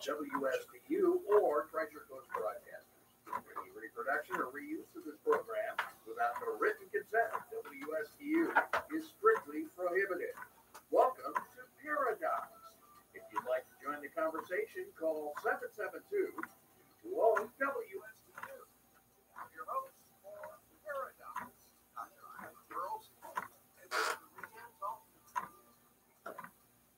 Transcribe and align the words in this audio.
WSTU 0.00 1.20
or 1.28 1.68
Treasure 1.68 2.08
Coast 2.08 2.24
Broadcasters. 2.32 3.04
Any 3.52 3.68
reproduction 3.76 4.40
or 4.40 4.48
reuse 4.48 4.88
of 4.96 5.04
this 5.04 5.20
program 5.20 5.76
without 6.08 6.40
the 6.40 6.56
written 6.56 6.88
consent 6.88 7.28
of 7.36 7.44
WSTU 7.52 8.48
is 8.96 9.04
strictly 9.12 9.68
prohibited. 9.76 10.32
Welcome 10.88 11.36
to 11.36 11.60
Pair-O-Docs. 11.84 12.64
If 13.12 13.20
you'd 13.28 13.44
like 13.44 13.68
to 13.68 13.76
join 13.84 14.00
the 14.00 14.08
conversation, 14.16 14.88
call 14.96 15.36
772 15.44 16.32
220 17.04 17.52
WSTU. 17.60 18.56
I'm 19.36 19.52
your 19.52 19.68
host 19.68 19.92
for 20.24 20.40
Pair-O-Docs. 20.80 21.60
Dr. 21.92 22.24
Ira 22.40 22.56
Burrows 22.72 23.04
and 23.84 23.92
Mr. 23.92 24.16
Leighan 24.32 24.72
Talton. 24.80 25.12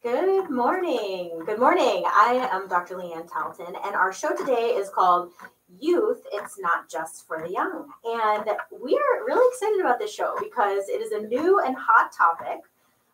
Good 0.07 0.55
morning. 0.55 1.43
Good 1.45 1.59
morning. 1.59 2.07
I 2.25 2.35
am 2.53 2.69
Dr. 2.69 2.95
Leighan 2.99 3.29
Talton, 3.29 3.75
and 3.85 3.97
our 3.97 4.13
show 4.13 4.33
today 4.37 4.77
is 4.77 4.89
called 4.89 5.33
Youth 5.81 6.25
It's 6.33 6.57
Not 6.57 6.89
Just 6.89 7.27
for 7.27 7.43
the 7.45 7.53
Young. 7.53 7.89
And 8.05 8.45
we 8.81 8.95
are 8.95 9.25
really 9.27 9.45
excited 9.53 9.81
about 9.81 9.99
this 9.99 10.15
show 10.15 10.37
because 10.41 10.89
it 10.89 11.03
is 11.03 11.11
a 11.11 11.27
new 11.27 11.59
and 11.59 11.75
hot 11.77 12.13
topic, 12.17 12.61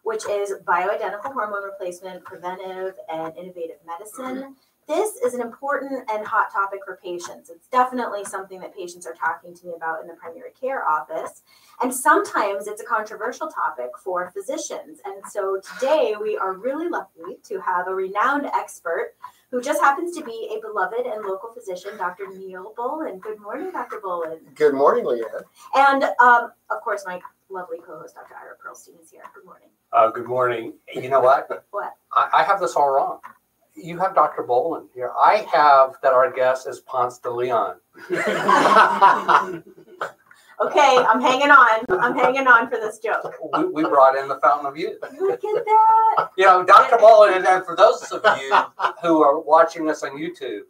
which 0.02 0.26
is 0.28 0.52
bioidentical 0.66 1.32
hormone 1.32 1.64
replacement, 1.64 2.22
preventive, 2.22 2.96
and 3.10 3.34
innovative 3.38 3.78
medicine. 3.86 4.56
This 4.88 5.16
is 5.16 5.34
an 5.34 5.42
important 5.42 6.10
and 6.10 6.26
hot 6.26 6.50
topic 6.50 6.80
for 6.82 6.98
patients. 7.04 7.50
It's 7.50 7.68
definitely 7.68 8.24
something 8.24 8.58
that 8.60 8.74
patients 8.74 9.06
are 9.06 9.12
talking 9.12 9.54
to 9.54 9.66
me 9.66 9.74
about 9.76 10.00
in 10.00 10.08
the 10.08 10.14
primary 10.14 10.50
care 10.58 10.88
office. 10.88 11.42
And 11.82 11.94
sometimes 11.94 12.66
it's 12.66 12.80
a 12.80 12.86
controversial 12.86 13.48
topic 13.48 13.90
for 14.02 14.30
physicians. 14.30 15.00
And 15.04 15.16
so 15.30 15.60
today 15.74 16.14
we 16.20 16.38
are 16.38 16.54
really 16.54 16.88
lucky 16.88 17.36
to 17.44 17.60
have 17.60 17.86
a 17.86 17.94
renowned 17.94 18.46
expert 18.46 19.12
who 19.50 19.60
just 19.60 19.82
happens 19.82 20.16
to 20.16 20.24
be 20.24 20.56
a 20.56 20.66
beloved 20.66 21.04
and 21.04 21.22
local 21.22 21.52
physician, 21.52 21.98
Dr. 21.98 22.26
Neil 22.34 22.72
Boland. 22.74 23.20
Good 23.20 23.40
morning, 23.40 23.70
Dr. 23.70 24.00
Boland. 24.02 24.40
Good 24.54 24.72
morning, 24.72 25.04
Leighan. 25.04 25.42
And 25.74 26.04
um, 26.18 26.52
of 26.70 26.80
course, 26.80 27.04
my 27.06 27.20
lovely 27.50 27.78
co 27.84 27.98
host, 27.98 28.14
Dr. 28.14 28.34
Ira 28.34 28.54
Pearlstine, 28.56 29.02
is 29.02 29.10
here. 29.10 29.22
Good 29.34 29.44
morning. 29.44 29.68
Uh, 29.92 30.08
good 30.08 30.26
morning. 30.26 30.72
You 30.94 31.10
know 31.10 31.20
what? 31.20 31.66
What? 31.72 31.94
I, 32.10 32.28
I 32.38 32.42
have 32.42 32.58
this 32.58 32.74
all 32.74 32.90
wrong. 32.90 33.20
You 33.80 33.98
have 33.98 34.14
Dr. 34.14 34.42
Boland 34.42 34.88
here. 34.94 35.12
I 35.16 35.46
have 35.52 35.96
that 36.02 36.12
our 36.12 36.32
guest 36.32 36.66
is 36.66 36.80
Ponce 36.80 37.18
de 37.18 37.30
Leon. 37.30 37.76
Okay, 40.60 40.96
I'm 41.08 41.20
hanging 41.20 41.50
on. 41.50 41.84
I'm 41.88 42.16
hanging 42.16 42.48
on 42.48 42.68
for 42.68 42.78
this 42.78 42.98
joke. 42.98 43.32
We, 43.56 43.66
we 43.66 43.82
brought 43.84 44.16
in 44.16 44.26
the 44.26 44.40
Fountain 44.40 44.66
of 44.66 44.76
Youth. 44.76 44.98
Look 45.20 45.44
at 45.44 45.64
that. 45.64 46.30
You 46.36 46.46
know, 46.46 46.64
Dr. 46.64 46.98
Boland, 46.98 47.46
and, 47.46 47.64
for 47.64 47.76
those 47.76 48.02
of 48.10 48.22
you 48.40 48.52
who 49.02 49.22
are 49.22 49.38
watching 49.38 49.88
us 49.88 50.02
on 50.02 50.18
YouTube, 50.18 50.62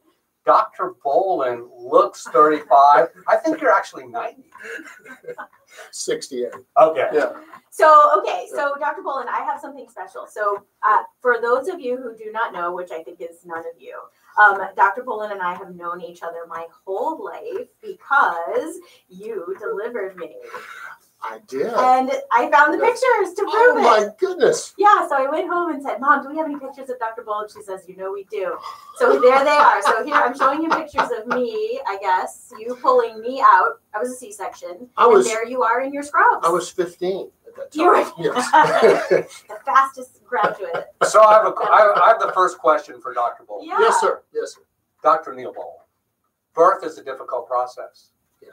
Dr. 0.49 0.95
Boland 1.05 1.65
looks 1.79 2.25
35. 2.29 3.09
I 3.29 3.37
think 3.37 3.61
you're 3.61 3.71
actually 3.71 4.07
90. 4.07 4.45
68. 5.93 6.49
Okay. 6.79 7.09
Yeah. 7.13 7.33
So, 7.69 8.19
okay, 8.19 8.47
so 8.51 8.73
Dr. 8.81 9.03
Boland, 9.03 9.29
I 9.29 9.45
have 9.45 9.61
something 9.61 9.87
special. 9.91 10.27
So, 10.27 10.65
uh, 10.83 11.03
for 11.21 11.37
those 11.43 11.69
of 11.69 11.81
you 11.81 11.99
who 11.99 12.17
do 12.17 12.33
not 12.33 12.55
know, 12.55 12.75
which 12.75 12.91
I 12.91 13.03
think 13.03 13.21
is 13.21 13.45
none 13.45 13.59
of 13.59 13.79
you, 13.79 14.01
um, 14.43 14.59
Dr. 14.75 15.03
Boland 15.03 15.35
and 15.35 15.43
I 15.43 15.53
have 15.53 15.75
known 15.75 16.01
each 16.01 16.23
other 16.23 16.47
my 16.49 16.65
whole 16.87 17.23
life 17.23 17.69
because 17.83 18.81
you 19.11 19.55
delivered 19.61 20.17
me. 20.17 20.35
I 21.21 21.41
did. 21.49 21.67
And 21.67 22.13
I 22.31 22.49
found 22.51 22.75
the 22.75 22.79
pictures 22.79 23.35
to 23.35 23.45
oh 23.49 23.73
prove 23.75 23.85
it. 23.85 23.87
Oh 23.87 23.99
my 23.99 24.07
it. 24.07 24.19
goodness. 24.19 24.73
Yeah, 24.79 25.09
so 25.09 25.17
I 25.17 25.29
went 25.29 25.49
home 25.49 25.73
and 25.73 25.83
said, 25.83 26.01
Mom, 26.01 26.23
do 26.23 26.29
we 26.29 26.37
have 26.37 26.47
any 26.47 26.59
pictures 26.59 26.91
of 26.91 26.99
Dr. 27.01 27.23
Boland? 27.23 27.51
She 27.55 27.63
says, 27.63 27.85
You 27.89 27.97
know, 27.97 28.13
we 28.13 28.25
do. 28.25 28.57
So 28.97 29.21
there 29.21 29.45
they 29.45 29.51
are. 29.51 29.83
So 29.83 30.05
here 30.05 30.15
I'm 30.15 30.37
showing 30.39 30.63
you 30.63 30.69
pictures 30.69 31.09
of 31.19 31.27
me, 31.27 31.81
I 31.89 31.99
guess, 32.01 32.53
you 32.59 32.77
pulling 32.77 33.21
me 33.21 33.41
out. 33.41 33.81
I 33.95 33.99
was 33.99 34.11
a 34.11 34.15
C 34.15 34.31
section. 34.31 34.89
I 34.97 35.07
was 35.07 35.27
and 35.27 35.35
there 35.35 35.47
you 35.47 35.63
are 35.63 35.81
in 35.81 35.93
your 35.93 36.05
scrubs. 36.05 36.47
I 36.47 36.51
was 36.51 36.71
15 36.71 37.31
at 37.49 37.57
that 37.57 37.75
You 37.75 37.87
were- 37.87 38.13
Yes. 38.19 38.51
the 39.49 39.59
fastest 39.65 40.25
graduate. 40.25 40.87
So 41.09 41.23
I 41.23 41.35
have, 41.35 41.47
a, 41.47 41.55
I, 41.65 42.05
I 42.05 42.09
have 42.09 42.21
the 42.21 42.33
first 42.33 42.59
question 42.59 43.01
for 43.01 43.13
Dr. 43.13 43.43
Boland. 43.45 43.69
Yeah. 43.69 43.79
yes, 43.81 44.01
sir. 44.01 44.23
Yes, 44.33 44.55
sir. 44.55 44.61
Dr. 45.03 45.35
Neil 45.35 45.53
Boland. 45.53 45.81
Birth 46.55 46.85
is 46.85 46.99
a 46.99 47.03
difficult 47.05 47.49
process. 47.49 48.11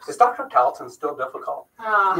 Is 0.07 0.18
Dr. 0.18 0.47
Talton 0.51 0.90
still 0.90 1.16
difficult? 1.16 1.68
Oh. 1.79 2.16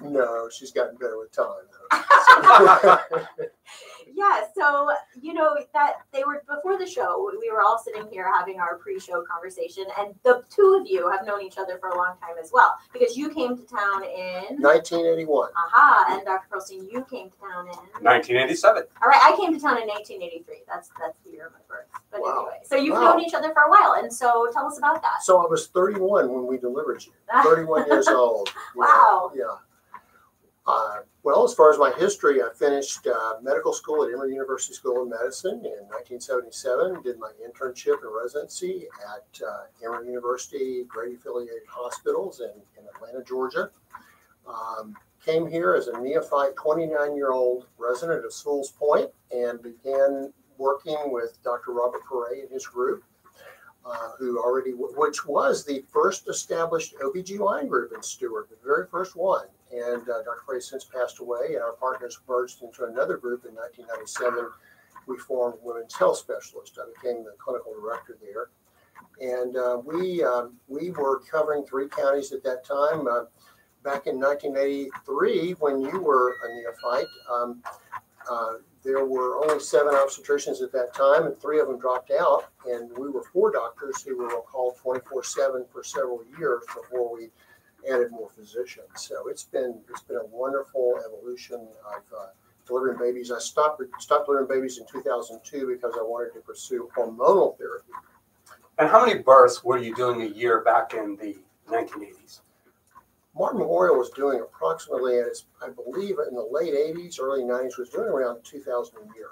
no, 0.02 0.48
she's 0.50 0.70
gotten 0.72 0.96
better 0.96 1.18
with 1.18 1.32
time. 1.32 1.46
though. 1.90 2.98
yeah, 4.14 4.42
so 4.56 4.90
you 5.20 5.32
know 5.34 5.56
that 5.74 5.94
they 6.12 6.24
were 6.24 6.42
before 6.48 6.78
the 6.78 6.86
show, 6.86 7.30
we 7.40 7.50
were 7.50 7.60
all 7.62 7.78
sitting 7.78 8.06
here 8.10 8.30
having 8.32 8.60
our 8.60 8.76
pre-show 8.76 9.22
conversation, 9.30 9.84
and 9.98 10.14
the 10.24 10.42
two 10.50 10.78
of 10.80 10.86
you 10.86 11.08
have 11.10 11.26
known 11.26 11.42
each 11.42 11.58
other 11.58 11.78
for 11.78 11.88
a 11.90 11.96
long 11.96 12.14
time 12.20 12.36
as 12.42 12.50
well 12.52 12.76
because 12.92 13.16
you 13.16 13.28
came 13.30 13.56
to 13.56 13.62
town 13.64 14.04
in 14.04 14.60
1981. 14.60 15.50
aha, 15.56 16.06
and 16.10 16.24
Dr. 16.24 16.46
Pearlstine, 16.50 16.90
you 16.92 17.04
came 17.10 17.30
to 17.30 17.36
town 17.38 17.66
in 17.68 18.04
1987. 18.04 18.84
all 19.02 19.08
right, 19.08 19.20
I 19.22 19.36
came 19.36 19.52
to 19.52 19.60
town 19.60 19.80
in 19.80 19.88
1983. 19.88 20.62
That's 20.68 20.90
that's 20.98 21.18
the 21.24 21.30
year 21.30 21.46
of 21.46 21.52
my 21.52 21.58
birth. 21.68 21.86
But 22.10 22.20
Wow. 22.22 22.46
anyway, 22.48 22.60
so 22.64 22.76
you've 22.76 22.94
Wow. 22.94 23.12
known 23.14 23.20
each 23.20 23.34
other 23.34 23.52
for 23.52 23.62
a 23.62 23.70
while, 23.70 23.94
and 24.02 24.12
so 24.12 24.48
tell 24.52 24.66
us 24.66 24.78
about 24.78 25.02
that. 25.02 25.22
So 25.22 25.38
I 25.44 25.46
was 25.46 25.68
31 25.68 26.32
when 26.32 26.46
we 26.46 26.56
delivered 26.58 27.04
you. 27.04 27.12
31 27.42 27.86
years 27.86 28.08
old. 28.08 28.48
Yeah, 28.54 28.62
Wow. 28.74 29.32
Yeah. 29.34 29.44
Uh, 30.68 30.98
well, 31.22 31.44
as 31.44 31.54
far 31.54 31.72
as 31.72 31.78
my 31.78 31.90
history, 31.98 32.42
I 32.42 32.50
finished 32.54 33.06
uh, 33.06 33.36
medical 33.42 33.72
school 33.72 34.04
at 34.04 34.12
Emory 34.12 34.32
University 34.32 34.74
School 34.74 35.02
of 35.02 35.08
Medicine 35.08 35.64
in 35.64 35.88
1977. 35.88 37.02
Did 37.02 37.18
my 37.18 37.30
internship 37.40 38.02
and 38.02 38.14
residency 38.14 38.86
at 39.16 39.40
uh, 39.42 39.62
Emory 39.82 40.08
University 40.08 40.84
Grady 40.86 41.14
affiliated 41.14 41.62
hospitals 41.66 42.40
in, 42.40 42.50
in 42.78 42.86
Atlanta, 42.94 43.24
Georgia. 43.24 43.70
Um, 44.46 44.94
came 45.24 45.46
here 45.46 45.72
as 45.72 45.88
a 45.88 45.98
neophyte 46.02 46.54
29 46.56 47.16
year 47.16 47.32
old 47.32 47.64
resident 47.78 48.26
of 48.26 48.32
Sewell's 48.34 48.72
Point 48.72 49.08
and 49.32 49.62
began 49.62 50.34
working 50.58 50.98
with 51.06 51.42
Dr. 51.42 51.72
Robert 51.72 52.02
Perret 52.06 52.42
and 52.42 52.50
his 52.50 52.66
group 52.66 53.02
uh, 53.86 54.10
who 54.18 54.38
already, 54.38 54.72
which 54.72 55.26
was 55.26 55.64
the 55.64 55.82
first 55.90 56.28
established 56.28 56.94
OBGYN 56.98 57.70
group 57.70 57.92
in 57.94 58.02
Stuart, 58.02 58.50
the 58.50 58.56
very 58.62 58.86
first 58.86 59.16
one. 59.16 59.46
And 59.72 60.02
uh, 60.08 60.22
Dr. 60.22 60.42
Frey 60.46 60.60
since 60.60 60.84
passed 60.84 61.20
away, 61.20 61.54
and 61.54 61.62
our 61.62 61.72
partners 61.72 62.18
merged 62.28 62.62
into 62.62 62.84
another 62.84 63.16
group 63.16 63.44
in 63.44 63.54
1997. 63.54 64.48
We 65.06 65.18
formed 65.18 65.58
Women's 65.62 65.94
Health 65.94 66.18
Specialists. 66.18 66.78
I 66.78 66.86
became 66.94 67.24
the 67.24 67.34
clinical 67.38 67.74
director 67.80 68.18
there. 68.20 68.48
And 69.20 69.56
uh, 69.56 69.80
we, 69.84 70.22
um, 70.22 70.54
we 70.68 70.90
were 70.90 71.20
covering 71.20 71.64
three 71.64 71.88
counties 71.88 72.32
at 72.32 72.42
that 72.44 72.64
time. 72.64 73.06
Uh, 73.06 73.24
back 73.82 74.06
in 74.06 74.18
1983, 74.18 75.52
when 75.60 75.80
you 75.80 76.00
were 76.00 76.34
a 76.44 76.54
neophyte, 76.54 77.06
um, 77.30 77.62
uh, 78.30 78.54
there 78.84 79.04
were 79.04 79.44
only 79.44 79.60
seven 79.60 79.92
obstetricians 79.92 80.62
at 80.62 80.72
that 80.72 80.94
time, 80.94 81.26
and 81.26 81.38
three 81.40 81.60
of 81.60 81.66
them 81.66 81.78
dropped 81.78 82.10
out. 82.10 82.44
And 82.66 82.90
we 82.96 83.10
were 83.10 83.24
four 83.32 83.50
doctors 83.50 84.02
who 84.02 84.16
were 84.18 84.28
called 84.42 84.76
24 84.80 85.24
7 85.24 85.66
for 85.72 85.82
several 85.82 86.22
years 86.38 86.62
before 86.66 87.14
we 87.14 87.30
added 87.88 88.10
more 88.10 88.30
physicians. 88.30 88.88
So 88.96 89.28
it's 89.28 89.44
been 89.44 89.80
it's 89.88 90.02
been 90.02 90.16
a 90.16 90.26
wonderful 90.26 91.00
evolution 91.04 91.68
of 91.86 92.02
uh, 92.16 92.26
delivering 92.66 92.98
babies. 92.98 93.30
I 93.30 93.38
stopped 93.38 93.82
stopped 93.98 94.26
delivering 94.26 94.48
babies 94.48 94.78
in 94.78 94.86
2002 94.86 95.66
because 95.66 95.94
I 95.98 96.02
wanted 96.02 96.34
to 96.34 96.40
pursue 96.40 96.88
hormonal 96.96 97.56
therapy. 97.58 97.92
And 98.78 98.88
how 98.88 99.04
many 99.04 99.20
births 99.20 99.64
were 99.64 99.78
you 99.78 99.94
doing 99.94 100.22
a 100.22 100.26
year 100.26 100.62
back 100.62 100.94
in 100.94 101.16
the 101.16 101.36
1980s? 101.68 102.40
Martin 103.36 103.60
Memorial 103.60 103.96
was 103.96 104.10
doing 104.10 104.40
approximately, 104.40 105.18
as 105.18 105.44
I 105.62 105.68
believe, 105.68 106.16
in 106.28 106.34
the 106.34 106.48
late 106.50 106.74
80s, 106.74 107.20
early 107.20 107.42
90s, 107.42 107.78
was 107.78 107.88
doing 107.88 108.08
around 108.08 108.42
2,000 108.42 108.96
a 108.96 109.16
year, 109.16 109.30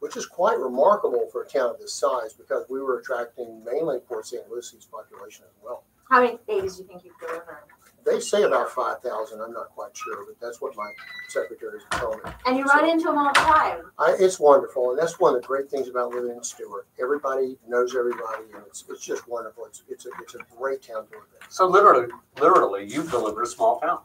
which 0.00 0.16
is 0.16 0.26
quite 0.26 0.58
remarkable 0.58 1.28
for 1.32 1.42
a 1.42 1.46
town 1.46 1.70
of 1.70 1.78
this 1.78 1.94
size 1.94 2.34
because 2.34 2.64
we 2.68 2.80
were 2.80 2.98
attracting 2.98 3.64
mainly 3.64 3.98
Port 4.00 4.26
St. 4.26 4.48
Lucie's 4.50 4.84
population 4.84 5.44
as 5.46 5.62
well. 5.62 5.84
How 6.10 6.22
many 6.22 6.38
babies 6.46 6.76
do 6.76 6.82
you 6.82 6.88
think 6.88 7.04
you've 7.04 7.18
delivered? 7.18 7.64
They 8.06 8.20
say 8.20 8.44
about 8.44 8.70
5,000. 8.70 9.40
I'm 9.40 9.52
not 9.52 9.70
quite 9.70 9.96
sure, 9.96 10.24
but 10.24 10.40
that's 10.40 10.60
what 10.60 10.76
my 10.76 10.92
secretaries 11.28 11.82
tell 11.90 12.12
me. 12.12 12.30
And 12.46 12.56
you 12.56 12.64
run 12.64 12.88
into 12.88 13.06
them 13.06 13.18
all 13.18 13.32
the 13.32 13.40
time. 13.40 13.80
I, 13.98 14.14
it's 14.20 14.38
wonderful, 14.38 14.90
and 14.90 14.98
that's 14.98 15.18
one 15.18 15.34
of 15.34 15.42
the 15.42 15.46
great 15.46 15.68
things 15.68 15.88
about 15.88 16.10
living 16.14 16.30
in 16.30 16.42
Stuart. 16.44 16.86
Everybody 17.02 17.58
knows 17.66 17.96
everybody, 17.96 18.44
and 18.54 18.62
it's, 18.68 18.84
it's 18.88 19.04
just 19.04 19.26
wonderful. 19.28 19.66
It's, 19.66 19.82
it's, 19.88 20.06
a, 20.06 20.10
it's 20.22 20.36
a 20.36 20.38
great 20.56 20.82
town 20.82 21.08
to 21.08 21.14
live 21.14 21.26
in. 21.42 21.50
So 21.50 21.66
literally, 21.66 22.06
literally, 22.40 22.84
you've 22.88 23.10
delivered 23.10 23.42
a 23.42 23.46
small 23.46 23.80
town. 23.80 23.98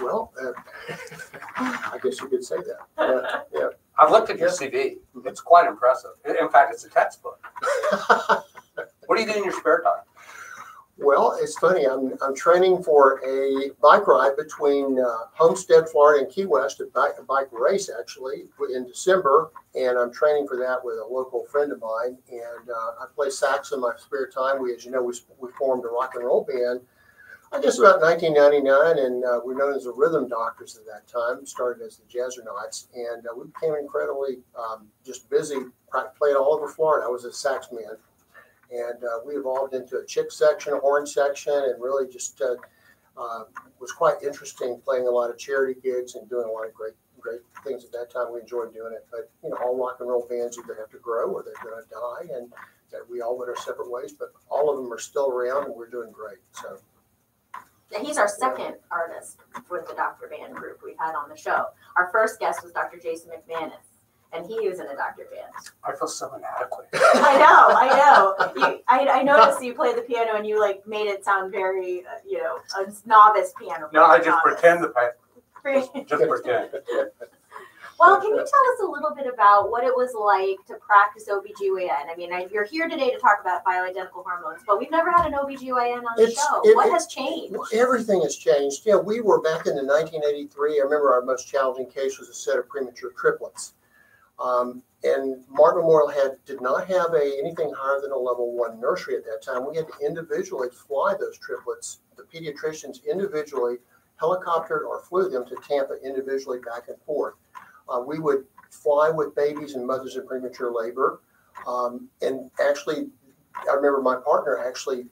Well, 0.00 0.32
uh, 0.40 0.52
I 1.56 1.98
guess 2.00 2.20
you 2.20 2.28
could 2.28 2.44
say 2.44 2.56
that. 2.56 3.46
Yeah, 3.52 3.68
I've 3.98 4.12
looked 4.12 4.30
at 4.30 4.38
your 4.38 4.50
CV. 4.50 4.98
It's 5.24 5.40
quite 5.40 5.66
impressive. 5.66 6.12
In 6.24 6.36
in 6.36 6.48
fact, 6.50 6.72
it's 6.72 6.84
a 6.84 6.88
textbook. 6.88 7.44
What 9.10 9.16
do 9.16 9.24
you 9.24 9.32
do 9.32 9.38
in 9.38 9.42
your 9.42 9.52
spare 9.54 9.82
time? 9.82 10.04
Well, 11.02 11.38
it's 11.40 11.58
funny. 11.58 11.86
I'm, 11.86 12.12
I'm 12.20 12.34
training 12.34 12.82
for 12.82 13.22
a 13.26 13.70
bike 13.80 14.06
ride 14.06 14.36
between 14.36 14.98
uh, 14.98 15.28
Homestead, 15.32 15.88
Florida, 15.88 16.24
and 16.24 16.32
Key 16.32 16.44
West, 16.44 16.80
a 16.80 16.86
bike, 16.94 17.14
a 17.18 17.22
bike 17.22 17.48
race 17.52 17.90
actually 17.98 18.44
in 18.74 18.86
December, 18.86 19.50
and 19.74 19.98
I'm 19.98 20.12
training 20.12 20.46
for 20.46 20.58
that 20.58 20.84
with 20.84 20.98
a 20.98 21.04
local 21.10 21.46
friend 21.46 21.72
of 21.72 21.80
mine. 21.80 22.18
And 22.30 22.68
uh, 22.68 23.02
I 23.02 23.06
play 23.14 23.30
sax 23.30 23.72
in 23.72 23.80
my 23.80 23.92
spare 23.96 24.26
time. 24.28 24.60
We, 24.60 24.74
as 24.74 24.84
you 24.84 24.90
know, 24.90 25.02
we, 25.02 25.14
we 25.38 25.48
formed 25.58 25.86
a 25.86 25.88
rock 25.88 26.16
and 26.16 26.24
roll 26.24 26.44
band. 26.44 26.80
I 27.50 27.60
guess 27.60 27.78
about 27.78 28.02
1999, 28.02 29.04
and 29.04 29.24
uh, 29.24 29.40
we're 29.42 29.56
known 29.56 29.74
as 29.74 29.84
the 29.84 29.92
Rhythm 29.92 30.28
Doctors 30.28 30.76
at 30.76 30.84
that 30.84 31.08
time. 31.08 31.46
Started 31.46 31.82
as 31.82 31.96
the 31.96 32.04
Jazzernauts, 32.04 32.88
and 32.94 33.26
uh, 33.26 33.30
we 33.34 33.46
became 33.46 33.74
incredibly 33.74 34.40
um, 34.56 34.86
just 35.04 35.30
busy. 35.30 35.56
Played 36.18 36.36
all 36.36 36.54
over 36.54 36.68
Florida. 36.68 37.06
I 37.06 37.10
was 37.10 37.24
a 37.24 37.32
sax 37.32 37.68
man 37.72 37.96
and 38.70 39.02
uh, 39.04 39.18
we 39.26 39.34
evolved 39.34 39.74
into 39.74 39.98
a 39.98 40.04
chick 40.06 40.30
section, 40.30 40.72
a 40.72 40.78
horn 40.78 41.06
section, 41.06 41.52
and 41.52 41.82
really 41.82 42.10
just 42.10 42.40
uh, 42.40 42.54
uh, 43.20 43.44
was 43.80 43.92
quite 43.92 44.22
interesting 44.22 44.80
playing 44.84 45.06
a 45.06 45.10
lot 45.10 45.30
of 45.30 45.38
charity 45.38 45.78
gigs 45.82 46.14
and 46.14 46.28
doing 46.28 46.46
a 46.48 46.52
lot 46.52 46.66
of 46.66 46.74
great 46.74 46.94
great 47.18 47.40
things 47.64 47.84
at 47.84 47.92
that 47.92 48.10
time. 48.10 48.32
We 48.32 48.40
enjoyed 48.40 48.72
doing 48.72 48.92
it, 48.92 49.06
but 49.10 49.30
you 49.42 49.50
know, 49.50 49.56
all 49.56 49.76
rock 49.76 49.96
and 50.00 50.08
roll 50.08 50.26
bands 50.28 50.58
either 50.58 50.74
have 50.74 50.90
to 50.90 50.98
grow 50.98 51.30
or 51.30 51.42
they're 51.42 51.54
going 51.62 51.82
to 51.82 51.88
die, 51.90 52.34
and 52.34 52.52
that 52.90 53.00
we 53.10 53.20
all 53.20 53.38
went 53.38 53.50
our 53.50 53.56
separate 53.56 53.90
ways. 53.90 54.12
But 54.12 54.32
all 54.48 54.70
of 54.70 54.76
them 54.76 54.92
are 54.92 54.98
still 54.98 55.30
around, 55.30 55.66
and 55.66 55.74
we're 55.74 55.90
doing 55.90 56.10
great. 56.12 56.38
So. 56.52 56.78
He's 58.00 58.18
our 58.18 58.28
second 58.28 58.76
artist 58.92 59.40
with 59.68 59.88
the 59.88 59.94
Dr. 59.94 60.28
Band 60.28 60.54
group 60.54 60.78
we've 60.84 60.96
had 60.96 61.16
on 61.16 61.28
the 61.28 61.36
show. 61.36 61.66
Our 61.96 62.08
first 62.12 62.38
guest 62.38 62.62
was 62.62 62.72
Dr. 62.72 62.98
Jason 62.98 63.32
McManus 63.32 63.89
and 64.32 64.46
he 64.46 64.68
was 64.68 64.78
in 64.80 64.86
a 64.86 64.94
doctor 64.96 65.26
band. 65.32 65.52
I 65.84 65.96
feel 65.96 66.08
so 66.08 66.32
inadequate. 66.34 66.88
I 66.94 67.38
know, 67.38 67.76
I 67.76 67.88
know. 67.98 68.52
You, 68.56 68.80
I, 68.88 69.06
I 69.20 69.22
noticed 69.22 69.62
you 69.62 69.74
played 69.74 69.96
the 69.96 70.02
piano 70.02 70.36
and 70.36 70.46
you 70.46 70.60
like 70.60 70.86
made 70.86 71.06
it 71.08 71.24
sound 71.24 71.50
very, 71.52 72.00
uh, 72.00 72.18
you 72.28 72.38
know, 72.38 72.58
a 72.78 72.92
novice 73.08 73.52
piano. 73.58 73.88
No, 73.92 74.04
I 74.04 74.18
just 74.18 74.28
novice. 74.28 74.42
pretend 74.60 74.82
to 74.82 74.88
play. 74.88 75.08
Just 76.08 76.24
pretend. 76.26 76.70
Well, 77.98 78.18
can 78.18 78.30
you 78.30 78.36
tell 78.36 78.44
us 78.44 78.80
a 78.82 78.86
little 78.86 79.14
bit 79.14 79.26
about 79.30 79.70
what 79.70 79.84
it 79.84 79.94
was 79.94 80.14
like 80.14 80.66
to 80.68 80.82
practice 80.82 81.28
OBGYN? 81.28 81.90
I 82.10 82.16
mean, 82.16 82.32
I, 82.32 82.48
you're 82.50 82.64
here 82.64 82.88
today 82.88 83.10
to 83.10 83.18
talk 83.18 83.40
about 83.42 83.62
bioidentical 83.62 84.24
hormones, 84.24 84.62
but 84.66 84.78
we've 84.78 84.90
never 84.90 85.10
had 85.10 85.26
an 85.26 85.34
OBGYN 85.34 85.98
on 85.98 86.04
the 86.16 86.22
It's- 86.22 86.34
show. 86.38 86.62
it- 86.64 86.74
what 86.74 86.86
it- 86.86 86.92
has 86.92 87.08
changed? 87.08 87.54
Everything 87.74 88.22
has 88.22 88.36
changed. 88.36 88.86
Yeah, 88.86 88.96
we 88.96 89.20
were 89.20 89.42
back 89.42 89.66
in 89.66 89.76
the 89.76 89.82
1983. 89.84 90.80
I 90.80 90.84
remember 90.84 91.12
our 91.12 91.20
most 91.20 91.46
challenging 91.46 91.90
case 91.90 92.18
was 92.18 92.30
a 92.30 92.34
set 92.34 92.58
of 92.58 92.66
premature 92.66 93.10
triplets. 93.18 93.74
Um, 94.40 94.82
and 95.04 95.44
Martin 95.48 95.82
Memorial 95.82 96.08
had 96.08 96.36
did 96.46 96.60
not 96.60 96.86
have 96.88 97.14
a 97.14 97.38
anything 97.38 97.72
higher 97.76 98.00
than 98.00 98.12
a 98.12 98.16
level 98.16 98.52
one 98.56 98.80
nursery 98.80 99.16
at 99.16 99.24
that 99.24 99.42
time. 99.42 99.68
We 99.68 99.76
had 99.76 99.86
to 99.88 100.06
individually 100.06 100.68
fly 100.70 101.14
those 101.18 101.38
triplets. 101.38 102.00
The 102.16 102.24
pediatricians 102.24 103.04
individually 103.10 103.76
helicoptered 104.20 104.86
or 104.86 105.02
flew 105.02 105.28
them 105.28 105.46
to 105.46 105.56
Tampa 105.66 105.94
individually 106.04 106.58
back 106.58 106.88
and 106.88 106.98
forth. 107.06 107.34
Uh, 107.88 108.00
we 108.00 108.18
would 108.18 108.44
fly 108.70 109.10
with 109.10 109.34
babies 109.34 109.74
and 109.74 109.86
mothers 109.86 110.16
in 110.16 110.26
premature 110.26 110.72
labor. 110.72 111.20
Um, 111.66 112.08
and 112.22 112.50
actually, 112.64 113.08
I 113.68 113.74
remember 113.74 114.00
my 114.00 114.16
partner 114.16 114.58
actually 114.66 115.06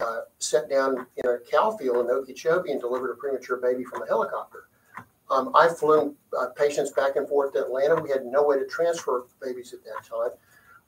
uh, 0.00 0.20
sat 0.38 0.70
down 0.70 1.06
in 1.16 1.28
a 1.28 1.38
cow 1.50 1.72
field 1.72 2.04
in 2.04 2.10
Okeechobee 2.10 2.70
and 2.70 2.80
delivered 2.80 3.10
a 3.10 3.14
premature 3.14 3.56
baby 3.56 3.84
from 3.84 4.02
a 4.02 4.06
helicopter. 4.06 4.68
Um, 5.30 5.52
I 5.54 5.68
flew 5.68 6.14
uh, 6.38 6.46
patients 6.56 6.90
back 6.92 7.16
and 7.16 7.28
forth 7.28 7.52
to 7.52 7.64
Atlanta. 7.64 7.94
We 8.02 8.10
had 8.10 8.26
no 8.26 8.42
way 8.42 8.58
to 8.58 8.66
transfer 8.66 9.26
babies 9.40 9.72
at 9.72 9.84
that 9.84 10.04
time. 10.04 10.30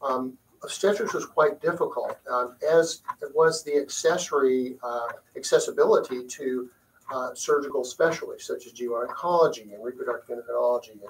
Um, 0.02 0.38
obstetrics 0.62 1.14
was 1.14 1.26
quite 1.26 1.60
difficult, 1.60 2.16
um, 2.30 2.56
as 2.68 3.02
it 3.20 3.30
was 3.34 3.62
the 3.62 3.76
accessory 3.76 4.76
uh, 4.82 5.08
accessibility 5.36 6.26
to 6.26 6.68
uh, 7.12 7.34
surgical 7.34 7.84
specialties 7.84 8.44
such 8.44 8.66
as 8.66 8.72
gynecology 8.72 9.70
and 9.72 9.84
reproductive 9.84 10.38
endocrinology 10.38 10.92
and 10.92 11.00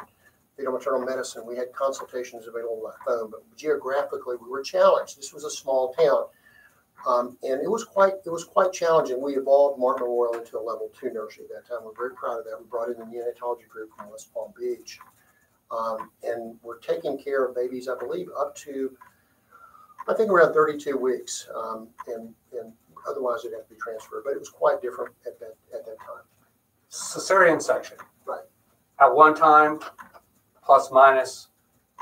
fetal 0.57 0.73
maternal 0.73 1.01
medicine. 1.01 1.47
We 1.47 1.57
had 1.57 1.73
consultations 1.73 2.47
available 2.47 2.83
by 2.85 2.93
phone, 3.07 3.31
but 3.31 3.43
geographically 3.57 4.37
we 4.41 4.49
were 4.49 4.63
challenged. 4.63 5.19
This 5.19 5.33
was 5.33 5.45
a 5.45 5.51
small 5.51 5.95
town. 5.95 6.25
Um, 7.07 7.37
and 7.43 7.61
it 7.61 7.71
was 7.71 7.85
quite 7.85 8.15
it 8.25 8.31
was 8.31 8.45
quite 8.45 8.73
challenging. 8.73 9.21
We 9.21 9.37
evolved 9.37 9.81
Martin 9.81 10.07
Memorial 10.07 10.35
into 10.39 10.59
a 10.59 10.63
level 10.63 10.91
two 10.99 11.13
nursery 11.13 11.45
at 11.45 11.51
that 11.51 11.69
time. 11.69 11.85
We're 11.85 11.95
very 11.97 12.15
proud 12.15 12.39
of 12.39 12.45
that. 12.45 12.59
We 12.61 12.67
brought 12.67 12.89
in 12.89 12.99
the 12.99 13.05
neonatology 13.05 13.69
group 13.69 13.91
from 13.97 14.11
West 14.11 14.33
Palm 14.33 14.53
Beach, 14.59 14.99
um, 15.71 16.11
and 16.23 16.57
we're 16.63 16.79
taking 16.79 17.19
care 17.19 17.45
of 17.45 17.57
babies, 17.57 17.89
I 17.89 17.99
believe, 17.99 18.29
up 18.39 18.55
to 18.57 18.97
I 20.09 20.15
think 20.15 20.31
around 20.31 20.53
32 20.53 20.97
weeks, 20.97 21.49
um, 21.55 21.89
and 22.07 22.35
and 22.59 22.73
otherwise 23.09 23.43
they'd 23.43 23.53
have 23.53 23.67
to 23.69 23.75
be 23.75 23.81
transferred. 23.81 24.23
But 24.25 24.33
it 24.33 24.39
was 24.39 24.49
quite 24.49 24.81
different 24.81 25.15
at 25.27 25.39
that 25.41 25.55
at 25.75 25.85
that 25.85 25.99
time. 26.01 26.25
Cesarean 26.91 27.61
section. 27.61 27.97
Right. 28.27 28.45
At 29.01 29.15
one 29.15 29.35
time, 29.35 29.81
plus 30.65 30.91
minus. 30.91 31.49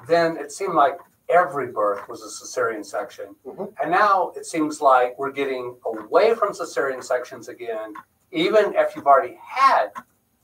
Then 0.08 0.36
it 0.36 0.50
seemed 0.50 0.74
like 0.74 0.98
every 1.30 1.68
birth 1.68 2.08
was 2.08 2.22
a 2.22 2.26
cesarean 2.26 2.84
section. 2.84 3.36
Mhm. 3.46 3.72
And 3.80 3.90
now 3.90 4.32
it 4.36 4.46
seems 4.46 4.80
like 4.80 5.18
we're 5.18 5.30
getting 5.30 5.76
away 5.84 6.34
from 6.34 6.52
cesarean 6.52 7.02
sections 7.02 7.48
again, 7.48 7.94
even 8.32 8.74
if 8.74 8.94
you've 8.96 9.06
already 9.06 9.38
had 9.42 9.92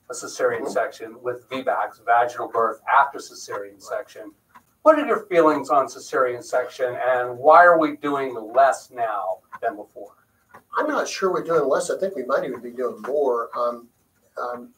a 0.08 0.14
cesarean 0.14 0.62
Mhm. 0.62 0.70
section 0.70 1.22
with 1.22 1.48
VBACs, 1.48 1.98
vaginal 2.04 2.48
birth 2.48 2.80
after 2.96 3.18
cesarean 3.18 3.82
section. 3.82 4.32
What 4.82 4.98
are 4.98 5.04
your 5.06 5.26
feelings 5.26 5.68
on 5.68 5.86
cesarean 5.86 6.44
section 6.44 6.94
and 6.94 7.38
why 7.38 7.64
are 7.64 7.78
we 7.78 7.96
doing 7.96 8.34
less 8.52 8.90
now 8.90 9.38
than 9.60 9.74
before? 9.74 10.12
I'm 10.78 10.86
not 10.86 11.08
sure 11.08 11.32
we're 11.32 11.42
doing 11.42 11.68
less. 11.68 11.90
I 11.90 11.98
think 11.98 12.14
we 12.14 12.22
might 12.24 12.44
even 12.44 12.60
be 12.60 12.70
doing 12.70 13.02
more. 13.02 13.50
Um, 13.58 13.88
um, 14.36 14.74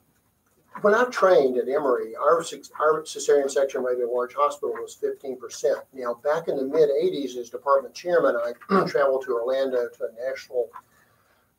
when 0.83 0.95
I 0.95 1.05
trained 1.05 1.59
at 1.59 1.69
Emory, 1.69 2.15
our, 2.17 2.39
our 2.39 3.03
cesarean 3.03 3.51
section 3.51 3.83
rate 3.83 3.99
in 3.99 4.09
a 4.09 4.11
large 4.11 4.35
hospital 4.35 4.71
was 4.75 4.97
15%. 5.03 5.75
Now, 5.93 6.15
back 6.23 6.49
in 6.49 6.57
the 6.57 6.65
mid 6.65 6.89
80s, 6.91 7.37
as 7.37 7.51
department 7.51 7.95
chairman, 7.95 8.37
I 8.37 8.53
traveled 8.87 9.25
to 9.25 9.35
Orlando 9.35 9.89
to 9.89 10.05
a 10.05 10.29
national 10.29 10.69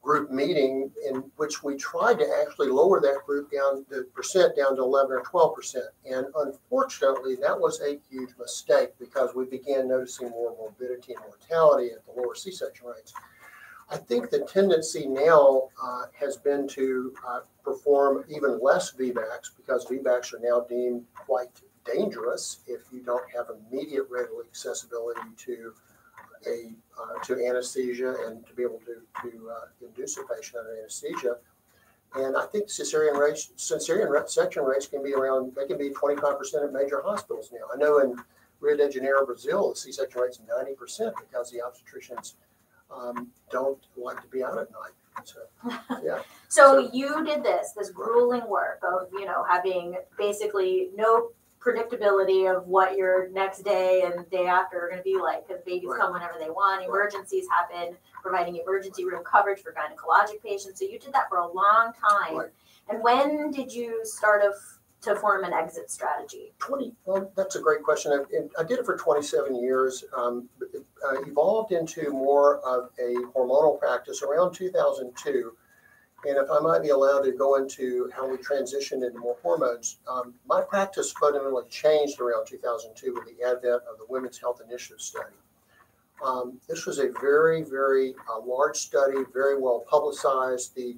group 0.01 0.31
meeting 0.31 0.89
in 1.10 1.24
which 1.36 1.62
we 1.62 1.75
tried 1.75 2.18
to 2.19 2.25
actually 2.42 2.69
lower 2.69 3.01
that 3.01 3.19
group 3.25 3.51
down, 3.51 3.86
the 3.89 4.07
percent 4.16 4.56
down 4.56 4.75
to 4.75 4.81
11 4.81 5.12
or 5.12 5.21
12%. 5.24 5.75
And 6.10 6.25
unfortunately, 6.36 7.36
that 7.42 7.60
was 7.60 7.81
a 7.81 8.00
huge 8.10 8.30
mistake 8.39 8.92
because 8.98 9.36
we 9.36 9.45
began 9.45 9.89
noticing 9.89 10.30
more 10.30 10.56
morbidity 10.57 11.13
and 11.13 11.24
mortality 11.25 11.92
at 11.92 12.06
the 12.06 12.21
lower 12.21 12.36
C 12.36 12.51
section 12.51 12.88
rates. 12.88 13.13
I 13.91 13.97
think 13.97 14.30
the 14.30 14.41
tendency 14.41 15.07
now 15.07 15.69
uh, 15.81 16.04
has 16.19 16.37
been 16.37 16.68
to 16.69 17.14
uh, 17.28 17.40
perform 17.64 18.23
even 18.30 18.59
less 18.61 18.92
VBACs 18.92 19.52
because 19.57 19.85
VBACs 19.85 20.33
are 20.33 20.40
now 20.42 20.61
deemed 20.61 21.06
quite 21.16 21.49
dangerous 21.85 22.59
if 22.68 22.81
you 22.92 23.02
don't 23.02 23.23
have 23.35 23.47
immediate 23.49 24.06
readily 24.09 24.45
accessibility 24.47 25.21
to 25.37 25.73
a 26.45 26.71
uh, 26.97 27.23
to 27.23 27.45
anesthesia 27.45 28.16
and 28.28 28.45
to 28.45 28.54
be 28.54 28.64
able 28.64 28.80
to 28.80 29.02
to 29.21 29.49
uh, 29.49 29.66
induce 29.81 30.18
a 30.18 30.21
patient 30.33 30.57
under 30.59 30.80
anesthesia. 30.80 31.37
And 32.16 32.37
I 32.37 32.45
think 32.45 32.68
cesarean 32.68 33.19
rates, 33.19 33.52
cesarean 33.57 34.30
section 34.30 34.64
rates 34.64 34.87
can 34.87 35.04
be 35.04 35.14
around, 35.14 35.54
they 35.56 35.68
can 35.68 35.78
be 35.78 35.92
25% 35.92 36.64
at 36.64 36.73
major 36.73 37.02
hospitals 37.04 37.52
now. 37.52 37.68
I 37.71 37.78
know 37.78 37.99
in 37.99 38.16
Rio 38.59 38.75
de 38.78 38.90
Janeiro, 38.90 39.25
Brazil, 39.25 39.69
the 39.69 39.75
C-section 39.75 40.19
rate's 40.19 40.40
90% 40.40 41.14
because 41.19 41.52
the 41.52 41.59
obstetricians 41.59 42.33
um, 42.96 43.28
don't 43.52 43.80
like 43.98 44.22
to 44.22 44.28
be 44.28 44.44
out 44.44 44.58
at 44.58 44.69
night. 44.72 44.92
So, 45.26 45.40
yeah. 46.04 46.22
So 46.48 46.90
you 46.94 47.24
did 47.26 47.44
this, 47.44 47.74
this 47.78 47.90
grueling 47.90 48.48
work 48.48 48.81
of, 48.84 49.10
you 49.14 49.26
know, 49.26 49.44
having 49.48 49.96
basically 50.18 50.90
no 50.96 51.30
predictability 51.60 52.50
of 52.50 52.66
what 52.68 52.96
your 52.96 53.30
next 53.31 53.64
day 53.64 54.04
and 54.06 54.30
day 54.30 54.48
after 54.48 54.80
are 54.80 54.88
going 54.88 55.00
to 55.00 55.04
be 55.04 55.18
like 55.18 55.46
because 55.46 55.62
babies 55.64 55.90
Right. 55.92 56.00
come 56.00 56.14
whenever 56.14 56.36
they 56.40 56.50
want, 56.50 56.86
emergencies 56.86 57.46
happen, 57.50 57.98
providing 58.22 58.56
emergency 58.56 59.04
room 59.04 59.24
coverage 59.26 59.60
for 59.62 59.74
gynecologic 59.74 60.42
patients. 60.42 60.80
So 60.80 60.86
you 60.86 60.98
did 61.00 61.14
that 61.14 61.28
for 61.28 61.40
a 61.40 61.48
long 61.52 61.92
time. 61.94 62.38
Right. 62.38 62.50
And 62.88 63.04
when 63.04 63.52
did 63.52 63.74
you 63.74 64.00
start 64.04 64.42
of, 64.44 64.54
to 65.01 65.15
form 65.15 65.44
an 65.44 65.53
exit 65.53 65.89
strategy? 65.89 66.53
20, 66.59 66.94
well, 67.06 67.31
that's 67.35 67.56
a 67.56 67.61
great 67.61 67.83
question. 67.83 68.11
I, 68.11 68.61
I 68.61 68.63
did 68.63 68.79
it 68.79 68.85
for 68.85 68.97
27 68.97 69.61
years. 69.61 70.03
Um, 70.15 70.49
uh, 70.61 71.21
evolved 71.21 71.71
into 71.71 72.11
more 72.11 72.59
of 72.59 72.89
a 72.99 73.15
hormonal 73.35 73.79
practice 73.79 74.21
around 74.21 74.53
2002. 74.53 75.53
And 76.25 76.37
if 76.37 76.49
I 76.51 76.59
might 76.59 76.83
be 76.83 76.89
allowed 76.89 77.21
to 77.21 77.31
go 77.31 77.56
into 77.56 78.09
how 78.13 78.27
we 78.27 78.35
transitioned 78.37 79.07
into 79.07 79.19
more 79.19 79.37
hormones, 79.41 79.99
um, 80.09 80.33
my 80.45 80.61
practice 80.61 81.13
fundamentally 81.13 81.63
changed 81.69 82.19
around 82.19 82.45
2002 82.45 83.13
with 83.13 83.25
the 83.25 83.45
advent 83.45 83.83
of 83.89 83.97
the 83.97 84.06
Women's 84.09 84.37
Health 84.37 84.61
Initiative 84.68 84.99
study. 84.99 85.35
Um, 86.23 86.59
this 86.68 86.85
was 86.85 86.99
a 86.99 87.11
very, 87.21 87.63
very 87.63 88.13
uh, 88.29 88.41
large 88.45 88.75
study, 88.75 89.19
very 89.33 89.57
well 89.57 89.85
publicized. 89.89 90.75
The 90.75 90.97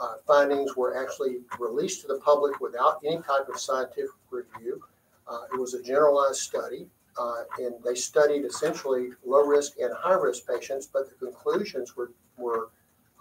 uh, 0.00 0.14
findings 0.26 0.76
were 0.76 1.02
actually 1.02 1.38
released 1.58 2.02
to 2.02 2.08
the 2.08 2.18
public 2.18 2.60
without 2.60 3.00
any 3.04 3.16
type 3.16 3.48
of 3.48 3.58
scientific 3.58 4.10
review. 4.30 4.82
Uh, 5.28 5.40
it 5.52 5.58
was 5.58 5.74
a 5.74 5.82
generalized 5.82 6.38
study, 6.38 6.86
uh, 7.18 7.42
and 7.58 7.74
they 7.84 7.94
studied 7.94 8.44
essentially 8.44 9.10
low 9.24 9.44
risk 9.44 9.78
and 9.80 9.92
high 9.94 10.14
risk 10.14 10.46
patients, 10.46 10.86
but 10.86 11.08
the 11.08 11.26
conclusions 11.26 11.96
were, 11.96 12.12
were 12.36 12.68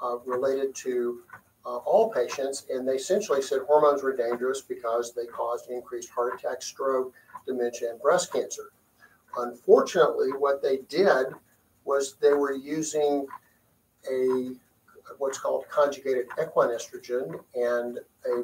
uh, 0.03 0.17
related 0.25 0.75
to 0.75 1.21
uh, 1.65 1.77
all 1.77 2.11
patients, 2.11 2.65
and 2.69 2.87
they 2.87 2.93
essentially 2.95 3.41
said 3.41 3.61
hormones 3.65 4.03
were 4.03 4.15
dangerous 4.15 4.61
because 4.61 5.13
they 5.13 5.25
caused 5.25 5.69
increased 5.69 6.09
heart 6.09 6.39
attack, 6.39 6.61
stroke, 6.61 7.13
dementia, 7.47 7.89
and 7.89 8.01
breast 8.01 8.31
cancer. 8.31 8.71
Unfortunately, 9.37 10.29
what 10.29 10.61
they 10.61 10.77
did 10.89 11.27
was 11.83 12.15
they 12.21 12.33
were 12.33 12.53
using 12.53 13.25
a 14.09 14.51
what's 15.17 15.37
called 15.37 15.65
conjugated 15.69 16.25
equine 16.41 16.69
estrogen 16.69 17.39
and 17.55 17.99
a 18.25 18.43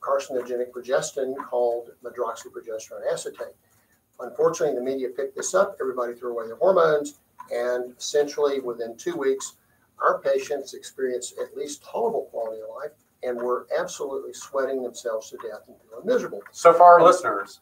carcinogenic 0.00 0.70
progestin 0.70 1.34
called 1.44 1.90
medroxyprogesterone 2.04 3.10
acetate. 3.10 3.54
Unfortunately, 4.20 4.74
the 4.74 4.82
media 4.82 5.08
picked 5.08 5.36
this 5.36 5.54
up. 5.54 5.76
Everybody 5.80 6.14
threw 6.14 6.32
away 6.32 6.46
their 6.46 6.56
hormones, 6.56 7.20
and 7.50 7.94
essentially 7.98 8.60
within 8.60 8.96
two 8.96 9.16
weeks, 9.16 9.56
our 10.00 10.18
patients 10.18 10.74
experienced 10.74 11.38
at 11.38 11.56
least 11.56 11.84
tolerable 11.84 12.28
quality 12.30 12.60
of 12.62 12.68
life 12.76 12.92
and 13.22 13.36
were 13.36 13.66
absolutely 13.78 14.32
sweating 14.32 14.82
themselves 14.82 15.30
to 15.30 15.36
death 15.36 15.68
and 15.68 15.76
feeling 15.88 16.06
miserable. 16.06 16.42
So 16.50 16.72
for 16.72 16.82
our 16.82 17.02
listeners, 17.02 17.60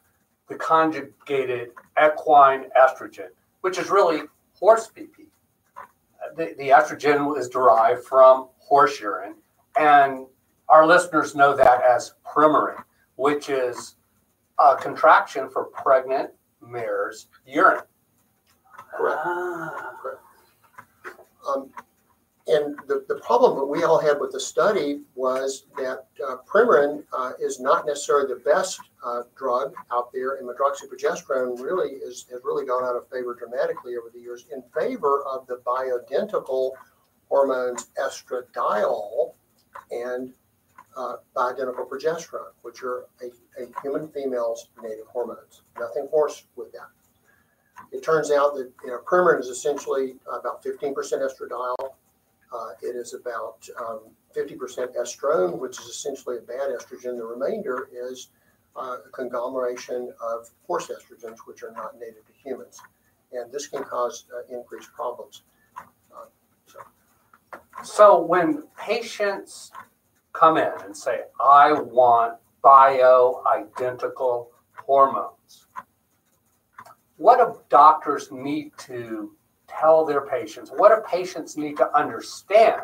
the 0.48 0.54
conjugated 0.56 1.70
equine 2.02 2.70
estrogen, 2.78 3.28
which 3.60 3.78
is 3.78 3.90
really 3.90 4.22
horse 4.58 4.90
PP. 4.96 5.26
The, 6.36 6.54
the 6.58 6.68
estrogen 6.68 7.36
is 7.38 7.48
derived 7.48 8.04
from 8.04 8.48
horse 8.58 9.00
urine, 9.00 9.34
and 9.76 10.26
our 10.68 10.86
listeners 10.86 11.34
know 11.34 11.56
that 11.56 11.82
as 11.82 12.14
Premarin, 12.24 12.82
which 13.16 13.48
is 13.48 13.96
a 14.58 14.76
contraction 14.76 15.48
for 15.50 15.64
pregnant 15.64 16.30
mare's 16.60 17.26
urine. 17.46 17.82
Correct. 18.96 19.18
Ah. 19.24 19.90
Um, 21.48 21.70
and 22.50 22.76
the, 22.88 23.04
the 23.06 23.20
problem 23.20 23.56
that 23.58 23.64
we 23.64 23.84
all 23.84 24.00
had 24.00 24.18
with 24.20 24.32
the 24.32 24.40
study 24.40 25.02
was 25.14 25.66
that 25.76 26.06
uh, 26.26 26.36
uh, 27.12 27.32
is 27.40 27.60
not 27.60 27.86
necessarily 27.86 28.26
the 28.26 28.40
best 28.40 28.80
uh, 29.04 29.22
drug 29.36 29.72
out 29.92 30.12
there, 30.12 30.34
and 30.34 30.48
medroxyprogesterone 30.48 31.60
really 31.60 31.90
is, 31.90 32.26
has 32.30 32.40
really 32.44 32.66
gone 32.66 32.82
out 32.82 32.96
of 32.96 33.08
favor 33.08 33.34
dramatically 33.34 33.94
over 33.96 34.10
the 34.12 34.20
years 34.20 34.46
in 34.52 34.62
favor 34.78 35.22
of 35.24 35.46
the 35.46 35.60
bioidentical 35.66 36.72
hormones 37.28 37.86
estradiol 37.98 39.34
and 39.92 40.32
uh, 40.96 41.16
bioidentical 41.36 41.88
progesterone, 41.88 42.52
which 42.62 42.82
are 42.82 43.06
a, 43.22 43.62
a 43.62 43.66
human 43.82 44.08
female's 44.08 44.68
native 44.82 45.06
hormones. 45.06 45.62
Nothing 45.78 46.08
horse 46.10 46.44
with 46.56 46.72
that. 46.72 46.88
It 47.92 48.02
turns 48.02 48.30
out 48.30 48.54
that 48.56 48.70
you 48.84 48.90
know, 48.90 49.38
is 49.38 49.46
essentially 49.46 50.16
about 50.26 50.62
15% 50.64 50.94
estradiol, 50.94 51.92
uh, 52.52 52.70
it 52.82 52.96
is 52.96 53.14
about 53.14 53.66
um, 53.78 54.00
50% 54.36 54.96
estrone, 54.96 55.58
which 55.58 55.78
is 55.80 55.86
essentially 55.86 56.38
a 56.38 56.40
bad 56.40 56.70
estrogen. 56.70 57.16
The 57.16 57.24
remainder 57.24 57.88
is 57.92 58.28
uh, 58.76 58.96
a 59.06 59.08
conglomeration 59.12 60.12
of 60.22 60.50
horse 60.66 60.88
estrogens, 60.88 61.38
which 61.46 61.62
are 61.62 61.72
not 61.72 61.98
native 61.98 62.26
to 62.26 62.32
humans. 62.42 62.80
And 63.32 63.52
this 63.52 63.68
can 63.68 63.84
cause 63.84 64.24
uh, 64.34 64.54
increased 64.54 64.92
problems. 64.92 65.42
Uh, 65.78 66.26
so. 66.66 66.78
So 67.82 68.20
when 68.20 68.64
patients 68.76 69.70
come 70.32 70.56
in 70.56 70.72
and 70.84 70.96
say, 70.96 71.22
I 71.40 71.72
want 71.72 72.38
bioidentical 72.62 74.48
hormones, 74.74 75.66
what 77.16 77.38
do 77.38 77.60
doctors 77.68 78.30
need 78.32 78.72
to 78.78 79.32
tell 79.78 80.04
their 80.04 80.22
patients? 80.22 80.70
What 80.74 80.94
do 80.94 81.02
patients 81.08 81.56
need 81.56 81.76
to 81.78 81.96
understand 81.96 82.82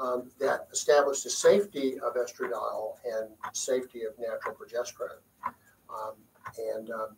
um, 0.00 0.30
that 0.38 0.68
establish 0.72 1.22
the 1.22 1.30
safety 1.30 1.98
of 2.00 2.14
estradiol 2.14 2.96
and 3.04 3.28
safety 3.52 4.02
of 4.04 4.12
natural 4.18 4.54
progesterone. 4.54 5.20
Um, 5.90 6.14
and 6.76 6.90
um, 6.90 7.16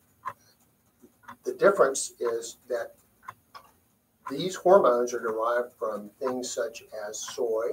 the 1.45 1.55
difference 1.55 2.13
is 2.21 2.59
that 2.69 2.95
these 4.31 4.55
hormones 4.55 5.13
are 5.13 5.21
derived 5.21 5.73
from 5.79 6.11
things 6.21 6.53
such 6.53 6.85
as 7.09 7.19
soy 7.19 7.71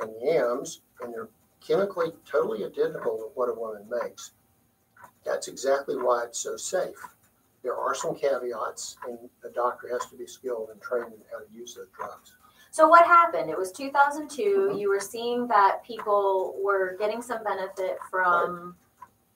and 0.00 0.10
yams, 0.22 0.82
and 1.00 1.12
they're 1.12 1.30
chemically 1.66 2.12
totally 2.30 2.64
identical 2.64 3.16
to 3.16 3.30
what 3.34 3.48
a 3.48 3.54
woman 3.54 3.86
makes. 4.02 4.32
That's 5.24 5.48
exactly 5.48 5.96
why 5.96 6.24
it's 6.24 6.40
so 6.40 6.56
safe. 6.56 6.96
There 7.62 7.76
are 7.76 7.94
some 7.94 8.14
caveats, 8.14 8.98
and 9.08 9.18
the 9.42 9.50
doctor 9.50 9.88
has 9.88 10.04
to 10.10 10.16
be 10.16 10.26
skilled 10.26 10.68
and 10.70 10.80
trained 10.82 11.14
in 11.14 11.20
how 11.32 11.38
to 11.38 11.50
use 11.50 11.74
those 11.74 11.88
drugs. 11.96 12.36
So 12.74 12.88
what 12.88 13.06
happened? 13.06 13.48
It 13.50 13.56
was 13.56 13.70
2002. 13.70 14.70
Mhm. 14.72 14.80
You 14.80 14.88
were 14.88 14.98
seeing 14.98 15.46
that 15.46 15.84
people 15.84 16.56
were 16.60 16.96
getting 16.98 17.22
some 17.22 17.44
benefit 17.44 18.00
from 18.10 18.76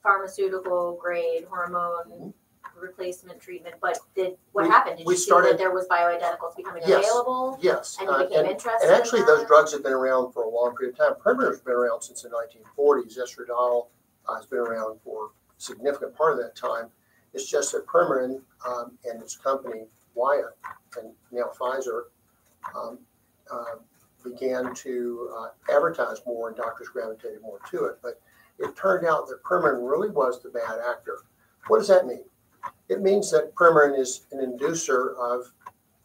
pharmaceutical 0.03 0.95
grade 1.01 1.45
hormone 1.45 2.35
replacement 2.75 3.39
treatment, 3.41 3.77
but 3.81 3.97
did 4.17 4.37
what 4.51 4.65
We- 4.65 4.69
happened? 4.71 4.97
Did 4.99 5.07
we 5.07 5.15
you 5.15 5.19
see 5.19 5.31
that 5.31 5.57
there 5.57 5.71
was 5.71 5.87
bioidenticals 5.87 6.57
becoming 6.57 6.83
Yes. 6.85 7.05
available? 7.09 7.57
Yes, 7.61 7.97
And 8.01 8.09
you 8.09 8.13
uh, 8.15 8.19
became 8.25 8.39
and, 8.41 8.49
interested 8.49 8.89
and 8.91 8.97
actually, 9.01 9.21
in 9.21 9.27
those 9.27 9.45
drugs 9.47 9.71
have 9.71 9.85
been 9.85 9.93
around 9.93 10.33
for 10.33 10.43
a 10.43 10.49
long 10.49 10.75
period 10.77 10.99
of 10.99 11.07
time. 11.07 11.15
Premarin's 11.23 11.61
been 11.61 11.75
around 11.75 12.03
since 12.03 12.23
the 12.23 12.31
1940s. 12.31 13.17
Estradiol 13.19 13.87
uh, 14.27 14.35
has 14.35 14.47
been 14.47 14.59
around 14.59 15.01
for 15.03 15.27
a 15.27 15.29
significant 15.59 16.13
part 16.17 16.33
of 16.33 16.39
that 16.39 16.57
time. 16.57 16.91
It's 17.35 17.47
just 17.47 17.71
that 17.71 17.87
Premarin 17.87 18.43
um, 18.67 18.99
and 19.05 19.23
its 19.23 19.37
company 19.37 19.87
Wyeth 20.15 20.47
and 20.97 21.15
now 21.31 21.53
Pfizer 21.57 22.07
um, 22.75 22.99
uh, 23.53 23.77
began 24.25 24.75
to 24.75 25.31
uh, 25.39 25.75
advertise 25.75 26.19
more, 26.27 26.49
and 26.49 26.57
doctors 26.57 26.89
gravitated 26.89 27.41
more 27.43 27.59
to 27.71 27.85
it. 27.85 27.99
But 28.03 28.21
it 28.59 28.77
turned 28.77 29.07
out 29.07 29.29
that 29.29 29.43
Premarin 29.43 29.89
really 29.89 30.11
was 30.11 30.43
the 30.43 30.51
bad 30.51 30.79
actor. 30.89 31.19
What 31.69 31.79
does 31.79 31.89
that 31.89 32.07
mean? 32.07 32.25
It 32.89 33.03
means 33.03 33.31
that 33.31 33.55
Premarin 33.55 33.99
is 33.99 34.23
an 34.33 34.41
inducer 34.41 35.17
of 35.17 35.53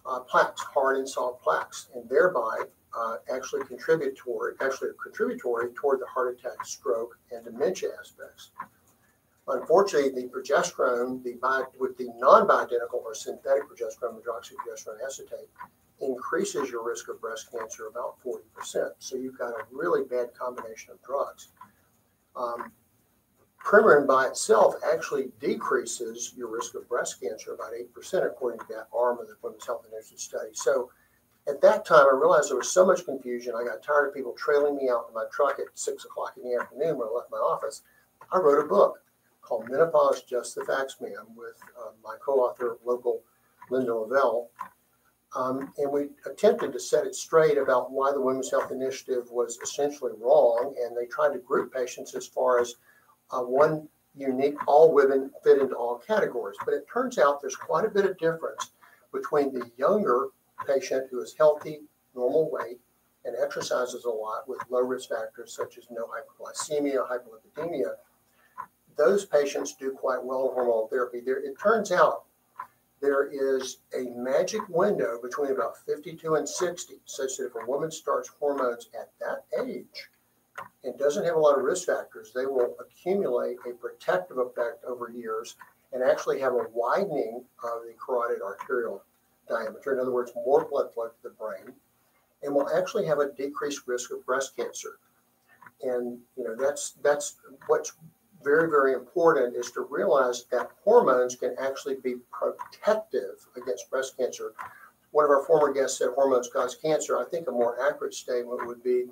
uh, 0.05 0.19
plaques, 0.19 0.62
hard 0.62 0.97
and 0.97 1.07
soft 1.07 1.41
plaques, 1.41 1.88
and 1.95 2.07
thereby 2.09 2.63
uh, 2.95 3.17
actually 3.33 3.63
contributory, 3.65 4.53
actually 4.62 4.89
contributory 5.01 5.69
toward 5.73 6.00
the 6.00 6.05
heart 6.05 6.38
attack, 6.38 6.65
stroke, 6.65 7.17
and 7.31 7.43
dementia 7.43 7.89
aspects. 8.00 8.51
Unfortunately, 9.47 10.09
the 10.09 10.29
progesterone, 10.29 11.21
the 11.23 11.33
bi- 11.41 11.63
with 11.79 11.97
the 11.97 12.09
non-bioidentical 12.17 13.03
or 13.03 13.13
synthetic 13.13 13.63
progesterone, 13.63 14.21
medroxyprogesterone 14.21 15.03
acetate, 15.05 15.50
increases 16.05 16.69
your 16.69 16.88
risk 16.88 17.10
of 17.10 17.22
breast 17.22 17.51
cancer 17.51 17.88
about 17.88 18.15
40%. 18.24 18.91
So 19.00 19.15
you've 19.15 19.38
got 19.38 19.51
a 19.51 19.65
really 19.72 20.03
bad 20.03 20.33
combination 20.33 20.91
of 20.91 21.01
drugs. 21.03 21.50
Um, 22.36 22.72
by 24.07 24.27
itself 24.27 24.75
actually 24.91 25.31
decreases 25.39 26.33
your 26.36 26.50
risk 26.50 26.75
of 26.75 26.88
breast 26.89 27.22
cancer 27.22 27.53
about 27.53 27.72
8%, 27.72 28.25
according 28.25 28.60
to 28.60 28.65
that 28.69 28.88
arm 28.95 29.19
of 29.19 29.27
the 29.27 29.36
Women's 29.41 29.65
Health 29.65 29.86
Initiative 29.91 30.19
study. 30.19 30.50
So 30.53 30.89
at 31.48 31.62
that 31.62 31.86
time, 31.86 32.05
I 32.05 32.15
realized 32.15 32.50
there 32.50 32.57
was 32.57 32.72
so 32.72 32.86
much 32.86 33.05
confusion. 33.05 33.53
I 33.55 33.63
got 33.63 33.83
tired 33.83 34.10
of 34.10 34.13
people 34.13 34.33
trailing 34.33 34.75
me 34.75 34.89
out 34.89 35.05
in 35.07 35.13
my 35.13 35.25
truck 35.31 35.60
at 35.60 35.65
six 35.74 36.05
o'clock 36.05 36.36
in 36.38 36.50
the 36.50 36.60
afternoon 36.60 36.98
when 36.98 37.07
I 37.07 37.12
left 37.12 37.31
my 37.31 37.38
office. 37.38 37.81
I 38.31 38.38
wrote 38.38 38.63
a 38.63 38.67
book 38.67 39.00
called 39.41 39.69
Menopause 39.69 40.24
Just 40.24 40.55
the 40.55 40.63
Facts 40.65 40.98
Ma'am 41.01 41.27
with 41.36 41.57
uh, 41.79 41.91
my 42.03 42.15
co 42.24 42.33
author, 42.33 42.77
local 42.86 43.22
Linda 43.69 43.93
Lavelle. 43.93 44.50
Um, 45.36 45.74
and 45.78 45.92
we 45.92 46.10
attempted 46.25 46.74
to 46.74 46.80
set 46.80 47.06
it 47.06 47.16
straight 47.16 47.58
about 47.58 47.92
why 47.92 48.12
the 48.12 48.22
Women's 48.22 48.52
Health 48.52 48.72
Initiative 48.72 49.32
was 49.32 49.58
essentially 49.63 50.12
wrong. 50.20 50.75
And 50.84 50.96
they 50.96 51.06
tried 51.06 51.34
to 51.34 51.40
group 51.40 51.74
patients 51.74 52.13
as 52.16 52.28
far 52.28 52.60
as 52.60 52.75
uh, 53.32 53.42
one 53.42 53.88
unique, 54.16 54.56
all 54.68 54.94
women 54.94 55.32
fit 55.44 55.60
into 55.60 55.75
all 55.75 55.98
categories. 55.98 56.58
But 56.63 56.75
it 56.75 56.86
turns 56.92 57.18
out 57.18 57.42
there's 57.42 57.56
quite 57.56 57.86
a 57.86 57.90
bit 57.90 58.06
of 58.06 58.18
difference 58.18 58.72
between 59.12 59.54
the 59.54 59.72
younger 59.78 60.28
patient 60.68 61.08
who 61.10 61.22
is 61.22 61.36
healthy, 61.38 61.82
normal 62.16 62.50
weight, 62.52 62.80
and 63.25 63.36
exercises 63.42 64.06
a 64.06 64.10
lot 64.10 64.48
with 64.48 64.60
low 64.70 64.82
risk 64.82 65.10
factors 65.10 65.56
such 65.56 65.78
as 65.78 65.86
no 65.90 66.08
hyperglycemia, 66.08 67.08
hyperlipidemia, 67.08 67.96
those 68.96 69.25
patients 69.25 69.74
do 69.74 69.92
quite 69.92 70.24
well 70.24 70.50
in 70.50 70.56
hormonal 70.56 70.90
therapy. 70.90 71.22
There, 71.22 71.38
it 71.38 71.58
turns 71.60 71.92
out 71.92 72.25
there 73.03 73.29
is 73.29 73.79
a 73.93 74.10
magic 74.15 74.62
window 74.69 75.19
between 75.22 75.51
about 75.51 75.75
52 75.86 76.36
and 76.36 76.48
60, 76.48 76.93
such 77.03 77.36
that 77.36 77.48
if 77.48 77.55
a 77.55 77.69
woman 77.69 77.91
starts 77.91 78.29
hormones 78.39 78.89
at 78.98 79.10
that 79.19 79.43
age 79.62 80.10
and 80.86 80.98
doesn't 80.98 81.25
have 81.25 81.36
a 81.36 81.39
lot 81.39 81.57
of 81.57 81.65
risk 81.65 81.86
factors, 81.88 82.31
they 82.33 82.45
will 82.45 82.77
accumulate 82.79 83.57
a 83.67 83.74
protective 83.74 84.38
effect 84.38 84.86
over 84.86 85.12
years 85.12 85.57
and 85.91 86.01
actually 86.01 86.39
have 86.39 86.53
a 86.53 86.65
widening 86.74 87.43
of 87.65 87.81
the 87.86 87.93
carotid 88.03 88.41
arterial 88.41 89.03
diameter. 89.50 89.91
In 89.91 90.00
other 90.00 90.13
words, 90.13 90.31
more 90.36 90.63
blood 90.63 90.93
flow 90.93 91.07
to 91.07 91.24
the 91.24 91.31
brain, 91.31 91.75
and 92.41 92.55
will 92.55 92.69
actually 92.69 93.05
have 93.05 93.19
a 93.19 93.33
decreased 93.33 93.86
risk 93.86 94.12
of 94.12 94.25
breast 94.25 94.55
cancer. 94.55 94.98
And 95.81 96.19
you 96.38 96.45
know 96.45 96.55
that's 96.55 96.91
that's 97.03 97.36
what's 97.67 97.91
very 98.43 98.69
very 98.69 98.93
important 98.93 99.55
is 99.55 99.71
to 99.71 99.81
realize 99.89 100.45
that 100.51 100.69
hormones 100.83 101.35
can 101.35 101.55
actually 101.59 101.95
be 102.03 102.15
protective 102.31 103.35
against 103.55 103.89
breast 103.89 104.17
cancer. 104.17 104.53
One 105.12 105.25
of 105.25 105.31
our 105.31 105.45
former 105.45 105.71
guests 105.71 106.00
said 106.00 106.09
hormones 106.15 106.50
cause 106.51 106.75
cancer. 106.75 107.19
I 107.19 107.25
think 107.29 107.47
a 107.47 107.51
more 107.51 107.77
accurate 107.88 108.13
statement 108.13 108.65
would 108.67 108.83
be 108.83 109.05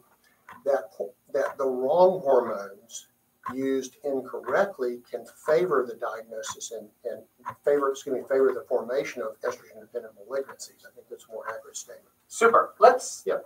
that 0.66 0.92
that 1.34 1.58
the 1.58 1.66
wrong 1.66 2.22
hormones 2.22 3.08
used 3.54 3.98
incorrectly 4.04 5.00
can 5.10 5.26
favor 5.48 5.86
the 5.88 5.96
diagnosis 5.96 6.72
and, 6.72 6.88
and 7.06 7.24
favor, 7.66 7.90
excuse 7.90 8.16
me, 8.16 8.22
favor 8.30 8.52
the 8.54 8.64
formation 8.70 9.22
of 9.24 9.30
estrogen-dependent 9.42 10.14
malignancies. 10.16 10.86
I 10.86 10.94
think 10.94 11.08
that's 11.10 11.26
a 11.28 11.32
more 11.32 11.46
accurate 11.50 11.76
statement. 11.76 12.08
Super. 12.28 12.74
Let's 12.80 13.24
Yep. 13.26 13.44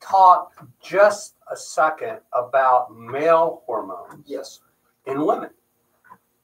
talk 0.00 0.52
just 0.80 1.34
a 1.50 1.56
second 1.56 2.20
about 2.32 2.94
male 2.96 3.62
hormones 3.66 4.22
Yes. 4.26 4.60
In 5.06 5.24
women. 5.24 5.50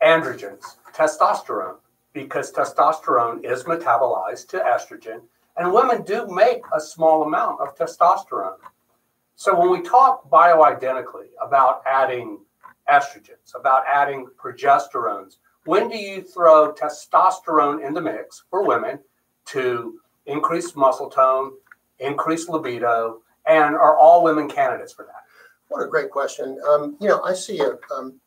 Androgens, 0.02 0.76
testosterone, 0.94 1.76
because 2.12 2.52
testosterone 2.52 3.44
is 3.44 3.64
metabolized 3.64 4.48
to 4.48 4.58
estrogen, 4.58 5.20
and 5.56 5.72
women 5.72 6.02
do 6.02 6.26
make 6.28 6.62
a 6.72 6.80
small 6.80 7.22
amount 7.22 7.60
of 7.60 7.76
testosterone. 7.76 8.58
So 9.34 9.58
when 9.58 9.70
we 9.70 9.82
talk 9.82 10.28
bioidentically 10.30 11.28
about 11.44 11.82
adding 11.86 12.38
estrogens, 12.88 13.54
about 13.54 13.84
adding 13.86 14.26
progesterones, 14.36 15.36
when 15.64 15.88
do 15.88 15.96
you 15.96 16.22
throw 16.22 16.72
testosterone 16.72 17.86
in 17.86 17.92
the 17.92 18.00
mix 18.00 18.44
for 18.50 18.66
women 18.66 18.98
to 19.46 20.00
increase 20.26 20.74
muscle 20.74 21.10
tone, 21.10 21.52
increase 21.98 22.48
libido, 22.48 23.20
and 23.46 23.74
are 23.74 23.96
all 23.96 24.22
women 24.22 24.48
candidates 24.48 24.92
for 24.92 25.04
that? 25.04 25.24
What 25.68 25.82
a 25.82 25.86
great 25.86 26.10
question. 26.10 26.58
Um, 26.68 26.96
you 26.98 27.08
know, 27.08 27.22
I 27.22 27.34
see 27.34 27.60
a, 27.60 27.78
um, 27.94 28.18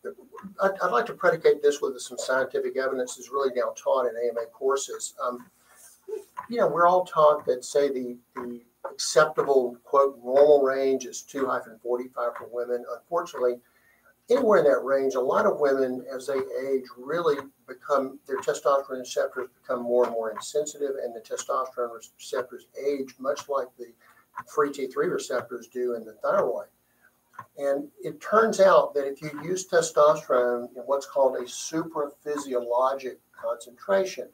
I'd, 0.62 0.80
I'd 0.82 0.92
like 0.92 1.08
to 1.08 1.14
predicate 1.14 1.62
this 1.62 1.82
with 1.82 2.00
some 2.00 2.18
scientific 2.18 2.78
evidence 2.78 3.16
that's 3.16 3.32
really 3.32 3.52
now 3.56 3.74
taught 3.76 4.06
in 4.06 4.14
AMA 4.16 4.46
courses. 4.54 5.16
Um, 5.22 5.50
you 6.50 6.58
know, 6.58 6.68
we're 6.68 6.88
all 6.88 7.06
taught 7.06 7.46
that, 7.46 7.66
say, 7.66 7.90
the, 7.90 8.18
the 8.36 8.62
acceptable, 8.90 9.78
quote, 9.84 10.20
normal 10.24 10.62
range 10.62 11.06
is 11.06 11.24
2 11.24 11.48
hyphen 11.48 11.80
45 11.82 12.36
for 12.38 12.48
women. 12.52 12.86
Unfortunately, 12.94 13.60
anywhere 14.30 14.60
in 14.60 14.66
that 14.66 14.84
range, 14.84 15.16
a 15.16 15.20
lot 15.20 15.46
of 15.46 15.60
women, 15.60 16.06
as 16.14 16.28
they 16.28 16.40
age, 16.68 16.86
really 16.98 17.38
become, 17.68 18.20
their 18.28 18.38
testosterone 18.38 19.00
receptors 19.00 19.50
become 19.62 19.82
more 19.82 20.04
and 20.04 20.14
more 20.14 20.32
insensitive, 20.32 20.92
and 21.04 21.16
the 21.16 21.22
testosterone 21.22 21.98
receptors 22.18 22.68
age 22.88 23.16
much 23.20 23.50
like 23.50 23.68
the 23.80 23.92
free 24.48 24.70
T3 24.70 25.12
receptors 25.12 25.68
do 25.68 25.96
in 25.96 26.06
the 26.06 26.14
thyroid. 26.14 26.68
And 27.58 27.88
it 28.04 28.22
turns 28.22 28.60
out 28.60 28.94
that 28.94 29.08
if 29.08 29.22
you 29.22 29.32
use 29.44 29.68
testosterone 29.68 30.70
in 30.76 30.84
what's 30.84 31.06
called 31.06 31.38
a 31.38 31.44
supraphysiologic 31.44 33.18
concentration, 33.32 34.28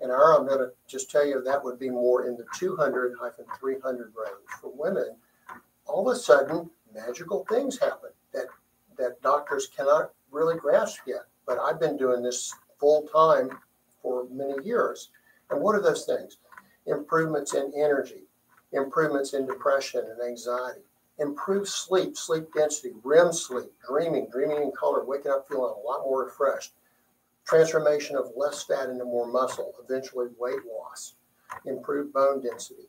and 0.00 0.10
our, 0.10 0.38
I'm 0.38 0.46
going 0.46 0.58
to 0.58 0.72
just 0.88 1.10
tell 1.10 1.24
you 1.24 1.42
that 1.42 1.62
would 1.62 1.78
be 1.78 1.90
more 1.90 2.26
in 2.26 2.36
the 2.36 2.46
200 2.56 3.14
hyphen 3.20 3.46
300 3.58 4.12
range 4.16 4.60
for 4.60 4.72
women, 4.74 5.16
all 5.86 6.08
of 6.08 6.16
a 6.16 6.18
sudden 6.18 6.70
magical 6.94 7.44
things 7.48 7.78
happen 7.78 8.10
that 8.32 8.46
that 8.96 9.20
doctors 9.22 9.68
cannot 9.76 10.12
really 10.30 10.56
grasp 10.56 11.00
yet. 11.06 11.24
But 11.46 11.58
I've 11.58 11.80
been 11.80 11.96
doing 11.96 12.22
this 12.22 12.54
full 12.78 13.02
time 13.08 13.50
for 14.02 14.26
many 14.30 14.64
years. 14.64 15.10
And 15.50 15.60
what 15.60 15.74
are 15.74 15.82
those 15.82 16.04
things? 16.04 16.38
Improvements 16.86 17.54
in 17.54 17.72
energy, 17.76 18.24
improvements 18.72 19.34
in 19.34 19.46
depression 19.46 20.02
and 20.08 20.22
anxiety, 20.22 20.82
improved 21.18 21.68
sleep, 21.68 22.16
sleep 22.16 22.52
density, 22.54 22.92
REM 23.02 23.32
sleep, 23.32 23.70
dreaming, 23.88 24.28
dreaming 24.30 24.62
in 24.62 24.72
color, 24.72 25.04
waking 25.04 25.30
up 25.30 25.46
feeling 25.48 25.74
a 25.76 25.86
lot 25.86 26.02
more 26.02 26.24
refreshed, 26.24 26.72
transformation 27.46 28.16
of 28.16 28.32
less 28.36 28.64
fat 28.64 28.88
into 28.88 29.04
more 29.04 29.26
muscle, 29.26 29.74
eventually 29.82 30.28
weight 30.38 30.60
loss, 30.70 31.14
improved 31.66 32.12
bone 32.12 32.42
density, 32.42 32.88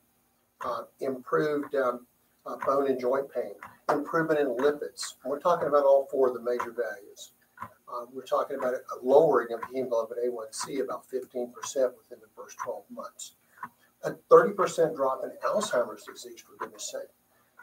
uh, 0.62 0.84
improved 1.02 1.76
um, 1.76 2.08
uh, 2.46 2.56
bone 2.66 2.88
and 2.88 3.00
joint 3.00 3.32
pain, 3.34 3.54
improvement 3.90 4.40
in 4.40 4.48
lipids. 4.48 5.16
And 5.24 5.32
we're 5.32 5.40
talking 5.40 5.68
about 5.68 5.86
all 5.86 6.08
four 6.10 6.28
of 6.30 6.34
the 6.34 6.42
major 6.42 6.72
values. 6.72 7.32
Uh, 7.62 8.06
we're 8.12 8.26
talking 8.26 8.58
about 8.58 8.74
a 8.74 9.06
lowering 9.06 9.54
of 9.54 9.62
hemoglobin 9.72 10.18
A1C 10.28 10.84
about 10.84 11.06
15% 11.08 11.54
within 11.54 12.20
the 12.20 12.30
first 12.36 12.58
12 12.64 12.84
months. 12.92 13.34
A 14.04 14.12
30% 14.32 14.96
drop 14.96 15.24
in 15.24 15.32
Alzheimer's 15.48 16.04
disease, 16.04 16.42
for 16.42 16.56
goodness 16.58 16.92
sake. 16.92 17.10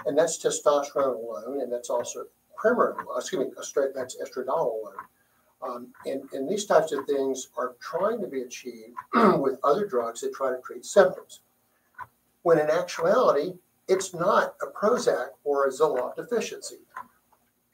And 0.06 0.16
that's 0.16 0.42
testosterone 0.42 1.16
alone, 1.16 1.60
and 1.60 1.72
that's 1.72 1.90
also 1.90 2.26
Premarin, 2.62 2.96
excuse 3.16 3.44
me, 3.44 3.52
straight, 3.62 3.94
that's 3.94 4.16
estradiol 4.16 4.82
alone. 4.82 4.94
Um, 5.62 5.88
and, 6.06 6.22
and 6.32 6.48
these 6.48 6.64
types 6.64 6.92
of 6.92 7.06
things 7.06 7.48
are 7.56 7.74
trying 7.80 8.20
to 8.20 8.26
be 8.26 8.42
achieved 8.42 8.94
with 9.14 9.58
other 9.62 9.86
drugs 9.86 10.20
that 10.20 10.34
try 10.34 10.50
to 10.50 10.60
treat 10.64 10.84
symptoms. 10.84 11.40
When 12.42 12.58
in 12.58 12.70
actuality, 12.70 13.54
it's 13.88 14.14
not 14.14 14.54
a 14.62 14.66
Prozac 14.66 15.28
or 15.44 15.66
a 15.66 15.70
Zoloft 15.70 16.16
deficiency. 16.16 16.78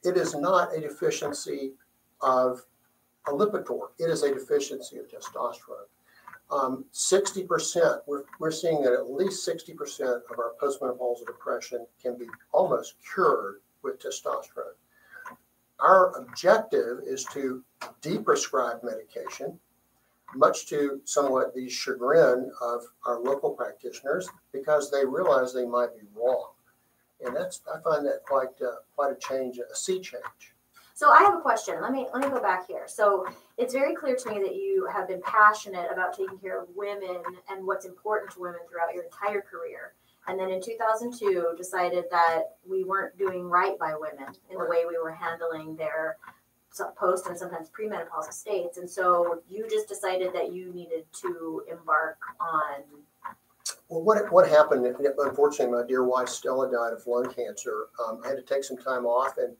It 0.03 0.17
is 0.17 0.35
not 0.35 0.75
a 0.75 0.81
deficiency 0.81 1.73
of 2.21 2.65
a 3.27 3.31
Lipitor. 3.31 3.89
It 3.97 4.09
is 4.09 4.23
a 4.23 4.33
deficiency 4.33 4.97
of 4.97 5.07
testosterone. 5.07 5.87
Um, 6.51 6.85
60%, 6.93 7.99
we're, 8.07 8.23
we're 8.39 8.51
seeing 8.51 8.81
that 8.81 8.93
at 8.93 9.11
least 9.11 9.47
60% 9.47 10.21
of 10.31 10.39
our 10.39 10.53
postmenopausal 10.61 11.27
depression 11.27 11.85
can 12.01 12.17
be 12.17 12.27
almost 12.51 12.95
cured 13.13 13.61
with 13.83 14.01
testosterone. 14.01 14.73
Our 15.79 16.17
objective 16.17 16.99
is 17.05 17.23
to 17.33 17.63
deprescribe 18.01 18.83
medication, 18.83 19.59
much 20.35 20.67
to 20.67 21.01
somewhat 21.05 21.53
the 21.55 21.69
chagrin 21.69 22.51
of 22.61 22.81
our 23.05 23.19
local 23.19 23.51
practitioners 23.51 24.27
because 24.51 24.91
they 24.91 25.05
realize 25.05 25.53
they 25.53 25.65
might 25.65 25.95
be 25.95 26.05
wrong. 26.15 26.49
And 27.23 27.35
that's 27.35 27.61
I 27.73 27.79
find 27.81 28.05
that 28.07 28.23
quite 28.25 28.49
uh, 28.61 28.75
quite 28.95 29.11
a 29.11 29.15
change, 29.15 29.59
a 29.59 29.75
sea 29.75 29.99
change. 29.99 30.53
So 30.99 31.11
I 31.11 31.19
have 31.19 31.33
a 31.33 31.39
question. 31.39 31.75
Let 31.81 31.93
me 31.93 32.07
let 32.13 32.21
me 32.21 32.27
go 32.27 32.41
back 32.41 32.67
here. 32.67 32.83
So 32.85 33.25
it's 33.57 33.73
very 33.73 33.95
clear 33.95 34.17
to 34.17 34.29
me 34.31 34.39
that 34.39 34.55
you 34.55 34.85
have 34.93 35.07
been 35.07 35.21
passionate 35.21 35.87
about 35.89 36.11
taking 36.11 36.37
care 36.39 36.61
of 36.61 36.67
women 36.75 37.21
and 37.49 37.65
what's 37.65 37.85
important 37.85 38.33
to 38.33 38.41
women 38.41 38.59
throughout 38.69 38.93
your 38.93 39.05
entire 39.05 39.39
career. 39.39 39.93
And 40.27 40.37
then 40.37 40.51
in 40.51 40.61
2002, 40.61 41.53
decided 41.55 42.03
that 42.11 42.57
we 42.69 42.83
weren't 42.83 43.17
doing 43.17 43.45
right 43.45 43.79
by 43.79 43.93
women 43.97 44.35
in 44.51 44.57
the 44.57 44.65
way 44.65 44.83
we 44.85 44.97
were 45.01 45.13
handling 45.13 45.77
their 45.77 46.17
post 46.97 47.27
and 47.27 47.37
sometimes 47.37 47.69
premenopausal 47.69 48.33
states. 48.33 48.77
And 48.77 48.89
so 48.89 49.41
you 49.49 49.69
just 49.69 49.87
decided 49.87 50.33
that 50.33 50.51
you 50.51 50.73
needed 50.73 51.05
to 51.21 51.63
embark 51.71 52.17
on. 52.41 52.83
Well, 53.87 54.03
what 54.03 54.29
what 54.33 54.49
happened? 54.49 54.85
Unfortunately, 55.17 55.73
my 55.73 55.87
dear 55.87 56.03
wife 56.03 56.27
Stella 56.27 56.69
died 56.69 56.91
of 56.91 57.07
lung 57.07 57.33
cancer. 57.33 57.87
Um, 58.05 58.19
I 58.25 58.27
had 58.27 58.35
to 58.35 58.43
take 58.43 58.65
some 58.65 58.77
time 58.77 59.05
off, 59.05 59.37
and 59.37 59.55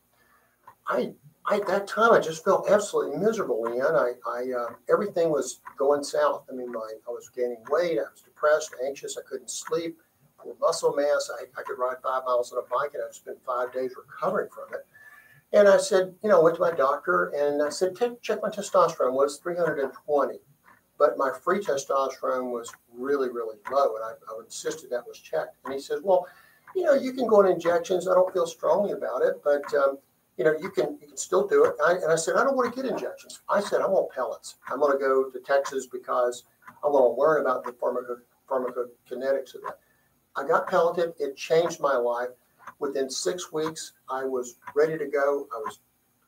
I, 0.90 1.14
I 1.46 1.58
at 1.58 1.68
that 1.68 1.88
time 1.88 2.12
I 2.12 2.20
just 2.20 2.44
felt 2.44 2.70
absolutely 2.70 3.18
miserable. 3.18 3.64
Leighan, 3.64 3.96
I, 3.96 4.30
I 4.30 4.52
uh, 4.52 4.74
everything 4.92 5.30
was 5.30 5.62
going 5.78 6.04
south. 6.04 6.46
I 6.52 6.56
mean, 6.56 6.72
my 6.72 6.92
I 7.08 7.12
was 7.12 7.30
gaining 7.30 7.64
weight. 7.70 8.00
I 8.00 8.10
was 8.12 8.22
depressed, 8.24 8.76
anxious. 8.86 9.18
I 9.18 9.22
couldn't 9.30 9.50
sleep. 9.50 9.98
Poor 10.38 10.56
muscle 10.60 10.94
mass. 10.96 11.30
I, 11.40 11.44
I 11.58 11.64
could 11.64 11.78
ride 11.78 11.98
five 12.04 12.24
miles 12.26 12.52
on 12.52 12.60
a 12.60 12.68
bike, 12.70 12.92
and 12.94 13.04
I'd 13.08 13.14
spend 13.14 13.38
five 13.46 13.72
days 13.72 13.92
recovering 13.96 14.50
from 14.50 14.74
it. 14.74 14.86
And 15.52 15.68
I 15.68 15.78
said, 15.78 16.14
you 16.24 16.30
know, 16.30 16.42
went 16.42 16.56
to 16.58 16.62
my 16.62 16.72
doctor 16.72 17.30
and 17.36 17.62
I 17.62 17.70
said, 17.70 17.96
check 18.22 18.40
my 18.42 18.50
testosterone 18.50 19.14
was 19.14 19.38
320, 19.38 20.40
but 20.98 21.18
my 21.18 21.32
free 21.44 21.60
testosterone 21.60 22.52
was 22.52 22.72
really, 22.94 23.30
really 23.30 23.58
low. 23.72 23.96
And 23.96 24.06
I, 24.06 24.10
I 24.10 24.40
insisted 24.44 24.92
that 24.92 25.08
was 25.08 25.18
checked. 25.18 25.58
And 25.66 25.74
he 25.74 25.80
says, 25.80 26.02
well, 26.04 26.28
you 26.76 26.84
know, 26.84 26.94
you 26.94 27.14
can 27.14 27.26
go 27.26 27.40
on 27.40 27.48
injections. 27.48 28.08
I 28.08 28.14
don't 28.14 28.32
feel 28.32 28.46
strongly 28.46 28.92
about 28.92 29.24
it, 29.24 29.42
but, 29.44 29.64
um, 29.74 29.98
you 30.40 30.46
know, 30.46 30.56
you 30.60 30.70
can 30.70 30.98
you 31.02 31.08
can 31.08 31.18
still 31.18 31.46
do 31.46 31.66
it. 31.66 31.76
I, 31.86 31.96
and 31.96 32.12
I 32.12 32.16
said, 32.16 32.36
I 32.38 32.46
don't 32.46 32.56
want 32.56 32.74
to 32.74 32.82
get 32.82 32.90
injections. 32.90 33.42
I 33.50 33.60
said, 33.60 33.82
I 33.82 33.88
want 33.88 34.10
pellets. 34.10 34.56
I'm 34.70 34.80
going 34.80 34.94
to 34.94 34.98
go 34.98 35.30
to 35.30 35.40
Texas 35.42 35.86
because 35.86 36.46
I 36.82 36.88
want 36.88 37.14
to 37.14 37.22
learn 37.22 37.42
about 37.42 37.66
the 37.66 37.74
pharmaco- 37.74 38.22
pharmacokinetics 38.50 39.56
of 39.56 39.62
that. 39.64 39.80
I 40.38 40.48
got 40.48 40.68
pelleted. 40.68 41.14
It 41.20 41.36
changed 41.36 41.82
my 41.82 41.98
life. 41.98 42.30
Within 42.80 43.10
six 43.10 43.52
weeks, 43.52 43.94
I 44.10 44.24
was 44.24 44.56
ready 44.76 44.98
to 44.98 45.08
go. 45.08 45.48
I 45.54 45.58
was 45.58 45.80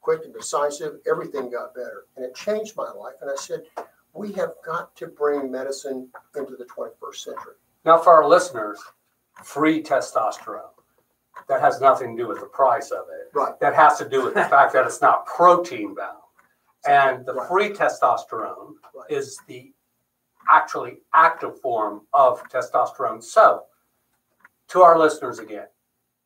quick 0.02 0.26
and 0.26 0.34
decisive. 0.34 1.00
Everything 1.10 1.50
got 1.50 1.74
better, 1.74 2.04
and 2.18 2.26
it 2.26 2.36
changed 2.36 2.76
my 2.76 2.92
life. 2.92 3.16
And 3.22 3.32
I 3.32 3.36
said, 3.36 3.62
we 4.14 4.34
have 4.34 4.56
got 4.66 4.94
to 4.98 5.08
bring 5.08 5.50
medicine 5.50 6.10
into 6.36 6.58
the 6.58 6.66
21st 6.66 7.16
century. 7.16 7.54
Now, 7.86 7.98
for 7.98 8.12
our 8.12 8.28
listeners, 8.28 8.78
free 9.42 9.82
testosterone. 9.82 10.81
That 11.48 11.62
has 11.62 11.82
nothing 11.82 12.16
to 12.16 12.24
do 12.24 12.28
with 12.28 12.40
the 12.40 12.46
price 12.48 12.92
of 12.92 13.06
it. 13.10 13.30
Right. 13.34 13.60
That 13.60 13.74
has 13.76 13.98
to 14.00 14.08
do 14.08 14.24
with 14.24 14.34
the 14.34 14.44
fact 14.46 14.74
that 14.74 14.86
it's 14.86 15.02
not 15.02 15.26
protein 15.26 15.96
bound. 15.96 16.18
And 16.88 17.26
the 17.26 17.34
Right. 17.34 17.48
free 17.48 17.70
testosterone 17.74 18.76
Right. 18.94 19.10
is 19.10 19.40
the 19.48 19.74
actually 20.50 21.04
active 21.14 21.60
form 21.62 22.08
of 22.14 22.42
testosterone. 22.50 23.24
So, 23.24 23.66
to 24.70 24.82
our 24.82 24.98
listeners 24.98 25.40
again, 25.40 25.68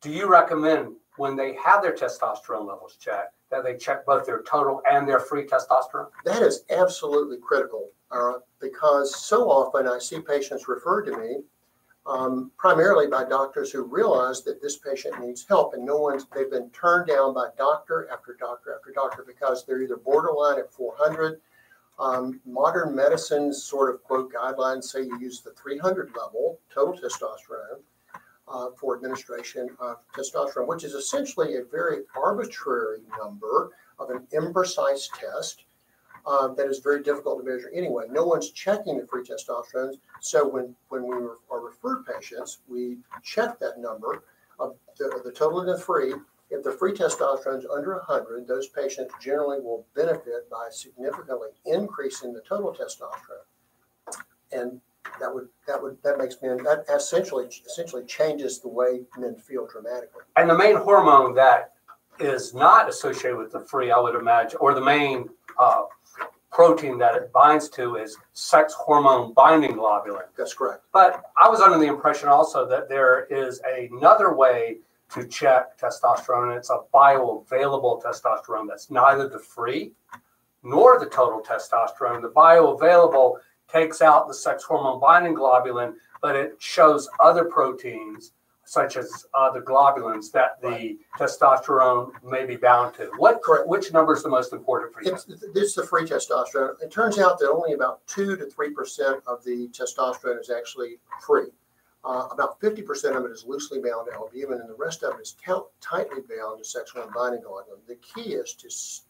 do 0.00 0.10
you 0.10 0.26
recommend 0.26 0.96
when 1.16 1.36
they 1.36 1.54
have 1.54 1.82
their 1.82 1.92
testosterone 1.92 2.66
levels 2.66 2.96
checked 2.96 3.34
that 3.50 3.62
they 3.64 3.76
check 3.76 4.04
both 4.06 4.24
their 4.26 4.42
total 4.42 4.82
and 4.88 5.06
their 5.08 5.18
free 5.20 5.46
testosterone? 5.46 6.10
That 6.24 6.42
is 6.42 6.64
absolutely 6.70 7.38
critical, 7.38 7.90
Ira, 8.10 8.40
because 8.60 9.14
so 9.16 9.50
often 9.50 9.86
I 9.86 9.98
see 9.98 10.20
patients 10.20 10.68
referred 10.68 11.02
to 11.06 11.16
me 11.16 11.44
um, 12.06 12.52
primarily 12.56 13.08
by 13.08 13.24
doctors 13.24 13.70
who 13.72 13.82
realize 13.82 14.42
that 14.42 14.62
this 14.62 14.76
patient 14.76 15.20
needs 15.20 15.44
help, 15.46 15.74
and 15.74 15.84
no 15.84 15.98
one's 15.98 16.26
they've 16.34 16.50
been 16.50 16.70
turned 16.70 17.08
down 17.08 17.34
by 17.34 17.48
doctor 17.58 18.08
after 18.12 18.34
doctor 18.38 18.74
after 18.74 18.92
doctor 18.92 19.24
because 19.26 19.64
they're 19.64 19.82
either 19.82 19.96
borderline 19.96 20.58
at 20.58 20.72
400. 20.72 21.40
Um, 21.98 22.40
modern 22.44 22.94
medicine's 22.94 23.62
sort 23.62 23.92
of 23.92 24.02
quote 24.02 24.32
guidelines 24.32 24.84
say 24.84 25.02
you 25.02 25.18
use 25.18 25.40
the 25.40 25.52
300 25.52 26.12
level 26.16 26.60
total 26.72 26.94
testosterone 26.94 27.80
uh, 28.48 28.68
for 28.78 28.94
administration 28.94 29.70
of 29.80 29.96
testosterone, 30.14 30.68
which 30.68 30.84
is 30.84 30.92
essentially 30.92 31.56
a 31.56 31.64
very 31.64 32.02
arbitrary 32.14 33.00
number 33.18 33.70
of 33.98 34.10
an 34.10 34.26
imprecise 34.34 35.08
test 35.18 35.64
uh, 36.26 36.48
that 36.48 36.66
is 36.66 36.80
very 36.80 37.02
difficult 37.02 37.38
to 37.38 37.50
measure 37.50 37.70
anyway. 37.74 38.04
No 38.10 38.24
one's 38.24 38.50
checking 38.50 38.98
the 38.98 39.06
free 39.06 39.22
testosterone. 39.22 39.94
So 40.20 40.46
when, 40.46 40.74
when 40.88 41.06
we 41.06 41.14
are 41.50 41.60
referred 41.60 42.04
patients, 42.04 42.58
we 42.68 42.98
check 43.22 43.58
that 43.60 43.78
number 43.78 44.24
of 44.58 44.74
the, 44.98 45.20
the 45.24 45.32
total 45.32 45.60
and 45.60 45.68
the 45.68 45.78
free. 45.78 46.14
If 46.50 46.62
the 46.62 46.72
free 46.72 46.92
testosterone 46.92 47.58
is 47.58 47.66
under 47.72 47.94
100, 47.96 48.46
those 48.46 48.68
patients 48.68 49.14
generally 49.20 49.60
will 49.60 49.86
benefit 49.94 50.48
by 50.50 50.68
significantly 50.70 51.48
increasing 51.64 52.32
the 52.32 52.40
total 52.40 52.72
testosterone. 52.72 53.46
And 54.52 54.80
that 55.20 55.32
would 55.32 55.48
that 55.66 55.80
would 55.80 55.96
that 56.02 56.18
makes 56.18 56.36
men 56.42 56.62
that 56.64 56.84
essentially 56.92 57.46
essentially 57.66 58.04
changes 58.04 58.60
the 58.60 58.68
way 58.68 59.02
men 59.16 59.36
feel 59.36 59.66
dramatically. 59.66 60.22
And 60.36 60.50
the 60.50 60.56
main 60.56 60.76
hormone 60.76 61.34
that 61.34 61.72
is 62.18 62.54
not 62.54 62.88
associated 62.88 63.36
with 63.36 63.52
the 63.52 63.60
free, 63.60 63.90
I 63.90 63.98
would 63.98 64.14
imagine, 64.14 64.58
or 64.60 64.74
the 64.74 64.80
main 64.80 65.28
uh, 65.58 65.82
protein 66.56 66.96
that 66.96 67.14
it 67.14 67.30
binds 67.34 67.68
to 67.68 67.96
is 67.96 68.16
sex 68.32 68.72
hormone 68.72 69.34
binding 69.34 69.74
globulin. 69.74 70.24
That's 70.38 70.54
correct. 70.54 70.84
But 70.90 71.22
I 71.38 71.50
was 71.50 71.60
under 71.60 71.78
the 71.78 71.84
impression 71.84 72.30
also 72.30 72.66
that 72.66 72.88
there 72.88 73.26
is 73.26 73.60
another 73.78 74.34
way 74.34 74.78
to 75.10 75.28
check 75.28 75.78
testosterone, 75.78 76.48
and 76.48 76.56
it's 76.56 76.70
a 76.70 76.78
bioavailable 76.94 78.02
testosterone 78.02 78.66
that's 78.66 78.90
neither 78.90 79.28
the 79.28 79.38
free 79.38 79.92
nor 80.62 80.98
the 80.98 81.04
total 81.04 81.42
testosterone. 81.42 82.22
The 82.22 82.32
bioavailable 82.34 83.34
takes 83.70 84.00
out 84.00 84.26
the 84.26 84.32
sex 84.32 84.64
hormone 84.64 84.98
binding 84.98 85.34
globulin, 85.34 85.92
but 86.22 86.36
it 86.36 86.56
shows 86.58 87.06
other 87.22 87.44
proteins 87.44 88.32
such 88.66 88.96
as 88.96 89.24
uh, 89.32 89.50
the 89.50 89.60
globulins 89.60 90.30
that 90.32 90.60
the 90.60 90.98
testosterone 91.18 92.10
may 92.24 92.44
be 92.44 92.56
bound 92.56 92.94
to. 92.94 93.04
What 93.16 93.40
Correct. 93.42 93.68
which 93.68 93.92
number 93.92 94.12
is 94.12 94.24
the 94.24 94.28
most 94.28 94.52
important 94.52 94.92
for 94.92 95.02
you? 95.02 95.12
It's, 95.12 95.24
this 95.24 95.68
is 95.68 95.74
the 95.74 95.86
free 95.86 96.04
testosterone. 96.04 96.74
It 96.82 96.90
turns 96.90 97.18
out 97.18 97.38
that 97.38 97.48
only 97.48 97.74
about 97.74 98.06
two 98.08 98.36
to 98.36 98.44
three 98.46 98.70
percent 98.70 99.22
of 99.26 99.42
the 99.44 99.68
testosterone 99.68 100.40
is 100.40 100.50
actually 100.50 100.98
free. 101.24 101.50
Uh, 102.04 102.26
about 102.32 102.60
fifty 102.60 102.82
percent 102.82 103.16
of 103.16 103.24
it 103.24 103.30
is 103.30 103.44
loosely 103.46 103.78
bound 103.78 104.08
to 104.10 104.14
albumin, 104.14 104.60
and 104.60 104.68
the 104.68 104.74
rest 104.74 105.04
of 105.04 105.14
it 105.18 105.22
is 105.22 105.36
count, 105.44 105.64
tightly 105.80 106.20
bound 106.28 106.58
to 106.58 106.64
sexual 106.64 107.08
binding 107.14 107.42
globulin. 107.42 107.78
The 107.86 107.96
key 107.96 108.34
is 108.34 108.52
to 108.54 108.68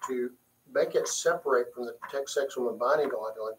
to 0.09 0.31
make 0.73 0.95
it 0.95 1.09
separate 1.09 1.73
from 1.75 1.87
the 1.87 1.95
sexual 2.27 2.71
binding 2.75 3.09
globulin 3.09 3.55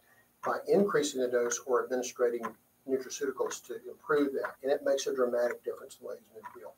by 0.45 0.57
increasing 0.67 1.21
the 1.21 1.27
dose 1.27 1.59
or 1.65 1.83
administering 1.83 2.41
nutraceuticals 2.89 3.65
to 3.67 3.75
improve 3.89 4.33
that, 4.33 4.55
and 4.63 4.71
it 4.71 4.81
makes 4.85 5.07
a 5.07 5.15
dramatic 5.15 5.63
difference 5.63 5.97
in 5.99 6.05
the 6.05 6.09
way 6.09 6.15
men 6.33 6.43
feel. 6.55 6.73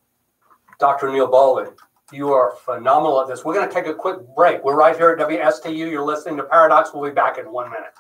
Dr. 0.79 1.11
Neil 1.11 1.27
Boland, 1.27 1.71
you 2.11 2.31
are 2.33 2.55
phenomenal 2.65 3.21
at 3.21 3.27
this. 3.27 3.43
We're 3.45 3.53
going 3.53 3.67
to 3.67 3.73
take 3.73 3.87
a 3.87 3.93
quick 3.93 4.17
break. 4.35 4.63
We're 4.63 4.75
right 4.75 4.95
here 4.95 5.11
at 5.11 5.19
WSTU. 5.27 5.75
You're 5.91 6.05
listening 6.05 6.37
to 6.37 6.43
Pair-O-Docs. 6.43 6.91
We'll 6.93 7.09
be 7.09 7.13
back 7.13 7.37
in 7.37 7.51
one 7.51 7.69
minute. 7.69 7.93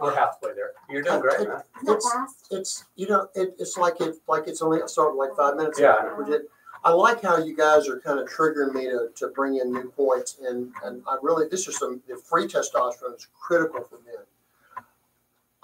We're 0.00 0.14
halfway 0.14 0.54
there. 0.54 0.72
You're 0.88 1.02
doing 1.02 1.20
great, 1.20 1.48
man. 1.48 1.62
It's- 1.82 2.34
it's 2.50 2.84
you 2.94 3.08
know 3.08 3.28
it, 3.34 3.54
it's 3.58 3.76
like 3.76 4.00
it 4.00 4.14
like 4.28 4.46
it's 4.46 4.62
only 4.62 4.80
started 4.86 5.16
like 5.16 5.34
five 5.36 5.56
minutes 5.56 5.78
Yeah, 5.80 5.98
ago. 5.98 6.14
We 6.18 6.24
did- 6.30 6.42
I 6.84 6.90
like 6.92 7.22
how 7.22 7.38
you 7.38 7.56
guys 7.56 7.88
are 7.88 7.98
kind 8.00 8.18
of 8.20 8.28
triggering 8.28 8.72
me 8.74 8.84
to, 8.84 9.08
to 9.16 9.28
bring 9.28 9.56
in 9.56 9.72
new 9.72 9.90
points 9.90 10.38
and 10.46 10.72
and 10.84 11.02
I 11.08 11.16
really 11.22 11.48
this 11.48 11.66
is 11.68 11.76
some 11.78 12.00
the 12.08 12.16
free 12.16 12.46
testosterone 12.46 13.16
is 13.16 13.26
critical 13.38 13.80
for 13.82 13.96
men. 14.06 14.24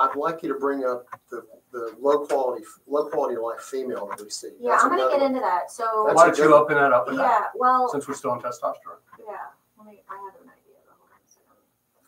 I'd 0.00 0.16
like 0.16 0.42
you 0.42 0.48
to 0.53 0.59
bring 0.59 0.85
up 0.85 1.07
the, 1.31 1.44
the 1.72 1.94
low 2.00 2.27
quality 2.27 2.64
low 2.88 3.07
quality 3.09 3.37
life 3.37 3.61
female 3.61 4.07
that 4.09 4.20
we 4.22 4.29
see. 4.31 4.50
Yeah, 4.61 4.70
That's 4.72 4.85
I'm 4.85 4.90
gonna 4.90 5.03
get 5.09 5.20
one. 5.20 5.22
into 5.29 5.40
that. 5.40 5.70
So 5.70 6.05
That's 6.07 6.16
Why 6.16 6.27
don't 6.27 6.38
you 6.38 6.55
open 6.55 6.74
that 6.77 6.92
up 6.92 7.07
with 7.07 7.16
that, 7.16 7.22
yeah, 7.22 7.46
well, 7.55 7.88
since 7.88 8.09
we're 8.09 8.14
still 8.14 8.33
on 8.33 8.40
testosterone? 8.40 8.98
yeah. 9.27 9.37
Let 9.79 9.87
me. 9.87 10.03
I 10.11 10.14
have 10.14 10.35
an 10.42 10.48
idea. 10.50 10.74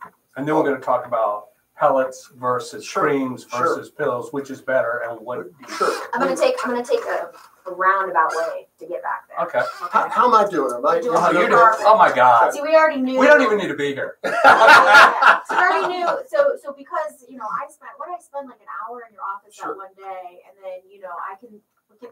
On. 0.04 0.12
And 0.36 0.48
then 0.48 0.54
we're 0.56 0.62
going 0.64 0.76
to 0.76 0.80
talk 0.84 1.06
about 1.06 1.48
pellets 1.76 2.30
versus 2.36 2.84
Sure, 2.84 3.02
creams 3.04 3.46
sure. 3.50 3.60
versus 3.76 3.90
pills, 3.90 4.32
which 4.32 4.50
is 4.50 4.60
better 4.60 5.02
and 5.08 5.20
what. 5.20 5.46
Sure. 5.78 6.08
I'm 6.12 6.20
gonna 6.20 6.36
take. 6.36 6.56
I'm 6.64 6.70
gonna 6.72 6.84
take 6.84 7.04
a, 7.04 7.30
a 7.66 7.72
roundabout 7.74 8.30
way 8.36 8.66
to 8.78 8.86
get 8.86 9.02
back 9.02 9.28
there. 9.28 9.46
Okay. 9.46 9.60
How, 9.90 10.08
how 10.08 10.26
am 10.28 10.34
I 10.34 10.48
doing? 10.48 10.72
Am 10.74 10.86
I, 10.86 10.94
You're 10.94 11.02
doing 11.02 11.16
Oh, 11.18 11.32
doing, 11.32 11.48
oh 11.52 11.96
my 11.98 12.12
God. 12.14 12.52
See, 12.52 12.60
we 12.62 12.74
already 12.74 13.00
knew. 13.00 13.18
We 13.18 13.26
don't 13.26 13.42
even 13.42 13.58
need 13.58 13.68
to 13.68 13.76
be 13.76 13.94
here. 13.94 14.16
Yeah, 14.24 15.40
so 15.48 15.54
we 15.56 15.60
already 15.62 15.94
knew. 15.94 16.06
So, 16.28 16.52
so 16.62 16.72
because 16.76 17.24
you 17.28 17.36
know, 17.36 17.44
I 17.46 17.70
spent 17.70 17.92
what 17.96 18.06
did 18.06 18.14
I 18.18 18.22
spend 18.22 18.48
like 18.48 18.60
an 18.60 18.66
hour 18.86 19.02
in 19.08 19.12
your 19.14 19.22
office 19.22 19.54
Sure. 19.54 19.68
that 19.68 19.76
one 19.76 19.94
day, 19.96 20.40
and 20.48 20.56
then 20.62 20.80
you 20.90 21.00
know, 21.00 21.10
I 21.30 21.36
can. 21.38 21.60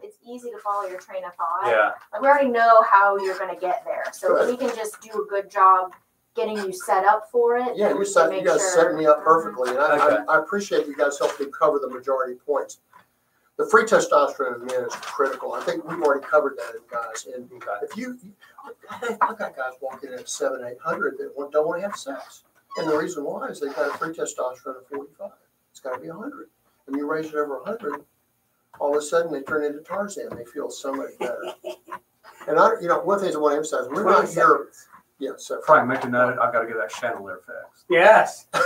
It's 0.01 0.17
easy 0.27 0.49
to 0.49 0.57
follow 0.57 0.87
your 0.89 0.99
train 0.99 1.23
of 1.25 1.35
thought. 1.35 1.67
Yeah. 1.67 1.91
Like 2.11 2.21
we 2.21 2.27
already 2.27 2.49
know 2.49 2.81
how 2.89 3.17
you're 3.17 3.37
gonna 3.37 3.55
get 3.59 3.83
there, 3.85 4.03
so 4.13 4.29
Good. 4.35 4.49
we 4.49 4.57
can 4.57 4.75
just 4.75 4.99
do 5.01 5.11
a 5.21 5.25
good 5.29 5.49
job 5.51 5.93
getting 6.35 6.57
you 6.57 6.73
set 6.73 7.05
up 7.05 7.29
for 7.31 7.57
it. 7.57 7.77
Yeah, 7.77 7.89
you 7.93 8.03
set 8.05 8.31
you 8.33 8.43
guys 8.43 8.59
sure- 8.59 8.89
set 8.91 8.95
me 8.95 9.05
up 9.05 9.23
perfectly, 9.23 9.69
and 9.71 9.79
I, 9.79 9.95
Okay. 10.07 10.23
I, 10.27 10.35
I 10.35 10.39
appreciate 10.39 10.87
you 10.87 10.95
guys 10.95 11.19
helping 11.19 11.45
me 11.47 11.51
cover 11.57 11.77
the 11.79 11.89
majority 11.89 12.35
points. 12.45 12.79
The 13.57 13.65
free 13.67 13.83
testosterone 13.83 14.61
in 14.61 14.65
men 14.65 14.83
is 14.83 14.93
critical. 14.95 15.53
I 15.53 15.61
think 15.61 15.85
we've 15.85 16.01
already 16.01 16.25
covered 16.25 16.57
that, 16.57 16.73
guys. 16.89 17.25
And 17.33 17.49
Okay. 17.53 17.71
if 17.83 17.95
you, 17.95 18.19
I 18.89 19.17
have 19.21 19.37
got 19.37 19.55
guys 19.55 19.73
walking 19.81 20.11
in 20.11 20.19
at 20.19 20.27
seven, 20.29 20.65
eight 20.65 20.79
hundred 20.79 21.17
that 21.19 21.31
don't 21.51 21.65
want 21.67 21.79
to 21.81 21.87
have 21.87 21.95
sex, 21.95 22.43
and 22.77 22.89
the 22.89 22.97
reason 22.97 23.23
why 23.23 23.47
is 23.47 23.61
they've 23.61 23.73
got 23.75 23.93
a 23.93 23.97
free 23.97 24.09
testosterone 24.13 24.79
of 24.79 24.87
forty-five. 24.87 25.31
It's 25.71 25.79
got 25.79 25.95
to 25.95 26.01
be 26.01 26.09
hundred. 26.09 26.49
When 26.85 26.99
you 26.99 27.09
raise 27.09 27.27
it 27.27 27.35
over 27.35 27.61
hundred, 27.65 28.03
all 28.79 28.91
of 28.95 29.01
a 29.01 29.05
sudden 29.05 29.31
they 29.31 29.41
turn 29.41 29.63
into 29.63 29.79
Tarzan. 29.79 30.35
They 30.35 30.45
feel 30.45 30.69
so 30.69 30.93
much 30.93 31.17
better. 31.19 31.41
And 32.47 32.59
I, 32.59 32.71
you 32.81 32.87
know, 32.89 32.99
one 32.99 33.19
thing 33.21 33.33
I 33.33 33.39
want 33.39 33.53
to 33.53 33.55
emphasize: 33.57 33.87
we're 33.89 34.03
not 34.03 34.27
here. 34.27 34.67
Yeah, 35.19 35.31
so 35.37 35.61
Frank, 35.61 35.87
make 35.87 36.03
a 36.03 36.09
note. 36.09 36.37
I've 36.39 36.51
got 36.51 36.61
to 36.63 36.67
get 36.67 36.75
that 36.77 36.91
chandelier 36.91 37.39
fixed. 37.45 37.85
Yes. 37.89 38.47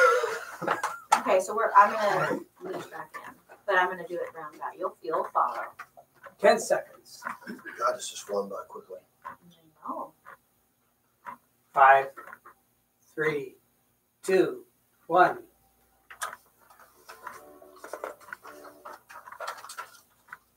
Okay, 1.17 1.39
so 1.41 1.53
we're. 1.55 1.69
I'm 1.75 1.91
gonna 1.91 2.39
leave 2.63 2.91
back 2.91 3.13
in, 3.27 3.33
but 3.69 3.77
I'm 3.77 3.87
gonna 3.87 4.07
do 4.07 4.15
it 4.15 4.35
roundabout. 4.35 4.77
You'll 4.77 4.97
you'll 5.03 5.27
follow. 5.31 5.61
Ten 6.41 6.59
seconds. 6.59 7.21
God, 7.77 7.95
this 7.95 8.11
is 8.11 8.19
flown 8.19 8.49
by 8.49 8.63
quickly. 8.67 8.97
Oh. 9.87 10.11
Five, 11.71 12.07
three, 13.13 13.57
two, 14.23 14.63
one. 15.05 15.37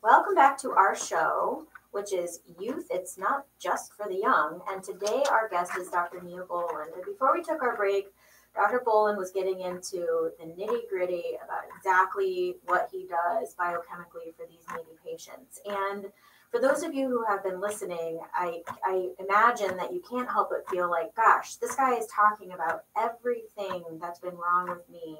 Welcome 0.02 0.34
back 0.34 0.56
to 0.62 0.70
our 0.70 0.96
show, 0.96 1.66
which 1.90 2.14
is 2.14 2.40
Youth 2.58 2.86
It's 2.90 3.18
Not 3.18 3.46
Just 3.58 3.92
for 3.92 4.08
the 4.08 4.16
Young. 4.16 4.62
And 4.70 4.82
today 4.82 5.22
our 5.30 5.48
guest 5.50 5.72
is 5.78 5.88
Dr. 5.88 6.22
Neil 6.22 6.46
Boland. 6.48 6.90
And 6.94 7.04
before 7.04 7.32
we 7.34 7.42
took 7.42 7.62
our 7.62 7.76
break, 7.76 8.06
Dr. 8.54 8.82
Boland 8.84 9.18
was 9.18 9.30
getting 9.30 9.60
into 9.60 10.30
the 10.38 10.44
nitty 10.44 10.88
gritty 10.88 11.38
about 11.42 11.62
exactly 11.76 12.56
what 12.66 12.88
he 12.92 13.06
does 13.06 13.54
biochemically 13.54 14.34
for 14.36 14.46
these 14.48 14.64
needy 14.70 14.98
patients. 15.04 15.60
And 15.64 16.06
for 16.50 16.60
those 16.60 16.82
of 16.82 16.92
you 16.92 17.08
who 17.08 17.24
have 17.24 17.42
been 17.42 17.60
listening, 17.60 18.20
I, 18.34 18.62
I 18.84 19.08
imagine 19.18 19.76
that 19.78 19.92
you 19.92 20.02
can't 20.08 20.30
help 20.30 20.50
but 20.50 20.68
feel 20.68 20.90
like, 20.90 21.14
gosh, 21.14 21.56
this 21.56 21.74
guy 21.74 21.94
is 21.94 22.06
talking 22.08 22.52
about 22.52 22.84
everything 22.96 23.84
that's 24.00 24.20
been 24.20 24.36
wrong 24.36 24.68
with 24.68 24.88
me 24.90 25.18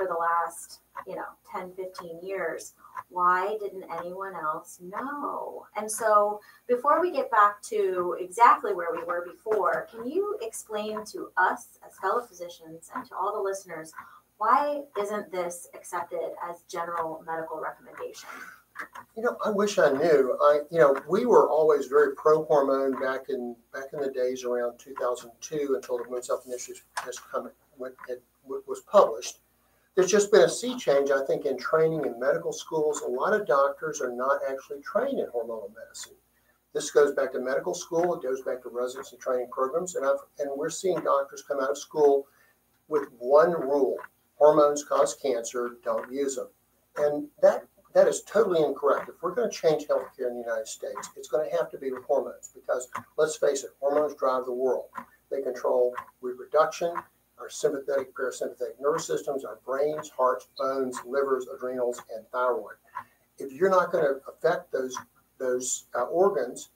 for 0.00 0.06
the 0.06 0.18
last, 0.18 0.80
you 1.06 1.16
know, 1.16 1.26
10, 1.52 1.72
15 1.74 2.20
years. 2.22 2.74
Why 3.08 3.56
didn't 3.60 3.84
anyone 4.00 4.34
else 4.34 4.78
know? 4.80 5.66
And 5.76 5.90
so, 5.90 6.40
before 6.68 7.00
we 7.00 7.10
get 7.10 7.30
back 7.30 7.60
to 7.62 8.16
exactly 8.18 8.72
where 8.74 8.92
we 8.92 9.04
were 9.04 9.26
before, 9.30 9.88
can 9.90 10.08
you 10.08 10.38
explain 10.42 11.04
to 11.06 11.30
us 11.36 11.78
as 11.86 11.96
fellow 12.00 12.22
physicians 12.22 12.90
and 12.94 13.04
to 13.06 13.14
all 13.14 13.34
the 13.34 13.42
listeners 13.42 13.92
why 14.38 14.80
isn't 14.98 15.30
this 15.30 15.68
accepted 15.74 16.30
as 16.48 16.62
general 16.62 17.22
medical 17.26 17.60
recommendation? 17.60 18.30
You 19.14 19.24
know, 19.24 19.36
I 19.44 19.50
wish 19.50 19.78
I 19.78 19.90
knew. 19.90 20.34
I, 20.40 20.60
you 20.70 20.78
know, 20.78 20.96
we 21.06 21.26
were 21.26 21.46
always 21.50 21.88
very 21.88 22.14
pro 22.14 22.46
hormone 22.46 22.98
back 22.98 23.28
in 23.28 23.54
back 23.74 23.92
in 23.92 24.00
the 24.00 24.10
days 24.10 24.42
around 24.42 24.78
2002 24.78 25.74
until 25.74 25.98
the 25.98 26.04
Women's 26.04 26.28
Health 26.28 26.44
Initiative 26.46 26.82
has 27.04 27.18
come 27.18 27.50
went, 27.76 27.94
it 28.08 28.22
was 28.46 28.80
published. 28.80 29.40
There's 30.00 30.12
just 30.12 30.32
been 30.32 30.40
a 30.40 30.48
sea 30.48 30.78
change, 30.78 31.10
I 31.10 31.22
think, 31.26 31.44
in 31.44 31.58
training 31.58 32.06
in 32.06 32.18
medical 32.18 32.54
schools. 32.54 33.02
A 33.02 33.06
lot 33.06 33.34
of 33.34 33.46
doctors 33.46 34.00
are 34.00 34.10
not 34.10 34.40
actually 34.48 34.80
trained 34.80 35.18
in 35.18 35.26
hormonal 35.26 35.74
medicine. 35.74 36.14
This 36.72 36.90
goes 36.90 37.12
back 37.12 37.32
to 37.32 37.38
medical 37.38 37.74
school. 37.74 38.14
It 38.14 38.22
goes 38.22 38.40
back 38.40 38.62
to 38.62 38.70
residency 38.70 39.18
training 39.18 39.48
programs, 39.52 39.96
and 39.96 40.06
I've, 40.06 40.20
and 40.38 40.50
we're 40.56 40.70
seeing 40.70 40.98
doctors 41.00 41.44
come 41.46 41.60
out 41.60 41.68
of 41.68 41.76
school 41.76 42.26
with 42.88 43.08
one 43.18 43.52
rule: 43.52 43.98
hormones 44.36 44.84
cause 44.84 45.14
cancer. 45.16 45.76
Don't 45.84 46.10
use 46.10 46.36
them. 46.36 46.48
And 46.96 47.28
that 47.42 47.66
that 47.92 48.08
is 48.08 48.22
totally 48.22 48.62
incorrect. 48.62 49.10
If 49.10 49.16
we're 49.20 49.34
going 49.34 49.50
to 49.50 49.54
change 49.54 49.84
healthcare 49.84 50.28
in 50.28 50.36
the 50.36 50.44
United 50.46 50.68
States, 50.68 51.10
it's 51.14 51.28
going 51.28 51.46
to 51.46 51.54
have 51.58 51.70
to 51.72 51.76
be 51.76 51.92
with 51.92 52.04
hormones 52.04 52.52
because 52.54 52.88
let's 53.18 53.36
face 53.36 53.64
it, 53.64 53.72
hormones 53.80 54.14
drive 54.14 54.46
the 54.46 54.52
world. 54.52 54.86
They 55.30 55.42
control 55.42 55.94
reproduction, 56.22 56.94
our 57.40 57.48
sympathetic, 57.48 58.14
parasympathetic 58.14 58.80
nervous 58.80 59.06
systems, 59.06 59.44
our 59.44 59.58
brains, 59.64 60.10
hearts, 60.10 60.48
bones, 60.58 61.00
livers, 61.06 61.46
adrenals, 61.54 62.02
and 62.14 62.26
thyroid. 62.28 62.76
If 63.38 63.52
you're 63.52 63.70
not 63.70 63.90
going 63.90 64.04
to 64.04 64.20
affect 64.28 64.72
those 64.72 64.96
those 65.38 65.86
uh, 65.94 66.02
organs, 66.02 66.70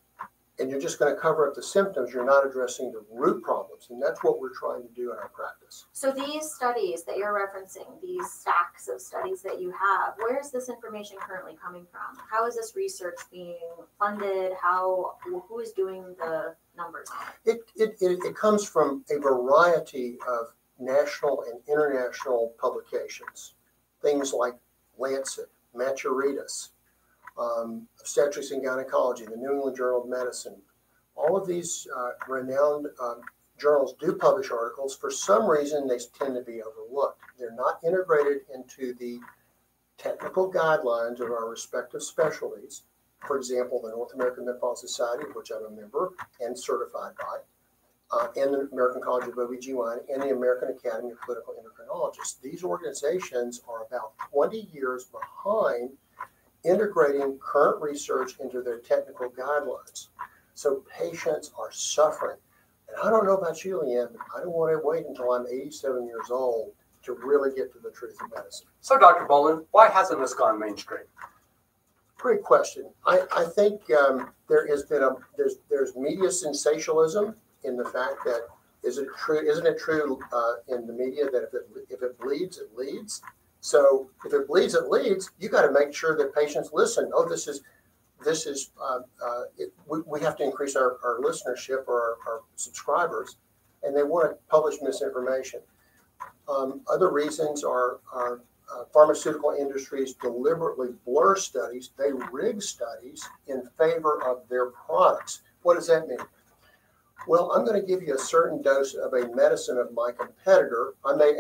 and 0.59 0.71
you're 0.71 0.81
just 0.81 0.99
going 0.99 1.15
to 1.15 1.21
cover 1.21 1.49
up 1.49 1.55
the 1.55 1.63
symptoms, 1.63 2.13
you're 2.13 2.25
not 2.25 2.47
addressing 2.47 2.93
the 2.93 3.05
root 3.13 3.43
problems. 3.43 3.89
And 3.91 4.01
that's 4.01 4.23
what 4.23 4.41
we're 4.41 4.55
trying 4.55 4.83
to 4.83 4.89
do 4.95 5.13
in 5.13 5.19
our 5.19 5.29
practice. 5.29 5.87
So, 5.93 6.13
these 6.13 6.53
studies 6.53 7.03
that 7.05 7.17
you're 7.17 7.35
referencing, 7.35 8.01
these 8.01 8.31
stacks 8.31 8.89
of 8.89 9.01
studies 9.01 9.43
that 9.43 9.61
you 9.61 9.73
have, 9.73 10.15
where 10.19 10.39
is 10.39 10.51
this 10.51 10.69
information 10.69 11.19
currently 11.21 11.57
coming 11.63 11.87
from? 11.91 12.25
How 12.31 12.47
is 12.47 12.57
this 12.57 12.75
research 12.77 13.19
being 13.33 13.59
funded? 13.99 14.53
How, 14.61 15.17
who 15.25 15.59
is 15.59 15.73
doing 15.73 16.15
the 16.19 16.55
numbers 16.77 17.09
it? 17.45 17.61
It, 17.77 17.97
it, 18.01 18.19
it 18.25 18.37
comes 18.37 18.67
from 18.67 19.05
a 19.11 19.19
variety 19.19 20.19
of 20.29 20.55
national 20.79 21.45
and 21.45 21.61
international 21.69 22.55
publications, 22.59 23.55
things 24.03 24.33
like 24.33 24.55
Lancet, 24.99 25.51
Maturitas, 25.75 26.71
um, 27.39 27.87
Obstetrics 28.01 28.51
and 28.51 28.63
Gynecology, 28.63 29.25
the 29.25 29.37
New 29.37 29.53
England 29.53 29.77
Journal 29.77 30.03
of 30.03 30.09
Medicine. 30.09 30.57
All 31.17 31.37
of 31.37 31.47
these 31.47 31.87
uh, 31.97 32.11
renowned 32.29 32.87
um, 33.01 33.21
journals 33.59 33.95
do 34.01 34.15
publish 34.15 34.51
articles. 34.51 34.97
For 34.97 35.11
some 35.11 35.49
reason, 35.49 35.87
they 35.87 35.99
tend 36.19 36.35
to 36.35 36.43
be 36.43 36.61
overlooked. 36.63 37.21
They're 37.39 37.55
not 37.55 37.81
integrated 37.85 38.43
into 38.53 38.95
the 38.95 39.21
technical 39.97 40.53
guidelines 40.53 41.21
of 41.21 41.31
our 41.31 41.49
respective 41.49 42.03
specialties. 42.03 42.83
For 43.27 43.37
example, 43.37 43.81
the 43.83 43.91
North 43.91 44.15
American 44.15 44.45
Menopause 44.47 44.81
Society, 44.81 45.25
which 45.35 45.51
I'm 45.51 45.65
a 45.65 45.71
member 45.71 46.13
and 46.41 46.59
certified 46.59 47.13
by, 47.19 47.39
uh, 48.11 48.29
and 48.37 48.55
the 48.55 48.69
American 48.73 49.03
College 49.03 49.29
of 49.29 49.35
OBGYN, 49.35 50.01
and 50.13 50.23
the 50.23 50.31
American 50.31 50.69
Academy 50.71 51.13
of 51.13 51.21
Clinical 51.21 51.55
Endocrinologists. 51.55 52.41
These 52.41 52.63
organizations 52.65 53.63
are 53.69 53.85
about 53.85 54.13
20 54.31 54.69
years 54.73 55.07
behind 55.07 55.91
integrating 56.65 57.39
current 57.39 57.81
research 57.83 58.39
into 58.41 58.63
their 58.63 58.79
technical 58.79 59.31
guidelines. 59.31 60.09
So 60.55 60.85
patients 60.99 61.53
are 61.59 61.73
suffering. 61.73 62.39
And 62.89 62.97
I 63.03 63.11
don't 63.11 63.27
know 63.27 63.37
about 63.37 63.65
you, 63.65 63.81
Leighan, 63.81 64.13
but 64.13 64.21
I 64.37 64.41
don't 64.41 64.53
want 64.53 64.73
to 64.73 64.87
wait 64.87 65.07
until 65.07 65.33
I'm 65.33 65.47
87 65.47 66.07
years 66.07 66.31
old 66.31 66.73
to 67.03 67.13
really 67.13 67.55
get 67.55 67.73
to 67.73 67.79
the 67.79 67.91
truth 67.91 68.17
of 68.23 68.31
medicine. 68.35 68.67
So, 68.81 68.99
Dr. 68.99 69.27
Boland, 69.27 69.67
why 69.73 69.89
hasn't 69.89 70.21
this 70.21 70.35
gone 70.35 70.59
mainstream? 70.59 71.05
Great 72.25 72.43
question. 72.43 72.85
I, 73.07 73.21
I 73.37 73.45
think 73.45 73.83
um, 73.91 74.31
there 74.49 74.67
has 74.69 74.85
been 74.85 75.03
a 75.03 75.11
there's 75.37 75.57
there's 75.69 75.95
media 75.95 76.31
sensationalism 76.31 77.37
in 77.65 77.77
the 77.77 77.85
fact 77.85 78.25
that 78.25 78.47
is 78.83 78.97
it 78.97 79.09
true 79.19 79.41
isn't 79.41 79.67
it 79.67 79.79
true 79.79 80.19
uh, 80.33 80.55
in 80.69 80.87
the 80.87 80.95
media 80.95 81.27
that 81.27 81.43
if 81.43 81.53
it 81.53 81.69
if 81.91 82.03
it 82.03 82.19
bleeds 82.19 82.57
it 82.57 82.71
leads 82.75 83.21
so 83.61 84.09
if 84.25 84.33
it 84.33 84.49
bleeds, 84.49 84.75
it 84.75 84.89
leads. 84.89 85.33
You 85.39 85.51
got 85.51 85.67
to 85.67 85.71
make 85.71 85.93
sure 85.93 86.17
that 86.17 86.35
patients 86.35 86.71
listen. 86.73 87.11
Oh, 87.15 87.29
this 87.29 87.47
is 87.47 87.61
this 88.25 88.47
is 88.47 88.71
uh, 88.83 89.01
uh, 89.23 89.43
it, 89.59 89.75
we, 89.87 90.01
we 90.07 90.23
have 90.23 90.39
to 90.39 90.45
increase 90.45 90.77
our, 90.77 90.97
our 91.05 91.21
listenership 91.21 91.87
or 91.87 92.17
our, 92.27 92.33
our 92.33 92.41
subscribers, 92.57 93.37
and 93.83 93.95
they 93.95 94.03
want 94.03 94.31
to 94.31 94.37
publish 94.49 94.77
misinformation. 94.81 95.61
Um, 96.49 96.81
other 96.91 97.11
reasons 97.11 97.65
are, 97.65 98.01
are 98.11 98.41
uh, 98.73 98.85
pharmaceutical 98.93 99.51
industries 99.59 100.15
deliberately 100.15 100.89
blur 101.05 101.37
studies. 101.37 101.91
They 101.99 102.13
rig 102.33 102.63
studies 102.63 103.29
in 103.47 103.69
favor 103.79 104.23
of 104.25 104.49
their 104.49 104.67
products. 104.67 105.43
What 105.63 105.75
does 105.75 105.87
that 105.89 106.09
mean? 106.09 106.19
Well, 107.27 107.53
I'm 107.53 107.65
going 107.65 107.81
to 107.81 107.87
give 107.87 108.03
you 108.03 108.15
a 108.15 108.19
certain 108.19 108.61
dose 108.61 108.95
of 108.95 109.15
a 109.15 109.35
medicine 109.35 109.79
of 109.79 109.93
my 109.95 110.13
competitor. 110.13 110.95
I 111.05 111.15
may 111.15 111.33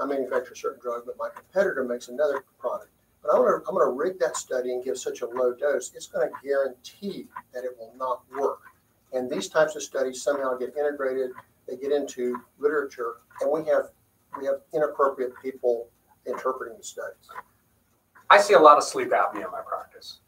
I 0.00 0.04
manufacture 0.04 0.52
a 0.52 0.56
certain 0.56 0.80
drug, 0.80 1.02
but 1.06 1.16
my 1.16 1.28
competitor 1.34 1.84
makes 1.84 2.08
another 2.08 2.44
product. 2.58 2.90
But 3.22 3.32
I'm 3.32 3.42
going, 3.42 3.60
to, 3.60 3.68
I'm 3.68 3.74
going 3.74 3.86
to 3.86 3.92
rig 3.92 4.18
that 4.20 4.36
study 4.36 4.72
and 4.72 4.84
give 4.84 4.98
such 4.98 5.22
a 5.22 5.26
low 5.26 5.52
dose, 5.52 5.92
it's 5.94 6.06
going 6.06 6.28
to 6.28 6.34
guarantee 6.46 7.26
that 7.52 7.64
it 7.64 7.76
will 7.78 7.92
not 7.96 8.22
work. 8.36 8.60
And 9.12 9.30
these 9.30 9.48
types 9.48 9.76
of 9.76 9.82
studies 9.82 10.22
somehow 10.22 10.56
get 10.56 10.76
integrated, 10.76 11.30
they 11.68 11.76
get 11.76 11.92
into 11.92 12.40
literature, 12.58 13.16
and 13.40 13.50
we 13.50 13.68
have 13.70 13.90
we 14.38 14.46
have 14.46 14.60
inappropriate 14.72 15.32
people 15.42 15.88
interpreting 16.28 16.76
the 16.76 16.84
studies. 16.84 17.28
I 18.30 18.38
see 18.38 18.54
a 18.54 18.58
lot 18.58 18.76
of 18.76 18.84
sleep 18.84 19.10
apnea 19.10 19.46
in 19.46 19.50
my 19.50 19.60
practice. 19.66 20.18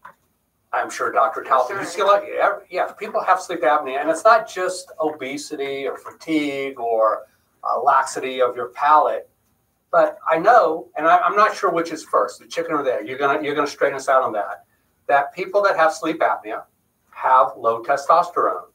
I'm 0.72 0.88
sure 0.88 1.10
Dr. 1.10 1.42
Talton, 1.42 1.78
you 1.78 1.84
see 1.84 2.00
a 2.00 2.04
lot, 2.04 2.22
yeah, 2.26 2.58
yeah, 2.70 2.92
people 2.92 3.22
have 3.22 3.40
sleep 3.40 3.62
apnea, 3.62 4.00
and 4.00 4.08
it's 4.08 4.24
not 4.24 4.48
just 4.48 4.92
obesity 5.00 5.86
or 5.86 5.96
fatigue 5.96 6.78
or 6.78 7.26
uh, 7.64 7.80
laxity 7.80 8.40
of 8.40 8.54
your 8.54 8.68
palate. 8.68 9.28
But 9.90 10.18
I 10.28 10.38
know, 10.38 10.88
and 10.96 11.06
I, 11.06 11.26
am 11.26 11.34
not 11.34 11.56
sure 11.56 11.70
which 11.70 11.90
is 11.90 12.04
first, 12.04 12.38
the 12.38 12.46
chicken 12.46 12.72
or 12.72 12.84
the 12.84 12.94
egg. 12.94 13.08
You're 13.08 13.18
gonna 13.18 13.42
you're 13.42 13.56
gonna 13.56 13.66
straighten 13.66 13.96
us 13.96 14.08
out 14.08 14.22
on 14.22 14.32
that. 14.34 14.64
That 15.08 15.34
people 15.34 15.60
that 15.62 15.76
have 15.76 15.92
sleep 15.92 16.20
apnea 16.20 16.62
have 17.10 17.48
low 17.56 17.82
testosterone, 17.82 18.66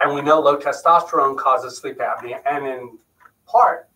and 0.00 0.12
we 0.12 0.20
know 0.20 0.40
low 0.40 0.56
testosterone 0.56 1.36
causes 1.36 1.78
sleep 1.78 1.98
apnea, 1.98 2.40
and 2.44 2.66
in 2.66 2.98
part, 3.46 3.88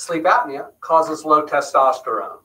sleep 0.00 0.24
apnea 0.24 0.70
causes 0.80 1.26
low 1.26 1.44
testosterone. 1.44 2.38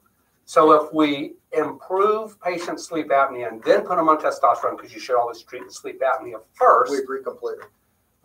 So 0.43 0.73
if 0.73 0.93
we 0.93 1.35
improve 1.53 2.39
patient 2.41 2.81
sleep 2.81 3.07
apnea 3.07 3.47
and 3.47 3.63
then 3.63 3.81
put 3.81 3.95
them 3.95 4.09
on 4.09 4.17
testosterone, 4.17 4.75
because 4.75 4.93
you 4.93 4.99
should 4.99 5.17
always 5.17 5.41
treat 5.41 5.65
the 5.65 5.71
sleep 5.71 6.01
apnea 6.01 6.41
first. 6.53 6.91
We 6.91 6.97
agree 6.97 7.23
completely. 7.23 7.63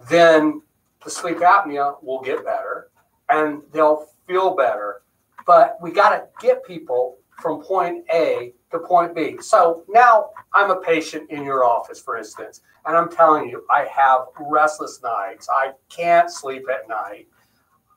Then 0.08 0.62
the 1.04 1.10
sleep 1.10 1.38
apnea 1.38 2.02
will 2.02 2.20
get 2.20 2.44
better 2.44 2.90
and 3.28 3.62
they'll 3.72 4.08
feel 4.26 4.56
better. 4.56 5.02
But 5.46 5.78
we 5.80 5.92
got 5.92 6.10
to 6.10 6.24
get 6.44 6.64
people 6.66 7.18
from 7.40 7.62
point 7.62 8.04
A 8.12 8.52
to 8.72 8.80
point 8.80 9.14
B. 9.14 9.38
So 9.40 9.84
now 9.88 10.30
I'm 10.52 10.70
a 10.72 10.80
patient 10.80 11.30
in 11.30 11.44
your 11.44 11.64
office, 11.64 12.00
for 12.00 12.18
instance, 12.18 12.62
and 12.84 12.96
I'm 12.96 13.08
telling 13.08 13.48
you, 13.48 13.64
I 13.70 13.84
have 13.84 14.22
restless 14.40 15.00
nights. 15.02 15.48
I 15.50 15.70
can't 15.88 16.30
sleep 16.30 16.64
at 16.68 16.88
night. 16.88 17.28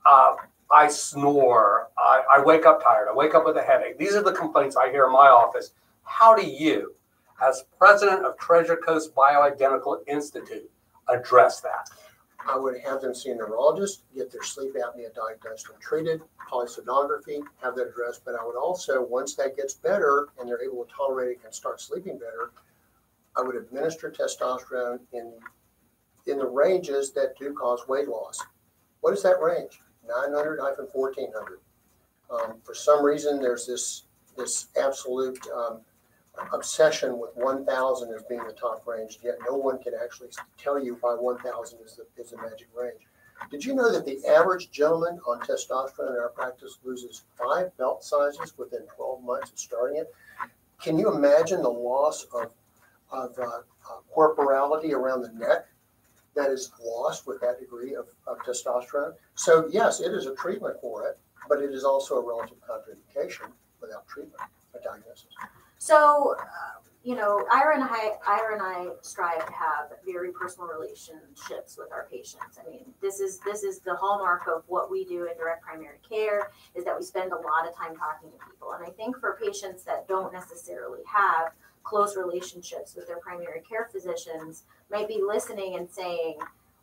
Uh, 0.06 0.36
I 0.74 0.88
snore. 0.88 1.90
I, 1.98 2.24
I 2.38 2.44
wake 2.44 2.66
up 2.66 2.84
tired. 2.84 3.08
I 3.08 3.14
wake 3.14 3.36
up 3.36 3.46
with 3.46 3.58
a 3.58 3.62
headache. 3.62 4.00
These 4.00 4.16
are 4.16 4.24
the 4.24 4.34
complaints 4.34 4.76
I 4.76 4.90
hear 4.90 5.06
in 5.06 5.12
my 5.12 5.28
office. 5.28 5.72
How 6.04 6.36
do 6.36 6.44
you, 6.44 6.96
as 7.42 7.66
president 7.78 8.26
of 8.26 8.38
Treasure 8.40 8.76
Coast 8.76 9.14
Bioidentical 9.14 10.00
Institute, 10.08 10.70
address 11.08 11.62
that? 11.62 11.90
I 12.46 12.58
would 12.58 12.80
have 12.82 13.02
them 13.02 13.14
see 13.14 13.30
a 13.30 13.36
neurologist, 13.36 14.04
get 14.16 14.32
their 14.32 14.44
sleep 14.44 14.74
apnea 14.74 15.14
diagnosed 15.14 15.70
and 15.72 15.80
treated, 15.80 16.22
polysomnography, 16.52 17.42
have 17.62 17.76
that 17.76 17.90
addressed. 17.90 18.26
But 18.26 18.36
I 18.36 18.44
would 18.44 18.58
also, 18.58 19.02
once 19.02 19.36
that 19.36 19.56
gets 19.56 19.76
better 19.76 20.30
and 20.40 20.50
they're 20.50 20.64
able 20.64 20.86
to 20.86 20.92
tolerate 20.92 21.38
it 21.38 21.40
and 21.46 21.54
start 21.54 21.82
sleeping 21.82 22.18
better, 22.18 22.52
I 23.38 23.42
would 23.42 23.56
administer 23.56 24.12
testosterone 24.12 25.00
in 25.14 25.34
in 26.26 26.38
the 26.38 26.48
ranges 26.48 27.12
that 27.12 27.38
do 27.38 27.54
cause 27.54 27.86
weight 27.88 28.08
loss. 28.08 28.40
What 29.02 29.14
is 29.14 29.22
that 29.24 29.42
range? 29.42 29.82
900 30.08 30.60
1400. 30.60 31.60
Um, 32.32 32.56
for 32.64 32.74
some 32.74 33.04
reason, 33.04 33.42
there's 33.42 33.68
this 33.68 34.04
this 34.36 34.68
absolute 34.82 35.40
um, 35.56 35.82
obsession 36.54 37.20
with 37.20 37.36
1000 37.36 38.14
as 38.14 38.24
being 38.24 38.44
the 38.46 38.54
top 38.54 38.86
range, 38.88 39.20
yet 39.24 39.36
no 39.48 39.56
one 39.56 39.82
can 39.82 39.94
actually 40.02 40.30
tell 40.58 40.84
you 40.84 40.98
why 41.02 41.14
1000 41.14 41.80
is 41.86 41.98
the, 41.98 42.22
is 42.22 42.32
the 42.32 42.38
magic 42.38 42.68
range. 42.76 43.02
Did 43.52 43.66
you 43.66 43.76
know 43.76 43.92
that 43.92 44.06
the 44.06 44.26
average 44.28 44.72
gentleman 44.72 45.20
on 45.28 45.40
testosterone 45.42 46.12
in 46.12 46.20
our 46.20 46.30
practice 46.30 46.80
loses 46.84 47.24
five 47.38 47.76
belt 47.78 48.04
sizes 48.04 48.58
within 48.58 48.82
12 48.96 49.24
months 49.24 49.52
of 49.52 49.60
starting 49.60 49.98
it? 49.98 50.14
Can 50.82 50.98
you 50.98 51.14
imagine 51.14 51.62
the 51.62 51.70
loss 51.70 52.26
of, 52.34 52.52
of 53.12 53.38
uh, 53.38 53.44
uh, 53.44 53.62
corporality 54.12 54.94
around 54.94 55.22
the 55.22 55.32
neck 55.34 55.68
that 56.36 56.50
is 56.50 56.72
lost 56.84 57.28
with 57.28 57.40
that 57.42 57.60
degree 57.60 57.96
of, 57.96 58.08
of 58.28 58.40
testosterone? 58.40 59.14
So, 59.36 59.68
yes, 59.72 60.00
it 60.00 60.14
is 60.14 60.26
a 60.26 60.36
treatment 60.36 60.78
for 60.82 61.08
it, 61.08 61.18
but 61.48 61.62
it 61.62 61.72
is 61.72 61.84
also 61.84 62.16
a 62.16 62.26
relative 62.26 62.58
contraindication 62.68 63.52
without 63.82 64.08
treatment, 64.08 64.42
a 64.76 64.80
diagnosis. 64.84 65.28
So, 65.78 66.36
uh, 66.40 66.44
you 67.04 67.16
know, 67.16 67.46
Ira 67.52 67.76
and 67.76 67.84
I, 67.84 68.14
Ira 68.26 68.54
and 68.54 68.62
I 68.62 68.94
strive 69.02 69.46
to 69.46 69.52
have 69.52 69.92
very 70.06 70.32
personal 70.32 70.70
relationships 70.70 71.78
with 71.78 71.92
our 71.92 72.08
patients. 72.10 72.58
I 72.58 72.70
mean, 72.70 72.86
this 73.02 73.20
is 73.20 73.40
this 73.40 73.64
is 73.64 73.80
the 73.80 73.94
hallmark 73.94 74.48
of 74.48 74.64
what 74.68 74.90
we 74.90 75.04
do 75.04 75.26
in 75.26 75.38
direct 75.38 75.64
primary 75.64 75.98
care 76.08 76.52
is 76.76 76.86
that 76.86 76.98
we 76.98 77.04
spend 77.04 77.34
a 77.34 77.36
lot 77.36 77.68
of 77.68 77.76
time 77.76 77.98
talking 77.98 78.32
to 78.32 78.38
people. 78.50 78.72
And 78.72 78.86
I 78.86 78.90
think 78.92 79.20
for 79.20 79.38
patients 79.42 79.84
that 79.84 80.08
don't 80.08 80.32
necessarily 80.32 81.02
have 81.06 81.52
close 81.84 82.16
relationships 82.16 82.96
with 82.96 83.08
their 83.08 83.18
primary 83.18 83.62
care 83.62 83.90
physicians, 83.92 84.64
might 84.92 85.08
be 85.08 85.22
listening 85.26 85.76
and 85.76 85.90
saying, 85.90 86.38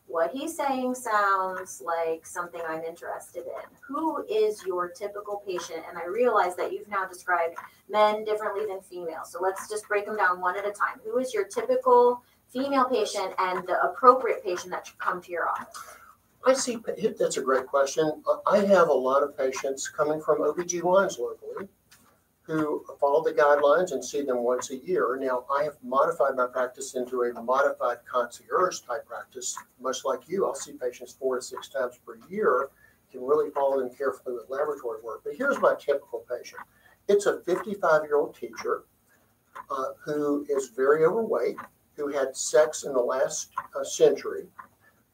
what 0.07 0.33
he's 0.33 0.57
saying 0.57 0.97
sounds 0.97 1.81
like 1.85 2.27
something 2.27 2.61
I'm 2.69 2.83
interested 2.83 3.45
in. 3.47 3.77
Who 3.81 4.25
is 4.29 4.65
your 4.67 4.89
typical 4.89 5.43
patient? 5.47 5.85
And 5.89 5.97
I 5.97 6.07
realize 6.07 6.57
that 6.57 6.73
you've 6.73 6.89
now 6.89 7.07
described 7.07 7.57
men 7.89 8.25
differently 8.25 8.67
than 8.67 8.81
females. 8.81 9.31
So 9.31 9.41
let's 9.41 9.69
just 9.69 9.87
break 9.87 10.07
them 10.07 10.17
down 10.17 10.41
one 10.41 10.59
at 10.59 10.67
a 10.67 10.73
time. 10.73 10.99
Who 11.05 11.19
is 11.19 11.33
your 11.33 11.45
typical 11.45 12.25
female 12.49 12.87
patient 12.87 13.35
and 13.39 13.65
the 13.69 13.81
appropriate 13.83 14.43
patient 14.43 14.73
that 14.73 14.89
should 14.89 14.99
come 14.99 15.23
to 15.23 15.31
your 15.31 15.49
office? 15.49 15.79
I 16.45 16.55
see, 16.55 16.79
that's 17.17 17.37
a 17.37 17.43
great 17.43 17.67
question. 17.67 18.23
I 18.47 18.59
have 18.59 18.89
a 18.89 18.93
lot 18.93 19.23
of 19.23 19.39
patients 19.39 19.89
coming 19.89 20.21
from 20.21 20.39
OBGYNs 20.39 21.21
locally 21.21 21.69
who 22.51 22.85
follow 22.99 23.23
the 23.23 23.33
guidelines 23.33 23.93
and 23.93 24.05
see 24.05 24.23
them 24.23 24.39
once 24.39 24.71
a 24.71 24.77
year. 24.77 25.17
Now, 25.21 25.45
I 25.57 25.63
have 25.63 25.77
modified 25.85 26.35
my 26.35 26.47
practice 26.47 26.97
into 26.97 27.23
a 27.23 27.43
modified 27.43 27.99
concierge 28.11 28.81
type 28.81 29.07
practice, 29.07 29.57
much 29.81 30.05
like 30.05 30.29
you. 30.29 30.45
I'll 30.45 30.57
see 30.57 30.73
patients 30.73 31.13
four 31.13 31.37
to 31.37 31.43
six 31.43 31.69
times 31.69 32.01
per 32.05 32.19
year, 32.29 32.71
can 33.13 33.23
really 33.23 33.51
follow 33.51 33.79
them 33.79 33.91
carefully 33.91 34.35
with 34.35 34.51
laboratory 34.51 35.01
work. 35.01 35.23
But 35.25 35.35
here's 35.37 35.61
my 35.61 35.75
typical 35.79 36.25
patient 36.29 36.61
it's 37.09 37.27
a 37.27 37.41
55 37.41 38.03
year 38.05 38.17
old 38.17 38.35
teacher 38.35 38.83
uh, 39.71 39.93
who 40.05 40.45
is 40.49 40.71
very 40.71 41.05
overweight, 41.05 41.57
who 41.97 42.09
had 42.09 42.37
sex 42.37 42.83
in 42.83 42.93
the 42.93 43.01
last 43.01 43.51
uh, 43.79 43.85
century. 43.85 44.47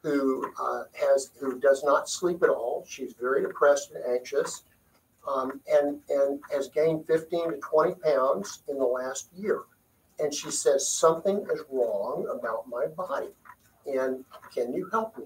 Who 0.03 0.47
uh, 0.59 0.85
has 0.93 1.33
who 1.39 1.59
does 1.59 1.85
not 1.85 2.09
sleep 2.09 2.43
at 2.43 2.49
all? 2.49 2.85
She's 2.89 3.13
very 3.13 3.43
depressed 3.43 3.93
and 3.93 4.05
anxious 4.07 4.63
um, 5.27 5.61
and, 5.71 5.99
and 6.09 6.41
has 6.53 6.69
gained 6.69 7.07
15 7.07 7.51
to 7.53 7.59
20 7.59 7.95
pounds 7.95 8.63
in 8.69 8.79
the 8.79 8.85
last 8.85 9.29
year. 9.35 9.63
And 10.19 10.33
she 10.33 10.51
says, 10.51 10.89
Something 10.89 11.47
is 11.53 11.63
wrong 11.71 12.27
about 12.33 12.69
my 12.69 12.87
body. 12.87 13.29
And 13.87 14.25
can 14.55 14.73
you 14.73 14.89
help 14.91 15.17
me? 15.19 15.25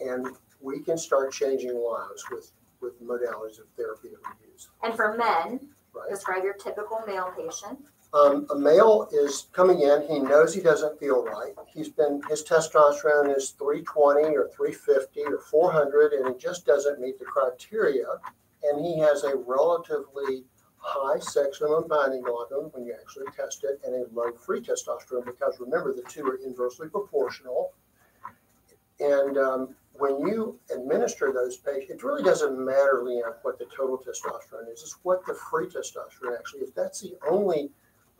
And 0.00 0.28
we 0.60 0.80
can 0.80 0.96
start 0.96 1.32
changing 1.32 1.74
lives 1.74 2.24
with, 2.30 2.52
with 2.80 3.02
modalities 3.02 3.58
of 3.58 3.66
therapy 3.76 4.08
that 4.08 4.20
we 4.40 4.52
use. 4.52 4.68
And 4.82 4.94
for 4.94 5.16
men, 5.16 5.60
Right. 5.94 6.10
describe 6.10 6.44
your 6.44 6.54
typical 6.54 7.00
male 7.06 7.32
patient. 7.36 7.78
Um, 8.12 8.46
a 8.50 8.54
male 8.54 9.08
is 9.12 9.48
coming 9.52 9.80
in. 9.80 10.06
He 10.06 10.18
knows 10.18 10.54
he 10.54 10.60
doesn't 10.60 10.98
feel 10.98 11.24
right. 11.24 11.54
He's 11.66 11.88
been 11.88 12.22
his 12.28 12.42
testosterone 12.44 13.34
is 13.36 13.50
320 13.50 14.34
or 14.36 14.48
350 14.48 15.22
or 15.24 15.38
400, 15.38 16.12
and 16.12 16.34
he 16.34 16.38
just 16.38 16.64
doesn't 16.64 17.00
meet 17.00 17.18
the 17.18 17.24
criteria 17.24 18.06
and 18.62 18.84
he 18.84 18.98
has 18.98 19.24
a 19.24 19.36
relatively 19.36 20.44
high 20.78 21.18
sex 21.18 21.58
hormone 21.58 21.88
binding 21.88 22.22
globulin 22.22 22.72
when 22.72 22.84
you 22.84 22.94
actually 22.98 23.26
test 23.36 23.64
it 23.64 23.80
and 23.84 23.94
a 23.94 24.04
low 24.14 24.32
free 24.32 24.60
testosterone 24.60 25.24
because 25.24 25.58
remember 25.60 25.92
the 25.92 26.02
two 26.08 26.24
are 26.24 26.38
inversely 26.44 26.88
proportional. 26.88 27.72
And 29.00 29.36
um, 29.36 29.74
when 29.92 30.20
you 30.20 30.58
administer 30.74 31.32
those 31.32 31.56
patients 31.56 31.90
it 31.90 32.04
really 32.04 32.22
doesn't 32.22 32.58
matter 32.58 33.02
Leighan 33.04 33.34
what 33.42 33.58
the 33.58 33.66
total 33.66 33.98
testosterone 33.98 34.72
is. 34.72 34.82
It's 34.82 34.98
what 35.02 35.24
the 35.26 35.34
free 35.34 35.66
testosterone 35.66 36.36
actually 36.38 36.60
is. 36.60 36.72
That's 36.72 37.00
the 37.00 37.14
only 37.28 37.70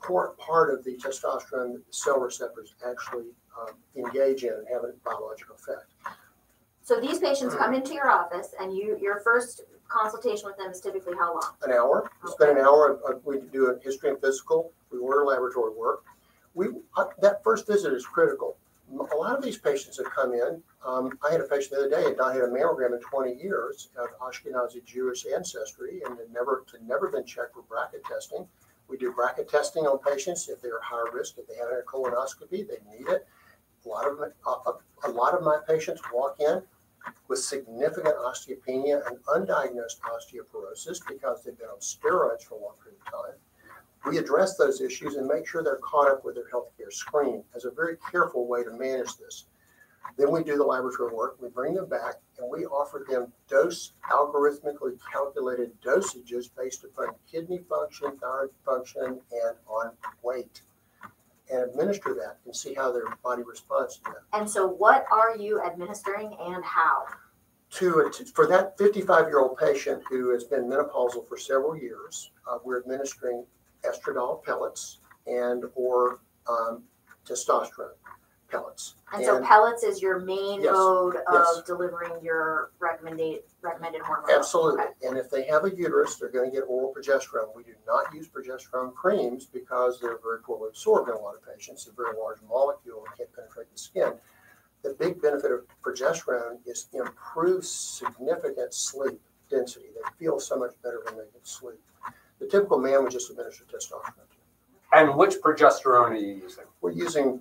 part, 0.02 0.36
part 0.38 0.72
of 0.72 0.84
the 0.84 0.96
testosterone 0.96 1.74
that 1.74 1.86
the 1.86 1.92
cell 1.92 2.20
receptors 2.20 2.74
actually 2.86 3.26
um, 3.60 3.74
engage 3.96 4.44
in 4.44 4.52
and 4.52 4.66
have 4.72 4.84
a 4.84 4.92
biological 5.04 5.56
effect. 5.56 5.92
So 6.82 7.00
these 7.00 7.18
patients 7.18 7.54
come 7.54 7.74
into 7.74 7.92
your 7.92 8.10
office 8.10 8.54
and 8.58 8.74
you 8.74 8.98
your 9.00 9.20
first 9.20 9.62
consultation 9.88 10.46
with 10.46 10.56
them 10.56 10.70
is 10.70 10.80
typically 10.80 11.14
how 11.14 11.32
long? 11.34 11.52
an 11.62 11.72
hour. 11.72 12.10
We 12.22 12.30
spend 12.30 12.58
an 12.58 12.64
hour. 12.64 13.00
Uh, 13.08 13.14
we 13.24 13.40
do 13.52 13.66
a 13.68 13.78
history 13.82 14.10
and 14.10 14.20
physical. 14.20 14.72
We 14.92 14.98
order 14.98 15.24
laboratory 15.24 15.72
work. 15.74 16.04
We 16.54 16.68
uh, 16.96 17.06
that 17.20 17.42
first 17.42 17.66
visit 17.66 17.92
is 17.92 18.06
critical. 18.06 18.56
A 18.90 19.16
lot 19.16 19.36
of 19.36 19.44
these 19.44 19.58
patients 19.58 19.98
that 19.98 20.06
come 20.06 20.32
in. 20.32 20.62
Um, 20.84 21.18
I 21.26 21.32
had 21.32 21.42
a 21.42 21.44
patient 21.44 21.72
the 21.72 21.76
other 21.78 21.90
day 21.90 22.04
had 22.04 22.16
not 22.16 22.32
had 22.32 22.42
a 22.42 22.48
mammogram 22.48 22.94
in 22.94 23.00
20 23.00 23.34
years 23.34 23.90
of 23.98 24.08
Ashkenazi 24.18 24.82
Jewish 24.84 25.26
ancestry 25.26 26.00
and 26.06 26.16
had 26.16 26.32
never 26.32 26.64
had 26.72 26.86
never 26.88 27.08
been 27.08 27.24
checked 27.24 27.54
for 27.54 27.62
BRCA 27.62 28.02
testing. 28.08 28.46
We 28.88 28.96
do 28.96 29.12
BRCA 29.12 29.46
testing 29.48 29.84
on 29.86 29.98
patients 29.98 30.48
if 30.48 30.62
they're 30.62 30.80
high 30.82 31.04
risk. 31.12 31.34
If 31.36 31.46
they 31.48 31.56
have 31.56 31.68
a 31.68 31.82
colonoscopy, 31.86 32.66
they 32.66 32.78
need 32.90 33.08
it. 33.08 33.26
A 33.84 33.88
lot 33.88 34.08
of 34.08 34.18
them, 34.18 34.32
a, 34.46 35.08
a 35.08 35.10
lot 35.10 35.34
of 35.34 35.42
my 35.42 35.58
patients 35.68 36.00
walk 36.12 36.40
in 36.40 36.62
with 37.28 37.38
significant 37.38 38.16
osteopenia 38.16 39.06
and 39.06 39.18
undiagnosed 39.26 40.00
osteoporosis 40.00 41.00
because 41.06 41.42
they've 41.42 41.58
been 41.58 41.68
on 41.68 41.78
steroids 41.78 42.42
for 42.42 42.54
a 42.54 42.62
long 42.62 42.74
period 42.82 43.00
of 43.06 43.12
time. 43.12 43.38
We 44.06 44.18
address 44.18 44.56
those 44.56 44.80
issues 44.80 45.16
and 45.16 45.26
make 45.26 45.46
sure 45.46 45.62
they're 45.62 45.76
caught 45.76 46.10
up 46.10 46.24
with 46.24 46.36
their 46.36 46.48
healthcare 46.52 46.92
screen 46.92 47.44
as 47.54 47.64
a 47.64 47.70
very 47.70 47.96
careful 48.10 48.46
way 48.46 48.62
to 48.64 48.70
manage 48.70 49.16
this. 49.16 49.46
Then 50.16 50.30
we 50.30 50.42
do 50.42 50.56
the 50.56 50.64
laboratory 50.64 51.12
work, 51.12 51.36
we 51.40 51.48
bring 51.48 51.74
them 51.74 51.88
back, 51.88 52.14
and 52.38 52.50
we 52.50 52.64
offer 52.64 53.04
them 53.08 53.32
dose 53.48 53.92
algorithmically 54.10 54.98
calculated 55.12 55.78
dosages 55.82 56.48
based 56.56 56.84
upon 56.84 57.14
kidney 57.30 57.58
function, 57.68 58.16
thyroid 58.18 58.50
function, 58.64 59.04
and 59.04 59.56
on 59.66 59.92
weight 60.22 60.62
and 61.50 61.62
administer 61.62 62.14
that 62.14 62.38
and 62.44 62.54
see 62.54 62.74
how 62.74 62.92
their 62.92 63.04
body 63.22 63.42
responds 63.42 63.96
to 63.98 64.04
that. 64.04 64.38
And 64.38 64.48
so 64.48 64.66
what 64.66 65.06
are 65.12 65.36
you 65.36 65.62
administering 65.62 66.36
and 66.40 66.64
how? 66.64 67.04
To, 67.72 68.10
for 68.34 68.46
that 68.46 68.78
55 68.78 69.26
year 69.26 69.40
old 69.40 69.58
patient 69.58 70.02
who 70.08 70.30
has 70.30 70.44
been 70.44 70.64
menopausal 70.64 71.28
for 71.28 71.36
several 71.36 71.76
years, 71.76 72.30
uh, 72.50 72.58
we're 72.64 72.80
administering 72.80 73.44
estradiol 73.84 74.42
pellets 74.42 74.98
and 75.26 75.64
or 75.74 76.20
um, 76.48 76.82
testosterone 77.26 77.92
pellets. 78.50 78.94
And 79.12 79.24
so 79.24 79.42
pellets 79.42 79.82
is 79.82 80.00
your 80.02 80.18
main 80.18 80.62
Yes, 80.62 80.72
mode 80.72 81.16
of 81.16 81.22
yes. 81.32 81.62
delivering 81.66 82.12
your 82.22 82.70
recommended 82.78 83.42
recommended 83.62 84.02
hormone. 84.02 84.30
Absolutely. 84.30 84.82
Okay. 84.82 84.92
And 85.08 85.18
if 85.18 85.30
they 85.30 85.44
have 85.44 85.64
a 85.64 85.74
uterus, 85.74 86.16
they're 86.16 86.30
going 86.30 86.50
to 86.50 86.56
get 86.56 86.64
oral 86.68 86.94
progesterone. 86.94 87.54
We 87.54 87.62
do 87.64 87.74
not 87.86 88.12
use 88.14 88.28
progesterone 88.28 88.94
creams 88.94 89.46
because 89.46 90.00
they're 90.00 90.18
very 90.22 90.40
poorly 90.42 90.68
absorbed 90.68 91.08
in 91.08 91.16
a 91.16 91.18
lot 91.18 91.34
of 91.34 91.44
patients. 91.46 91.84
They're 91.84 91.92
a 91.92 91.96
very 92.10 92.18
large 92.18 92.38
molecule 92.48 93.04
and 93.06 93.16
can't 93.16 93.32
penetrate 93.34 93.70
the 93.72 93.78
skin. 93.78 94.12
The 94.82 94.94
big 94.94 95.20
benefit 95.20 95.50
of 95.50 95.64
progesterone 95.82 96.58
is 96.64 96.86
improved 96.92 97.64
significant 97.64 98.72
sleep 98.72 99.20
density. 99.50 99.86
They 99.94 100.24
feel 100.24 100.38
so 100.38 100.56
much 100.56 100.72
better 100.82 101.00
when 101.04 101.16
they 101.16 101.24
get 101.32 101.46
sleep. 101.46 101.80
The 102.38 102.46
typical 102.46 102.78
man 102.78 103.02
would 103.02 103.10
just 103.10 103.30
administer 103.30 103.64
testosterone. 103.64 104.12
And 104.92 105.16
which 105.16 105.34
progesterone 105.44 106.10
are 106.10 106.14
you 106.14 106.34
using? 106.34 106.64
We're 106.80 106.92
using, 106.92 107.40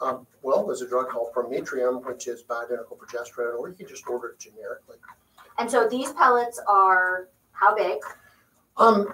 um, 0.00 0.26
well, 0.42 0.66
there's 0.66 0.82
a 0.82 0.88
drug 0.88 1.08
called 1.08 1.32
Prometrium, 1.34 2.04
which 2.04 2.26
is 2.26 2.42
bioidentical 2.42 2.96
progesterone, 2.96 3.58
or 3.58 3.68
you 3.68 3.74
can 3.74 3.86
just 3.86 4.06
order 4.06 4.28
it 4.28 4.38
generically. 4.38 4.96
And 5.58 5.70
so 5.70 5.88
these 5.88 6.12
pellets 6.12 6.60
are 6.66 7.28
how 7.52 7.74
big? 7.74 7.98
Um, 8.76 9.12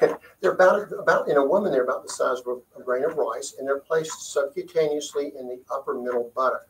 they're 0.40 0.52
about 0.52 0.92
about 0.98 1.28
in 1.28 1.36
a 1.36 1.44
woman 1.44 1.72
they're 1.72 1.84
about 1.84 2.02
the 2.02 2.12
size 2.12 2.40
of 2.46 2.60
a, 2.78 2.82
grain 2.82 3.04
of 3.04 3.16
rice, 3.16 3.54
and 3.58 3.66
they're 3.66 3.78
placed 3.78 4.36
subcutaneously 4.36 5.38
in 5.38 5.48
the 5.48 5.60
upper 5.72 5.94
middle 5.94 6.30
buttock. 6.34 6.66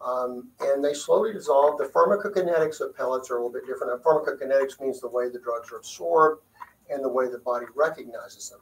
Um, 0.00 0.48
and 0.60 0.84
they 0.84 0.92
slowly 0.92 1.32
dissolve. 1.32 1.78
The 1.78 1.86
pharmacokinetics 1.86 2.80
of 2.80 2.94
pellets 2.94 3.30
are 3.30 3.34
a 3.34 3.36
little 3.38 3.52
bit 3.52 3.66
different. 3.66 3.94
And 3.94 4.02
pharmacokinetics 4.02 4.80
means 4.80 5.00
the 5.00 5.08
way 5.08 5.30
the 5.30 5.38
drugs 5.38 5.72
are 5.72 5.76
absorbed 5.78 6.42
and 6.90 7.02
the 7.02 7.08
way 7.08 7.28
the 7.28 7.38
body 7.38 7.66
recognizes 7.74 8.50
them. 8.50 8.60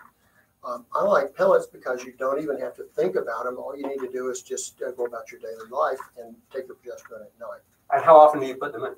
Um, 0.64 0.86
I 0.94 1.02
like 1.02 1.34
pellets 1.34 1.66
because 1.66 2.04
you 2.04 2.12
don't 2.18 2.40
even 2.40 2.58
have 2.60 2.76
to 2.76 2.84
think 2.94 3.16
about 3.16 3.44
them. 3.44 3.56
All 3.58 3.76
you 3.76 3.86
need 3.86 3.98
to 3.98 4.10
do 4.12 4.30
is 4.30 4.42
just 4.42 4.80
uh, 4.82 4.92
go 4.92 5.06
about 5.06 5.30
your 5.32 5.40
daily 5.40 5.68
life 5.70 5.98
and 6.18 6.36
take 6.52 6.68
your 6.68 6.76
progesterone 6.76 7.22
at 7.22 7.32
night. 7.40 7.60
And 7.92 8.04
how 8.04 8.16
often 8.16 8.40
do 8.40 8.46
you 8.46 8.54
put 8.54 8.72
them 8.72 8.84
in? 8.84 8.94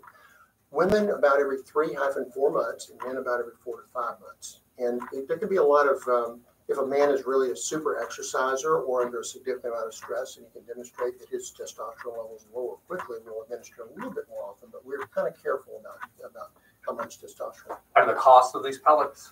Women 0.70 1.10
about 1.10 1.40
every 1.40 1.62
three 1.62 1.94
hyphen 1.94 2.30
four 2.34 2.50
months, 2.50 2.90
and 2.90 3.00
men 3.06 3.16
about 3.16 3.40
every 3.40 3.54
four 3.64 3.82
to 3.82 3.88
five 3.94 4.20
months. 4.20 4.60
And 4.78 5.00
it, 5.12 5.28
there 5.28 5.38
could 5.38 5.48
be 5.48 5.56
a 5.56 5.64
lot 5.64 5.86
of 5.88 6.06
um, 6.08 6.40
if 6.68 6.78
a 6.78 6.86
man 6.86 7.10
is 7.10 7.26
really 7.26 7.50
a 7.50 7.56
super 7.56 8.02
exerciser 8.02 8.78
or 8.78 9.04
under 9.04 9.20
a 9.20 9.24
significant 9.24 9.72
amount 9.72 9.86
of 9.86 9.94
stress 9.94 10.36
and 10.36 10.46
he 10.46 10.58
can 10.58 10.66
demonstrate 10.66 11.18
that 11.18 11.28
his 11.28 11.52
testosterone 11.52 12.16
levels 12.16 12.46
lower 12.54 12.76
quickly, 12.88 13.18
we'll 13.24 13.42
administer 13.42 13.82
a 13.82 13.94
little 13.94 14.10
bit 14.10 14.24
more 14.30 14.44
often, 14.44 14.68
but 14.72 14.84
we're 14.84 15.06
kind 15.14 15.28
of 15.28 15.40
careful 15.42 15.80
about, 15.80 15.98
about 16.18 16.52
how 16.86 16.94
much 16.94 17.20
testosterone. 17.20 17.78
And 17.96 18.08
the 18.08 18.14
cost 18.14 18.54
of 18.54 18.64
these 18.64 18.78
pellets 18.78 19.30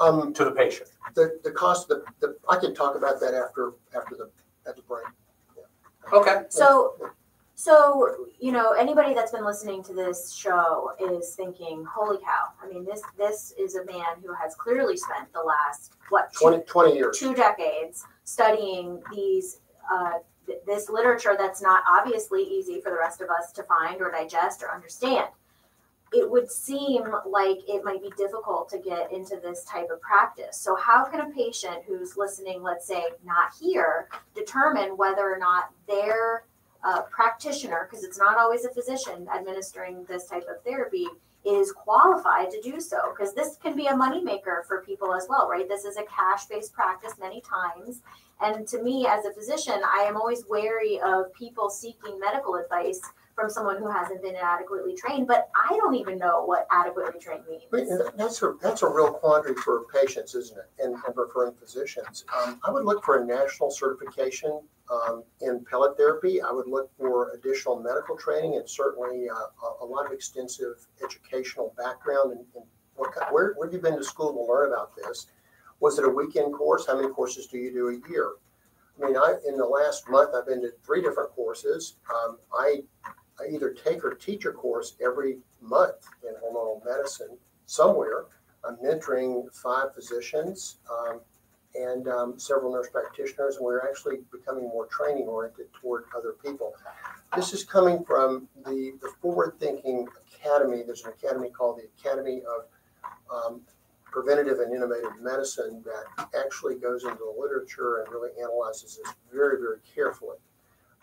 Um, 0.00 0.32
to 0.34 0.44
the 0.44 0.52
patient. 0.52 0.90
the, 1.14 1.40
the 1.42 1.50
cost, 1.50 1.88
the, 1.88 2.04
the, 2.20 2.36
I 2.48 2.56
can 2.56 2.74
talk 2.74 2.94
about 2.94 3.18
that 3.20 3.34
after, 3.34 3.72
after 3.96 4.14
the, 4.14 4.30
at 4.68 4.76
the 4.76 4.82
break. 4.82 5.04
Okay. 6.12 6.42
So, 6.48 6.94
so 7.54 8.14
you 8.38 8.52
know, 8.52 8.72
anybody 8.72 9.14
that's 9.14 9.32
been 9.32 9.44
listening 9.44 9.82
to 9.84 9.92
this 9.92 10.32
show 10.32 10.92
is 11.00 11.34
thinking, 11.34 11.84
"Holy 11.92 12.18
cow!" 12.18 12.52
I 12.62 12.68
mean, 12.68 12.84
this 12.84 13.02
this 13.16 13.52
is 13.58 13.74
a 13.74 13.84
man 13.84 14.22
who 14.24 14.32
has 14.32 14.54
clearly 14.54 14.96
spent 14.96 15.32
the 15.32 15.40
last 15.40 15.94
what 16.08 16.32
two, 16.32 16.50
20, 16.50 16.64
20 16.64 16.94
years. 16.94 17.18
two 17.18 17.34
decades 17.34 18.04
studying 18.24 19.02
these 19.12 19.60
uh, 19.92 20.12
th- 20.46 20.60
this 20.66 20.88
literature 20.88 21.34
that's 21.36 21.60
not 21.60 21.82
obviously 21.90 22.42
easy 22.42 22.80
for 22.80 22.90
the 22.90 22.98
rest 22.98 23.20
of 23.20 23.28
us 23.28 23.52
to 23.52 23.62
find 23.64 24.00
or 24.00 24.10
digest 24.10 24.62
or 24.62 24.72
understand. 24.72 25.28
It 26.12 26.30
would 26.30 26.50
seem 26.50 27.02
like 27.26 27.58
it 27.68 27.84
might 27.84 28.02
be 28.02 28.10
difficult 28.16 28.68
to 28.70 28.78
get 28.78 29.12
into 29.12 29.38
this 29.42 29.64
type 29.64 29.88
of 29.92 30.00
practice. 30.00 30.56
So, 30.56 30.74
how 30.76 31.04
can 31.04 31.20
a 31.20 31.30
patient 31.30 31.84
who's 31.86 32.16
listening, 32.16 32.62
let's 32.62 32.86
say 32.86 33.02
not 33.24 33.52
here, 33.60 34.08
determine 34.34 34.96
whether 34.96 35.22
or 35.22 35.38
not 35.38 35.70
their 35.86 36.44
uh, 36.82 37.02
practitioner, 37.02 37.88
because 37.88 38.04
it's 38.04 38.18
not 38.18 38.38
always 38.38 38.64
a 38.64 38.70
physician 38.70 39.28
administering 39.34 40.04
this 40.08 40.26
type 40.26 40.46
of 40.48 40.62
therapy, 40.62 41.06
is 41.44 41.72
qualified 41.72 42.50
to 42.50 42.60
do 42.60 42.80
so? 42.80 42.96
Because 43.10 43.34
this 43.34 43.56
can 43.56 43.76
be 43.76 43.86
a 43.86 43.92
moneymaker 43.92 44.66
for 44.66 44.82
people 44.84 45.14
as 45.14 45.26
well, 45.28 45.48
right? 45.48 45.68
This 45.68 45.84
is 45.84 45.96
a 45.96 46.04
cash 46.04 46.46
based 46.46 46.72
practice 46.72 47.14
many 47.20 47.40
times. 47.40 48.02
And 48.40 48.66
to 48.68 48.82
me, 48.82 49.06
as 49.06 49.24
a 49.24 49.32
physician, 49.32 49.80
I 49.84 50.02
am 50.02 50.16
always 50.16 50.44
wary 50.48 51.00
of 51.00 51.32
people 51.34 51.70
seeking 51.70 52.20
medical 52.20 52.54
advice 52.54 53.00
from 53.38 53.48
someone 53.48 53.78
who 53.78 53.88
hasn't 53.88 54.20
been 54.20 54.34
adequately 54.34 54.96
trained, 54.96 55.28
but 55.28 55.48
I 55.54 55.76
don't 55.76 55.94
even 55.94 56.18
know 56.18 56.44
what 56.44 56.66
adequately 56.72 57.20
trained 57.20 57.44
means. 57.48 57.92
That's 58.16 58.42
a, 58.42 58.54
that's 58.60 58.82
a 58.82 58.88
real 58.88 59.12
quandary 59.12 59.54
for 59.54 59.84
patients, 59.94 60.34
isn't 60.34 60.58
it, 60.58 60.84
and, 60.84 60.94
and 60.94 61.14
referring 61.16 61.54
physicians. 61.54 62.24
Um, 62.36 62.58
I 62.64 62.72
would 62.72 62.84
look 62.84 63.04
for 63.04 63.22
a 63.22 63.24
national 63.24 63.70
certification 63.70 64.60
um, 64.90 65.22
in 65.40 65.64
pellet 65.70 65.96
therapy. 65.96 66.42
I 66.42 66.50
would 66.50 66.66
look 66.66 66.90
for 66.98 67.30
additional 67.32 67.80
medical 67.80 68.16
training 68.16 68.56
and 68.56 68.68
certainly 68.68 69.28
uh, 69.28 69.34
a, 69.34 69.84
a 69.84 69.86
lot 69.86 70.04
of 70.04 70.10
extensive 70.10 70.88
educational 71.04 71.72
background. 71.78 72.32
And, 72.32 72.44
and 72.56 72.64
what, 72.96 73.14
where, 73.32 73.54
where 73.54 73.68
have 73.68 73.72
you 73.72 73.80
been 73.80 73.96
to 73.98 74.04
school 74.04 74.32
to 74.32 74.52
learn 74.52 74.72
about 74.72 74.96
this? 74.96 75.26
Was 75.78 75.96
it 76.00 76.04
a 76.04 76.08
weekend 76.08 76.54
course? 76.54 76.88
How 76.88 76.96
many 76.96 77.08
courses 77.08 77.46
do 77.46 77.58
you 77.58 77.72
do 77.72 77.88
a 77.90 78.10
year? 78.10 78.32
I 79.00 79.06
mean, 79.06 79.16
I 79.16 79.36
in 79.46 79.56
the 79.56 79.64
last 79.64 80.08
month 80.08 80.34
I've 80.34 80.46
been 80.46 80.60
to 80.62 80.72
three 80.84 81.02
different 81.02 81.30
courses. 81.30 81.98
Um, 82.12 82.38
I 82.52 82.82
I 83.40 83.48
either 83.52 83.70
take 83.70 84.04
or 84.04 84.14
teach 84.14 84.44
a 84.46 84.52
course 84.52 84.96
every 85.04 85.38
month 85.60 86.08
in 86.22 86.34
hormonal 86.34 86.84
medicine 86.84 87.36
somewhere. 87.66 88.24
I'm 88.64 88.76
mentoring 88.76 89.52
five 89.54 89.94
physicians 89.94 90.76
um, 90.90 91.20
and 91.74 92.08
um, 92.08 92.38
several 92.38 92.72
nurse 92.72 92.88
practitioners, 92.90 93.56
and 93.56 93.64
we're 93.64 93.86
actually 93.88 94.16
becoming 94.32 94.64
more 94.64 94.86
training 94.86 95.24
oriented 95.24 95.72
toward 95.74 96.04
other 96.16 96.34
people. 96.44 96.74
This 97.36 97.52
is 97.52 97.62
coming 97.62 98.04
from 98.04 98.48
the, 98.64 98.94
the 99.00 99.10
forward 99.20 99.54
thinking 99.60 100.08
academy. 100.34 100.82
There's 100.84 101.04
an 101.04 101.12
academy 101.12 101.50
called 101.50 101.78
the 101.78 101.88
Academy 102.00 102.42
of 102.42 102.64
um, 103.30 103.60
Preventative 104.06 104.60
and 104.60 104.74
Innovative 104.74 105.20
Medicine 105.20 105.84
that 105.84 106.28
actually 106.34 106.76
goes 106.76 107.04
into 107.04 107.18
the 107.18 107.40
literature 107.40 107.98
and 107.98 108.12
really 108.12 108.30
analyzes 108.40 108.96
this 108.96 109.14
very, 109.30 109.60
very 109.60 109.78
carefully 109.94 110.38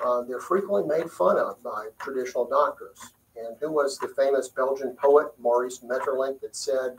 uh, 0.03 0.21
they're 0.23 0.39
frequently 0.39 0.83
made 0.83 1.09
fun 1.09 1.37
of 1.37 1.61
by 1.63 1.87
traditional 1.99 2.45
doctors. 2.45 2.99
And 3.37 3.55
who 3.59 3.71
was 3.71 3.97
the 3.97 4.07
famous 4.09 4.47
Belgian 4.49 4.95
poet 4.95 5.27
Maurice 5.39 5.79
Maeterlinck 5.79 6.39
that 6.41 6.55
said 6.55 6.95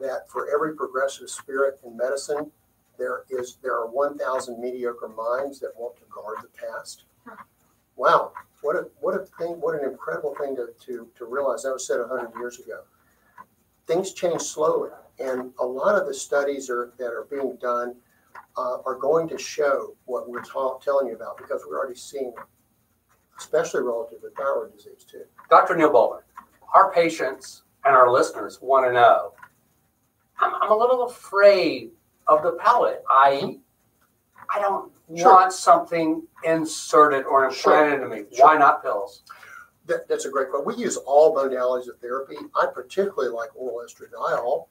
that 0.00 0.28
for 0.28 0.48
every 0.52 0.74
progressive 0.74 1.30
spirit 1.30 1.78
in 1.84 1.96
medicine, 1.96 2.50
there 2.98 3.24
is 3.30 3.56
there 3.62 3.74
are 3.74 3.86
1,000 3.86 4.60
mediocre 4.60 5.08
minds 5.08 5.60
that 5.60 5.72
want 5.76 5.96
to 5.96 6.02
guard 6.10 6.38
the 6.42 6.48
past. 6.48 7.04
Wow, 7.96 8.32
what 8.62 8.76
a 8.76 8.88
what 9.00 9.14
a 9.14 9.24
thing! 9.38 9.60
What 9.60 9.80
an 9.80 9.88
incredible 9.88 10.34
thing 10.34 10.56
to 10.56 10.68
to, 10.86 11.08
to 11.16 11.24
realize. 11.24 11.62
That 11.62 11.72
was 11.72 11.86
said 11.86 12.00
100 12.00 12.38
years 12.38 12.58
ago. 12.58 12.82
Things 13.86 14.12
change 14.12 14.42
slowly, 14.42 14.90
and 15.18 15.52
a 15.58 15.64
lot 15.64 15.94
of 15.94 16.06
the 16.06 16.14
studies 16.14 16.68
are 16.68 16.92
that 16.98 17.12
are 17.12 17.26
being 17.30 17.56
done 17.56 17.96
uh, 18.56 18.78
are 18.84 18.96
going 18.96 19.28
to 19.28 19.38
show 19.38 19.96
what 20.04 20.28
we're 20.28 20.42
ta- 20.42 20.78
telling 20.78 21.06
you 21.08 21.14
about 21.14 21.36
because 21.38 21.62
we're 21.68 21.78
already 21.78 21.94
seeing 21.98 22.28
it, 22.28 22.44
especially 23.38 23.82
relative 23.82 24.20
to 24.20 24.30
thyroid 24.36 24.76
disease 24.76 25.04
too. 25.10 25.22
Dr. 25.48 25.76
Neil 25.76 25.90
Boland, 25.92 26.24
our 26.74 26.92
patients 26.92 27.62
and 27.84 27.94
our 27.94 28.10
listeners 28.10 28.58
want 28.60 28.86
to 28.86 28.92
know. 28.92 29.32
I'm, 30.38 30.52
I'm 30.60 30.70
a 30.70 30.76
little 30.76 31.04
afraid 31.04 31.90
of 32.26 32.42
the 32.42 32.52
pellet. 32.52 33.02
I 33.08 33.58
I 34.54 34.60
don't 34.60 34.92
Sure. 35.16 35.32
want 35.34 35.52
something 35.52 36.22
inserted 36.44 37.24
or 37.24 37.44
implanted 37.44 37.94
into 37.94 38.08
me. 38.08 38.22
Why 38.38 38.56
not 38.56 38.80
pills? 38.80 39.22
That, 39.86 40.06
that's 40.08 40.24
a 40.24 40.30
great 40.30 40.50
question. 40.50 40.64
We 40.66 40.76
use 40.76 40.96
all 40.98 41.34
modalities 41.34 41.88
of 41.88 41.98
therapy. 42.00 42.36
I 42.54 42.66
particularly 42.72 43.28
like 43.34 43.48
oral 43.56 43.84
estradiol. 43.84 44.66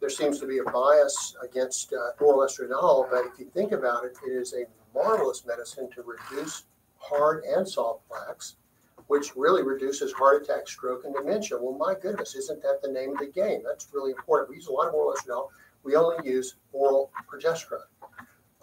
There 0.00 0.10
seems 0.10 0.40
to 0.40 0.46
be 0.46 0.58
a 0.58 0.64
bias 0.64 1.36
against 1.42 1.92
uh, 1.92 2.24
oral 2.24 2.40
estradiol, 2.40 3.10
but 3.10 3.26
if 3.26 3.38
you 3.38 3.46
think 3.52 3.72
about 3.72 4.04
it, 4.04 4.16
it 4.26 4.30
is 4.30 4.54
a 4.54 4.64
marvelous 4.94 5.44
medicine 5.46 5.90
to 5.94 6.02
reduce 6.02 6.64
hard 6.96 7.44
and 7.44 7.68
soft 7.68 8.08
plaques, 8.08 8.56
which 9.08 9.36
really 9.36 9.62
reduces 9.62 10.12
heart 10.12 10.42
attack, 10.42 10.68
stroke, 10.68 11.04
and 11.04 11.14
dementia. 11.14 11.58
Well, 11.60 11.76
my 11.76 11.94
goodness, 12.00 12.34
isn't 12.34 12.62
that 12.62 12.80
the 12.82 12.90
name 12.90 13.12
of 13.12 13.18
the 13.18 13.26
game? 13.26 13.62
That's 13.62 13.88
really 13.92 14.12
important. 14.12 14.50
We 14.50 14.56
use 14.56 14.68
a 14.68 14.72
lot 14.72 14.88
of 14.88 14.94
oral 14.94 15.14
estradiol. 15.14 15.48
We 15.82 15.96
only 15.96 16.28
use 16.28 16.56
oral 16.72 17.10
progesterone. 17.30 17.80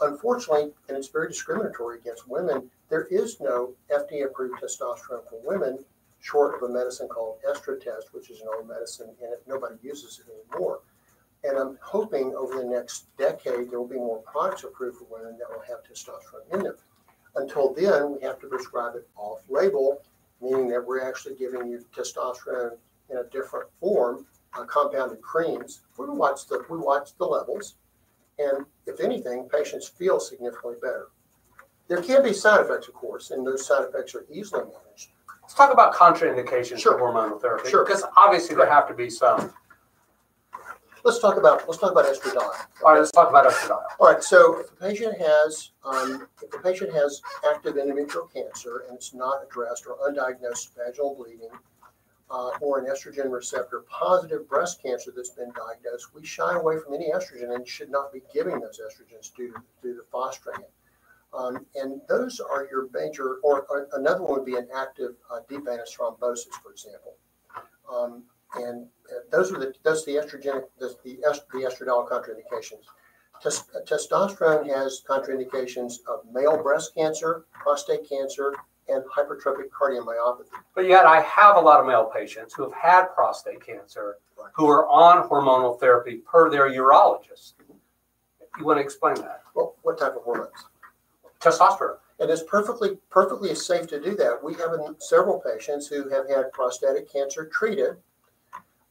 Unfortunately, 0.01 0.73
and 0.87 0.97
it's 0.97 1.07
very 1.07 1.27
discriminatory 1.27 1.99
against 1.99 2.27
women, 2.27 2.69
there 2.89 3.05
is 3.05 3.39
no 3.39 3.73
FDA 3.91 4.25
approved 4.25 4.61
testosterone 4.61 5.27
for 5.29 5.39
women 5.43 5.83
short 6.19 6.55
of 6.55 6.69
a 6.69 6.73
medicine 6.73 7.07
called 7.07 7.37
Estratest, 7.47 8.11
which 8.11 8.29
is 8.29 8.41
an 8.41 8.47
old 8.55 8.67
medicine, 8.67 9.09
and 9.21 9.33
nobody 9.47 9.75
uses 9.81 10.19
it 10.19 10.31
anymore. 10.51 10.79
And 11.43 11.57
I'm 11.57 11.77
hoping 11.81 12.35
over 12.35 12.57
the 12.57 12.65
next 12.65 13.15
decade 13.17 13.69
there 13.69 13.79
will 13.79 13.87
be 13.87 13.95
more 13.95 14.21
products 14.23 14.63
approved 14.63 14.97
for 14.97 15.05
women 15.09 15.37
that 15.37 15.49
will 15.49 15.63
have 15.67 15.83
testosterone 15.83 16.53
in 16.53 16.63
them. 16.63 16.75
Until 17.35 17.73
then, 17.73 18.15
we 18.15 18.21
have 18.25 18.39
to 18.39 18.47
prescribe 18.47 18.95
it 18.95 19.07
off 19.15 19.41
label, 19.49 20.01
meaning 20.41 20.67
that 20.69 20.85
we're 20.85 21.07
actually 21.07 21.35
giving 21.35 21.67
you 21.69 21.85
testosterone 21.95 22.77
in 23.09 23.17
a 23.17 23.23
different 23.25 23.69
form, 23.79 24.25
uh, 24.53 24.63
compounded 24.65 25.21
creams. 25.21 25.81
We 25.97 26.09
watch 26.09 26.47
the 26.47 26.65
we 26.69 26.77
watch 26.77 27.15
the 27.17 27.25
levels, 27.25 27.75
and 28.39 28.65
if 28.85 28.99
anything, 28.99 29.47
patients 29.49 29.87
feel 29.87 30.19
significantly 30.19 30.77
better. 30.81 31.09
There 31.87 32.01
can 32.01 32.23
be 32.23 32.33
side 32.33 32.61
effects, 32.61 32.87
of 32.87 32.95
course, 32.95 33.31
and 33.31 33.45
those 33.45 33.65
side 33.65 33.83
effects 33.87 34.13
are 34.15 34.25
easily 34.31 34.63
managed. 34.63 35.11
Let's 35.41 35.53
talk 35.53 35.71
about 35.71 35.93
contraindications 35.93 36.79
Sure. 36.79 36.97
for 36.97 37.11
hormonal 37.13 37.39
therapy. 37.39 37.69
Sure. 37.69 37.85
Because 37.85 38.03
obviously 38.17 38.55
there 38.55 38.69
have 38.69 38.87
to 38.89 38.93
be 38.93 39.09
some. 39.09 39.53
Let's 41.03 41.19
talk 41.19 41.37
about 41.37 41.67
let's 41.67 41.79
talk 41.79 41.91
about 41.91 42.05
estradiol. 42.05 42.51
All 42.83 42.93
right, 42.93 42.99
let's 42.99 43.11
talk 43.11 43.29
about 43.29 43.45
estradiol. 43.45 43.81
All 43.99 44.11
right, 44.11 44.23
so 44.23 44.59
if 44.59 44.69
the 44.69 44.75
patient 44.75 45.17
has, 45.19 45.71
um, 45.83 46.27
if 46.41 46.51
the 46.51 46.59
patient 46.59 46.93
has 46.93 47.21
active 47.49 47.75
endometrial 47.75 48.31
cancer 48.33 48.83
and 48.87 48.95
it's 48.95 49.13
not 49.13 49.43
addressed 49.45 49.85
or 49.87 49.97
undiagnosed 50.09 50.69
vaginal 50.75 51.15
bleeding, 51.15 51.49
uh, 52.29 52.49
or 52.61 52.79
an 52.79 52.85
estrogen 52.85 53.31
receptor 53.31 53.85
positive 53.89 54.47
breast 54.49 54.81
cancer 54.81 55.11
that's 55.15 55.29
been 55.29 55.51
diagnosed, 55.51 56.13
we 56.13 56.25
shy 56.25 56.55
away 56.55 56.77
from 56.79 56.93
any 56.93 57.11
estrogen 57.11 57.55
and 57.55 57.67
should 57.67 57.89
not 57.89 58.11
be 58.11 58.21
giving 58.33 58.59
those 58.59 58.79
estrogens 58.79 59.33
due 59.33 59.51
to, 59.53 59.61
due 59.81 59.95
to 59.95 60.01
fostering 60.11 60.59
it. 60.59 60.71
Um, 61.33 61.65
and 61.75 62.01
those 62.07 62.39
are 62.39 62.67
your 62.71 62.87
major, 62.93 63.35
or, 63.43 63.65
or 63.69 63.87
another 63.93 64.23
one 64.23 64.39
would 64.39 64.45
be 64.45 64.55
an 64.55 64.67
active 64.75 65.15
uh, 65.29 65.39
deep 65.49 65.65
venous 65.65 65.95
thrombosis, 65.97 66.53
for 66.63 66.71
example. 66.71 67.15
Um, 67.91 68.23
and 68.55 68.87
uh, 69.11 69.19
those 69.31 69.51
are 69.51 69.59
the 69.59 69.73
those 69.83 70.03
are 70.03 70.11
the 70.11 70.17
estrogenic, 70.17 70.63
the, 70.79 70.95
the, 71.03 71.19
est- 71.29 71.49
the 71.51 71.59
estradiol 71.59 72.09
contraindications. 72.09 72.85
Tes- 73.43 73.63
testosterone 73.85 74.67
has 74.67 75.03
contraindications 75.07 75.97
of 76.07 76.21
male 76.31 76.61
breast 76.61 76.95
cancer, 76.95 77.45
prostate 77.51 78.07
cancer, 78.07 78.53
and 78.89 79.03
hypertrophic 79.05 79.69
cardiomyopathy. 79.69 80.47
But 80.73 80.87
yet 80.87 81.05
I 81.05 81.21
have 81.21 81.57
a 81.57 81.59
lot 81.59 81.79
of 81.79 81.85
male 81.85 82.09
patients 82.13 82.53
who 82.53 82.63
have 82.63 82.73
had 82.73 83.05
prostate 83.13 83.63
cancer 83.65 84.17
who 84.55 84.67
are 84.67 84.87
on 84.87 85.27
hormonal 85.27 85.79
therapy 85.79 86.17
per 86.17 86.49
their 86.49 86.69
urologist. 86.69 87.53
You 88.57 88.65
want 88.65 88.77
to 88.79 88.83
explain 88.83 89.15
that? 89.15 89.43
Well, 89.55 89.75
what 89.83 89.99
type 89.99 90.15
of 90.15 90.23
hormones? 90.23 90.65
Testosterone. 91.39 91.97
And 92.19 92.31
it's 92.31 92.41
perfectly 92.43 92.97
perfectly 93.11 93.53
safe 93.53 93.87
to 93.87 94.01
do 94.01 94.15
that. 94.15 94.43
We 94.43 94.55
have 94.55 94.71
several 94.99 95.39
patients 95.39 95.85
who 95.87 96.09
have 96.09 96.27
had 96.27 96.51
prostatic 96.51 97.11
cancer 97.11 97.45
treated, 97.45 97.97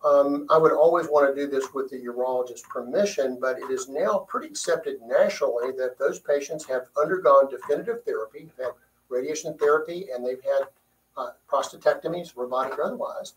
Um, 0.07 0.47
I 0.51 0.57
would 0.57 0.73
always 0.73 1.07
want 1.07 1.35
to 1.35 1.41
do 1.41 1.51
this 1.51 1.75
with 1.75 1.91
the 1.91 1.97
urologist's 1.97 2.63
permission, 2.71 3.39
but 3.41 3.59
it 3.59 3.71
is 3.73 3.89
now 3.89 4.19
pretty 4.29 4.47
accepted 4.47 5.03
nationally 5.03 5.73
that 5.73 5.99
those 5.99 6.21
patients 6.21 6.65
have 6.67 6.83
undergone 7.01 7.51
definitive 7.51 8.05
therapy, 8.05 8.49
had 8.57 8.71
radiation 9.09 9.59
therapy, 9.59 10.07
and 10.15 10.25
they've 10.25 10.43
had 10.45 10.69
uh, 11.17 11.31
prostatectomies, 11.51 12.37
robotic 12.37 12.79
or 12.79 12.85
otherwise, 12.85 13.35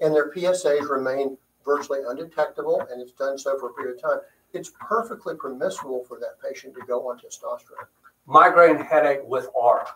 and 0.00 0.14
their 0.14 0.30
PSAs 0.30 0.88
remain 0.88 1.36
virtually 1.64 2.00
undetectable, 2.08 2.86
and 2.90 3.02
it's 3.02 3.12
done 3.12 3.36
so 3.36 3.58
for 3.58 3.70
a 3.70 3.74
period 3.74 3.96
of 3.96 4.02
time. 4.02 4.20
It's 4.52 4.70
perfectly 4.80 5.34
permissible 5.34 6.04
for 6.06 6.20
that 6.20 6.40
patient 6.40 6.74
to 6.74 6.86
go 6.86 7.08
on 7.08 7.18
testosterone. 7.18 7.88
Migraine 8.26 8.76
headache 8.76 9.22
with 9.24 9.48
aura. 9.54 9.88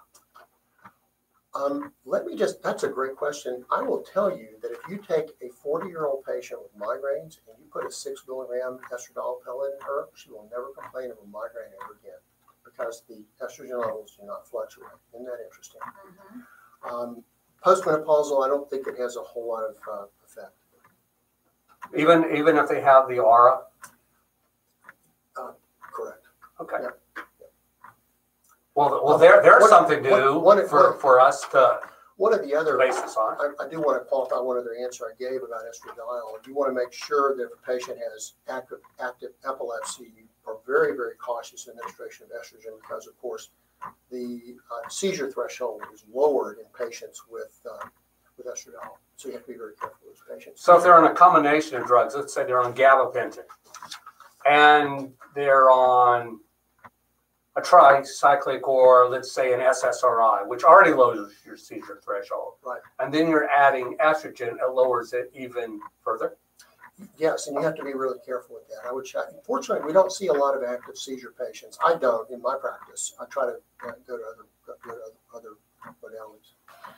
Um, 1.56 1.92
let 2.04 2.26
me 2.26 2.36
just, 2.36 2.62
that's 2.62 2.82
a 2.82 2.88
great 2.88 3.16
question. 3.16 3.64
I 3.70 3.80
will 3.82 4.02
tell 4.02 4.30
you 4.30 4.48
that 4.60 4.72
if 4.72 4.80
you 4.90 4.98
take 4.98 5.30
a 5.40 5.48
40 5.48 5.88
year 5.88 6.06
old 6.06 6.24
patient 6.24 6.60
with 6.62 6.76
migraines 6.76 7.38
and 7.48 7.56
you 7.58 7.66
put 7.72 7.86
a 7.86 7.90
six 7.90 8.24
milligram 8.28 8.78
estradiol 8.92 9.42
pellet 9.44 9.72
in 9.80 9.86
her, 9.86 10.08
she 10.14 10.30
will 10.30 10.48
never 10.50 10.68
complain 10.78 11.10
of 11.10 11.16
a 11.22 11.26
migraine 11.26 11.72
ever 11.82 11.98
again 12.02 12.20
because 12.64 13.02
the 13.08 13.24
estrogen 13.42 13.80
levels 13.80 14.16
do 14.20 14.26
not 14.26 14.46
fluctuate. 14.46 14.90
Isn't 15.14 15.24
that 15.24 15.38
interesting? 15.44 15.80
Um, 16.88 17.22
postmenopausal, 17.64 18.44
I 18.44 18.48
don't 18.48 18.68
think 18.68 18.86
it 18.86 18.98
has 18.98 19.16
a 19.16 19.22
whole 19.22 19.48
lot 19.48 19.64
of 19.64 19.76
uh, 19.90 20.06
effect. 20.24 20.52
Even 21.96 22.36
even 22.36 22.56
if 22.56 22.68
they 22.68 22.80
have 22.80 23.08
the 23.08 23.18
aura. 23.18 23.60
Correct. 25.92 26.26
Okay. 26.60 26.76
Yep. 26.82 27.00
Well, 28.76 29.00
well, 29.02 29.18
there 29.18 29.42
there's 29.42 29.62
What- 29.62 29.70
something 29.70 30.02
to 30.04 30.10
what- 30.10 30.20
do 30.20 30.38
what- 30.38 30.68
for 30.68 30.90
what- 30.90 31.00
for 31.00 31.20
us 31.20 31.40
to 31.48 31.80
One 32.16 32.32
of 32.32 32.42
the 32.42 32.54
other 32.54 32.78
base 32.78 32.98
this 33.00 33.14
on. 33.16 33.36
I, 33.38 33.64
I 33.64 33.68
do 33.68 33.78
want 33.78 34.00
to 34.00 34.04
qualify 34.06 34.38
one 34.38 34.56
other 34.56 34.74
answer 34.74 35.04
I 35.06 35.14
gave 35.18 35.42
about 35.42 35.64
estradiol. 35.66 36.46
You 36.46 36.54
want 36.54 36.70
to 36.70 36.74
make 36.74 36.90
sure 36.90 37.36
that 37.36 37.42
if 37.44 37.50
a 37.52 37.56
patient 37.66 37.98
has 37.98 38.34
active, 38.48 38.78
active 38.98 39.32
epilepsy, 39.44 40.12
you 40.16 40.24
are 40.46 40.56
very, 40.66 40.96
very 40.96 41.14
cautious 41.16 41.66
in 41.66 41.72
administration 41.72 42.24
of 42.26 42.40
estrogen 42.40 42.80
because, 42.80 43.06
of 43.06 43.20
course, 43.20 43.50
the 44.10 44.56
uh, 44.70 44.88
seizure 44.88 45.30
threshold 45.30 45.82
is 45.92 46.04
lowered 46.10 46.58
in 46.58 46.64
patients 46.72 47.22
with 47.28 47.54
uh, 47.70 47.86
with 48.38 48.46
estradiol. 48.46 48.96
So 49.16 49.28
you 49.28 49.34
have 49.34 49.44
to 49.44 49.52
be 49.52 49.58
very 49.58 49.74
careful 49.74 49.98
with 50.08 50.16
those 50.18 50.36
patients. 50.38 50.62
So 50.62 50.74
if 50.78 50.82
they're 50.84 50.94
on 50.94 51.04
a 51.04 51.14
combination 51.14 51.76
of 51.80 51.86
drugs, 51.86 52.14
let's 52.14 52.32
say 52.32 52.44
they're 52.44 52.60
on 52.62 52.74
gabapentin, 52.74 53.44
and 54.46 55.12
they're 55.34 55.70
on 55.70 56.40
a 57.56 57.60
tricyclic 57.60 58.62
or 58.62 59.08
let's 59.08 59.32
say 59.32 59.54
an 59.54 59.60
SSRI, 59.60 60.46
which 60.46 60.62
already 60.62 60.92
lowers 60.92 61.32
your 61.44 61.56
seizure 61.56 62.00
threshold. 62.04 62.54
Right. 62.64 62.80
And 62.98 63.12
then 63.12 63.28
you're 63.28 63.48
adding 63.48 63.96
estrogen, 63.98 64.56
it 64.56 64.72
lowers 64.72 65.12
it 65.12 65.30
even 65.34 65.80
further. 66.02 66.36
Yes, 67.18 67.46
and 67.46 67.56
you 67.56 67.62
have 67.62 67.74
to 67.74 67.84
be 67.84 67.92
really 67.92 68.18
careful 68.24 68.54
with 68.54 68.68
that. 68.68 68.88
I 68.88 68.92
would 68.92 69.04
check. 69.04 69.24
Fortunately, 69.44 69.84
we 69.86 69.92
don't 69.92 70.10
see 70.10 70.28
a 70.28 70.32
lot 70.32 70.56
of 70.56 70.62
active 70.62 70.96
seizure 70.96 71.34
patients. 71.38 71.78
I 71.84 71.96
don't 71.96 72.30
in 72.30 72.40
my 72.40 72.56
practice. 72.58 73.14
I 73.20 73.26
try 73.26 73.44
to 73.44 73.56
uh, 73.86 73.92
go 74.06 74.16
to 74.16 74.22
other 74.24 74.46
go 74.82 74.92
to 74.92 75.00
other 75.34 75.50
modalities. 76.02 76.54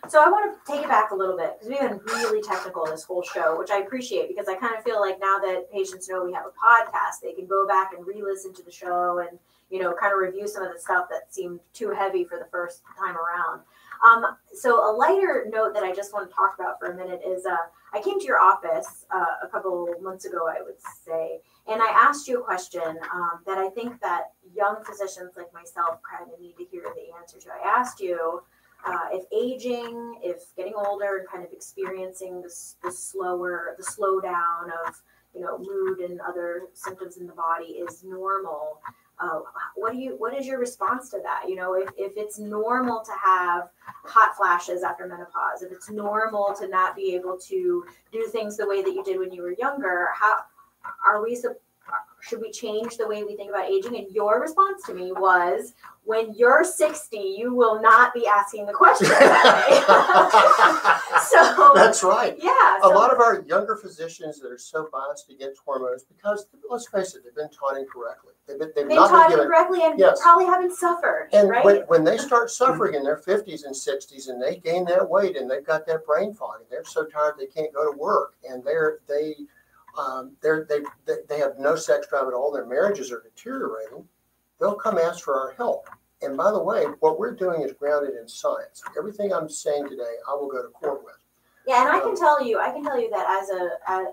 So 0.08 0.22
I 0.22 0.28
want 0.28 0.54
to 0.54 0.72
take 0.72 0.84
it 0.84 0.88
back 0.88 1.10
a 1.10 1.16
little 1.16 1.36
bit 1.36 1.56
because 1.58 1.68
we've 1.68 1.80
been 1.80 2.00
really 2.06 2.40
technical 2.42 2.84
this 2.86 3.04
whole 3.04 3.22
show, 3.22 3.58
which 3.58 3.70
I 3.70 3.78
appreciate 3.78 4.28
because 4.28 4.46
I 4.48 4.54
kind 4.54 4.76
of 4.76 4.84
feel 4.84 5.00
like 5.00 5.18
now 5.20 5.38
that 5.38 5.70
patients 5.72 6.08
know 6.08 6.24
we 6.24 6.32
have 6.32 6.44
a 6.46 6.50
podcast, 6.50 7.20
they 7.22 7.32
can 7.32 7.46
go 7.46 7.66
back 7.66 7.92
and 7.96 8.06
re-listen 8.06 8.54
to 8.54 8.62
the 8.62 8.70
show 8.70 9.18
and 9.18 9.38
you 9.70 9.80
know 9.80 9.94
kind 10.00 10.12
of 10.12 10.18
review 10.18 10.48
some 10.48 10.62
of 10.62 10.72
the 10.72 10.78
stuff 10.78 11.06
that 11.10 11.32
seemed 11.32 11.60
too 11.72 11.90
heavy 11.90 12.24
for 12.24 12.38
the 12.38 12.48
first 12.50 12.82
time 12.98 13.16
around. 13.16 13.62
Um, 14.04 14.36
so 14.54 14.88
a 14.88 14.92
lighter 14.94 15.46
note 15.50 15.74
that 15.74 15.82
I 15.82 15.92
just 15.92 16.12
want 16.12 16.28
to 16.28 16.34
talk 16.34 16.54
about 16.58 16.78
for 16.78 16.92
a 16.92 16.96
minute 16.96 17.20
is 17.26 17.44
uh, 17.46 17.56
I 17.92 18.00
came 18.00 18.20
to 18.20 18.26
your 18.26 18.38
office 18.38 19.06
uh, 19.10 19.42
a 19.42 19.48
couple 19.48 19.92
months 20.00 20.24
ago, 20.24 20.46
I 20.48 20.62
would 20.62 20.76
say, 21.04 21.40
and 21.66 21.82
I 21.82 21.88
asked 21.88 22.28
you 22.28 22.40
a 22.40 22.44
question 22.44 22.98
um, 23.12 23.40
that 23.46 23.58
I 23.58 23.68
think 23.70 24.00
that 24.00 24.32
young 24.54 24.76
physicians 24.84 25.32
like 25.36 25.52
myself 25.52 25.98
kind 26.08 26.30
of 26.32 26.40
need 26.40 26.56
to 26.58 26.64
hear 26.64 26.82
the 26.82 27.16
answer 27.18 27.38
to. 27.40 27.48
I 27.52 27.68
asked 27.68 28.00
you 28.00 28.42
uh, 28.86 29.08
if 29.12 29.24
aging, 29.32 30.20
if 30.22 30.54
getting 30.56 30.74
older 30.74 31.18
and 31.18 31.28
kind 31.28 31.44
of 31.44 31.52
experiencing 31.52 32.40
this 32.40 32.76
the 32.82 32.92
slower, 32.92 33.74
the 33.76 33.84
slowdown 33.84 34.66
of 34.86 35.02
you 35.34 35.40
know 35.40 35.58
mood 35.58 35.98
and 35.98 36.20
other 36.20 36.62
symptoms 36.74 37.16
in 37.16 37.26
the 37.26 37.32
body 37.32 37.72
is 37.72 38.04
normal. 38.04 38.80
Uh, 39.20 39.40
what 39.74 39.92
do 39.92 39.98
you? 39.98 40.14
What 40.18 40.34
is 40.34 40.46
your 40.46 40.58
response 40.58 41.10
to 41.10 41.18
that? 41.22 41.48
You 41.48 41.56
know, 41.56 41.74
if, 41.74 41.88
if 41.96 42.12
it's 42.16 42.38
normal 42.38 43.02
to 43.04 43.12
have 43.22 43.70
hot 44.04 44.36
flashes 44.36 44.82
after 44.82 45.06
menopause, 45.06 45.62
if 45.62 45.72
it's 45.72 45.90
normal 45.90 46.54
to 46.58 46.68
not 46.68 46.94
be 46.94 47.14
able 47.14 47.36
to 47.48 47.84
do 48.12 48.26
things 48.30 48.56
the 48.56 48.66
way 48.66 48.82
that 48.82 48.92
you 48.92 49.02
did 49.02 49.18
when 49.18 49.32
you 49.32 49.42
were 49.42 49.54
younger, 49.58 50.08
how 50.14 50.44
are 51.06 51.22
we? 51.22 51.36
Should 52.28 52.40
we 52.42 52.50
change 52.50 52.96
the 52.98 53.08
way 53.08 53.24
we 53.24 53.36
think 53.36 53.48
about 53.50 53.70
aging? 53.70 53.96
And 53.96 54.10
your 54.14 54.40
response 54.40 54.82
to 54.86 54.92
me 54.94 55.12
was, 55.12 55.72
when 56.04 56.34
you're 56.34 56.62
60, 56.62 57.16
you 57.16 57.54
will 57.54 57.80
not 57.80 58.12
be 58.12 58.26
asking 58.26 58.66
the 58.66 58.72
question 58.72 59.08
that 59.08 59.80
so, 61.30 61.72
That's 61.74 62.02
right. 62.02 62.36
yeah. 62.42 62.78
A 62.82 62.88
lot 62.88 63.12
of 63.12 63.20
our 63.20 63.40
younger 63.46 63.76
physicians 63.76 64.40
that 64.40 64.50
are 64.50 64.58
so 64.58 64.88
biased 64.92 65.30
against 65.30 65.60
hormones 65.64 66.04
because 66.04 66.46
let's 66.70 66.86
face 66.88 67.14
it, 67.14 67.22
they've 67.24 67.34
been 67.34 67.50
taught 67.50 67.78
incorrectly. 67.78 68.32
They've 68.46 68.58
been, 68.58 68.72
they've 68.76 68.88
they 68.88 68.94
not 68.94 69.08
taught 69.10 69.30
been 69.30 69.40
incorrectly 69.40 69.80
and 69.84 69.98
Yes. 69.98 70.20
probably 70.22 70.46
haven't 70.46 70.74
suffered, 70.74 71.28
And 71.32 71.48
right? 71.50 71.64
when, 71.64 71.76
when 71.88 72.04
they 72.04 72.18
start 72.18 72.50
suffering 72.62 72.94
in 72.94 73.02
their 73.02 73.18
50s 73.18 73.64
and 73.64 73.74
60s 73.74 74.28
and 74.28 74.42
they 74.42 74.56
gain 74.56 74.84
that 74.86 75.08
weight 75.08 75.36
and 75.36 75.50
they've 75.50 75.64
got 75.64 75.86
that 75.86 76.04
brain 76.06 76.32
fog 76.34 76.60
and 76.60 76.66
they're 76.70 76.84
so 76.84 77.04
tired 77.06 77.34
they 77.38 77.46
can't 77.46 77.72
go 77.72 77.90
to 77.90 77.98
work 77.98 78.34
and 78.48 78.62
they're 78.64 78.98
they 79.08 79.34
um, 79.98 80.36
they're, 80.42 80.64
they 80.68 80.80
they 81.06 81.16
they 81.28 81.38
have 81.38 81.58
no 81.58 81.74
sex 81.76 82.06
drive 82.08 82.28
at 82.28 82.34
all. 82.34 82.52
Their 82.52 82.66
marriages 82.66 83.10
are 83.12 83.20
deteriorating. 83.22 84.04
They'll 84.60 84.74
come 84.74 84.98
ask 84.98 85.24
for 85.24 85.34
our 85.38 85.52
help. 85.52 85.88
And 86.22 86.36
by 86.36 86.50
the 86.50 86.62
way 86.62 86.84
what 87.00 87.18
we're 87.18 87.34
doing 87.34 87.62
is 87.62 87.72
grounded 87.72 88.14
in 88.20 88.26
science. 88.28 88.82
Everything 88.98 89.32
i'm 89.32 89.48
saying 89.48 89.88
today 89.88 90.14
i 90.28 90.34
will 90.34 90.48
go 90.48 90.62
to 90.62 90.68
court 90.68 91.04
with. 91.04 91.14
Yeah, 91.66 91.82
and 91.82 91.90
I 91.90 92.00
can 92.00 92.10
Um, 92.10 92.16
tell 92.16 92.42
you, 92.42 92.58
I 92.58 92.70
can 92.70 92.82
tell 92.82 92.98
you 93.00 93.10
that 93.10 93.26
as 93.42 93.50
a 93.50 93.62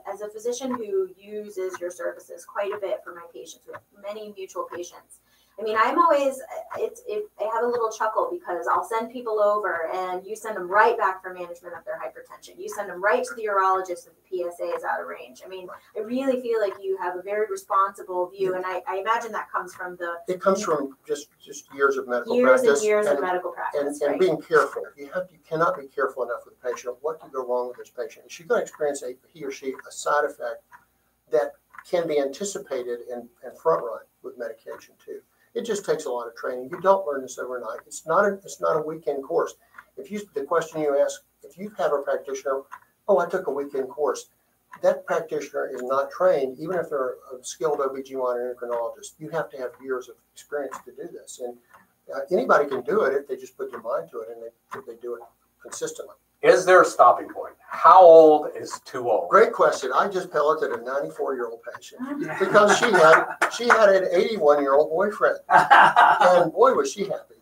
as 0.08 0.22
a 0.22 0.30
physician 0.30 0.76
who 0.76 1.10
uses 1.18 1.80
your 1.80 1.90
services 1.90 2.46
quite 2.46 2.72
a 2.74 2.78
bit 2.78 3.02
for 3.04 3.16
my 3.16 3.26
patients, 3.34 3.66
with 3.66 3.78
many 4.04 4.34
mutual 4.38 4.66
patients. 4.66 5.20
I 5.58 5.64
mean, 5.64 5.78
I'm 5.80 5.98
always 5.98 6.42
it's 6.78 7.02
it, 7.08 7.24
I 7.40 7.46
have 7.54 7.64
a 7.64 7.68
little 7.68 7.90
chuckle 7.90 8.28
because 8.30 8.68
I'll 8.68 8.84
send 8.84 9.12
people 9.12 9.40
over 9.42 9.90
and 9.94 10.26
you 10.26 10.36
send 10.36 10.58
them 10.58 10.68
right 10.68 10.98
back 10.98 11.24
for 11.24 11.34
management 11.34 11.76
of 11.78 11.86
their 11.86 11.98
hypertension. 11.98 12.60
You 12.60 12.68
send 12.68 12.90
them 12.90 13.02
right 13.02 13.24
to 13.24 13.36
the 13.36 13.44
urologist 13.44 14.08
if 14.08 14.14
the 14.16 14.44
PSA 14.44 14.76
is 14.76 14.84
out 14.84 15.00
of 15.00 15.08
range. 15.08 15.42
I 15.46 15.48
mean, 15.48 15.68
I 15.96 16.02
really 16.02 16.42
feel 16.42 16.60
like 16.60 16.74
you 16.82 16.98
have 16.98 17.16
a 17.16 17.22
very 17.22 17.46
responsible 17.50 18.28
view, 18.30 18.56
and 18.56 18.66
I, 18.66 18.82
I 18.86 18.98
imagine 18.98 19.32
that 19.32 19.50
comes 19.50 19.74
from 19.74 19.96
the 19.96 20.16
it 20.28 20.42
comes 20.42 20.62
from 20.62 20.98
just 21.08 21.30
just 21.44 21.74
years 21.74 21.96
of 21.96 22.08
medical 22.10 22.36
years 22.36 22.62
practice 22.62 22.80
and 22.80 22.88
years 22.88 23.08
of 23.08 23.22
medical 23.22 23.52
and, 23.52 23.56
practice, 23.56 24.02
and 24.02 24.12
right? 24.12 24.20
being 24.20 24.42
careful. 24.42 24.84
You 24.98 25.10
have 25.14 25.30
you 25.32 25.40
cannot 25.48 25.80
be 25.80 25.88
careful 25.88 26.24
enough 26.24 26.42
with 26.44 26.60
the 26.60 26.70
patient. 26.70 26.98
What 27.00 27.22
could 27.22 27.32
go 27.32 27.46
wrong 27.48 27.70
with 27.70 27.78
this 27.78 27.90
patient? 27.90 28.26
Is 28.26 28.34
she 28.34 28.44
going 28.44 28.60
to 28.60 28.64
experience 28.64 29.04
a 29.04 29.16
he 29.32 29.46
or 29.46 29.52
she 29.52 29.74
a 29.88 29.92
side 29.92 30.26
effect 30.26 30.64
that 31.32 31.54
can 31.90 32.08
be 32.08 32.20
anticipated 32.20 33.00
and, 33.12 33.30
and 33.44 33.58
front 33.58 33.84
run 33.84 34.02
with 34.22 34.38
medication 34.38 34.96
too? 35.04 35.22
It 35.56 35.66
just 35.66 35.86
takes 35.86 36.06
a 36.06 36.12
lot 36.12 36.28
of 36.28 36.36
training. 36.36 36.70
You 36.70 36.80
don't 36.82 37.08
learn 37.08 37.22
this 37.22 37.40
overnight. 37.40 37.80
It's 37.88 38.06
not 38.06 38.26
a 38.26 38.34
it's 38.44 38.60
not 38.62 38.78
a 38.78 38.82
weekend 38.82 39.24
course. 39.24 39.56
If 39.98 40.12
you 40.12 40.22
the 40.34 40.44
question 40.44 40.82
you 40.82 41.00
ask, 41.00 41.22
if 41.44 41.58
you 41.58 41.72
have 41.78 41.94
a 41.94 42.00
practitioner, 42.00 42.62
oh, 43.08 43.20
I 43.20 43.28
took 43.28 43.48
a 43.48 43.52
weekend 43.52 43.90
course. 43.90 44.30
That 44.82 45.06
practitioner 45.06 45.70
is 45.74 45.82
not 45.84 46.12
trained, 46.12 46.60
even 46.60 46.78
if 46.78 46.90
they're 46.90 47.16
a 47.34 47.42
skilled 47.42 47.80
OBGYN 47.80 48.54
endocrinologist. 48.54 49.14
You 49.20 49.30
have 49.30 49.50
to 49.52 49.58
have 49.58 49.72
years 49.82 50.10
of 50.10 50.16
experience 50.34 50.76
to 50.84 50.92
do 50.92 51.08
this. 51.12 51.40
And 51.42 51.58
uh, 52.14 52.20
anybody 52.30 52.68
can 52.68 52.82
do 52.82 53.04
it 53.04 53.14
if 53.14 53.28
they 53.28 53.38
just 53.38 53.58
put 53.58 53.72
their 53.72 53.82
mind 53.82 54.10
to 54.12 54.20
it 54.20 54.28
and 54.34 54.44
they, 54.44 54.80
if 54.80 54.86
they 54.86 55.02
do 55.02 55.16
it 55.16 55.22
consistently. 55.62 56.16
Is 56.46 56.64
there 56.64 56.84
a 56.84 56.86
stopping 56.86 57.28
point? 57.28 57.56
How 57.68 58.00
old 58.02 58.52
is 58.56 58.80
too 58.86 59.10
old? 59.10 59.30
Great 59.30 59.52
question. 59.52 59.92
I 59.94 60.08
just 60.08 60.32
pelleted 60.32 60.72
a 60.80 60.84
94 60.84 61.34
year 61.34 61.48
old 61.48 61.60
patient 61.74 62.02
because 62.40 62.78
she 62.78 62.86
had 62.86 63.26
she 63.52 63.68
had 63.68 63.90
an 63.90 64.08
81 64.12 64.62
year 64.62 64.76
old 64.76 64.92
boyfriend, 64.92 65.40
and 65.50 66.54
boy 66.54 66.74
was 66.74 66.92
she 66.92 67.06
happy. 67.06 67.36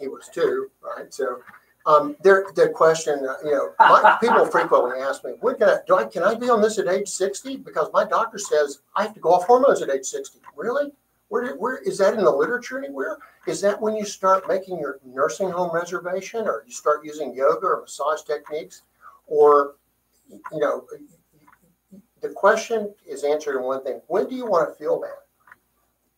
He 0.00 0.08
was 0.08 0.28
too, 0.32 0.70
right? 0.82 1.12
So. 1.14 1.40
Um, 1.86 2.16
there, 2.22 2.44
the 2.54 2.68
question, 2.68 3.14
uh, 3.26 3.36
you 3.42 3.52
know, 3.52 3.70
my, 3.78 4.18
people 4.20 4.44
frequently 4.44 5.00
ask 5.00 5.24
me, 5.24 5.32
"When 5.40 5.54
can 5.56 5.70
I 5.70 5.78
do? 5.86 5.94
I 5.96 6.04
can 6.04 6.22
I 6.22 6.34
be 6.34 6.50
on 6.50 6.60
this 6.60 6.78
at 6.78 6.86
age 6.86 7.08
60? 7.08 7.56
Because 7.56 7.88
my 7.94 8.04
doctor 8.04 8.36
says 8.36 8.80
I 8.94 9.04
have 9.04 9.14
to 9.14 9.20
go 9.20 9.32
off 9.32 9.46
hormones 9.46 9.80
at 9.80 9.88
age 9.88 10.04
60. 10.04 10.38
Really? 10.54 10.92
Where, 11.28 11.56
where 11.56 11.76
is 11.78 11.98
that 11.98 12.14
in 12.14 12.24
the 12.24 12.30
literature 12.30 12.78
anywhere? 12.78 13.18
Is 13.46 13.60
that 13.60 13.80
when 13.80 13.96
you 13.96 14.04
start 14.04 14.48
making 14.48 14.78
your 14.78 14.98
nursing 15.04 15.50
home 15.50 15.74
reservation, 15.74 16.46
or 16.46 16.64
you 16.66 16.72
start 16.72 17.04
using 17.04 17.34
yoga 17.34 17.66
or 17.66 17.80
massage 17.82 18.22
techniques, 18.22 18.82
or 19.26 19.74
you 20.30 20.58
know, 20.58 20.86
the 22.20 22.30
question 22.30 22.94
is 23.06 23.24
answered 23.24 23.58
in 23.58 23.64
one 23.64 23.84
thing: 23.84 24.00
When 24.06 24.28
do 24.28 24.34
you 24.34 24.46
want 24.46 24.68
to 24.70 24.74
feel 24.74 25.00
bad? 25.00 25.10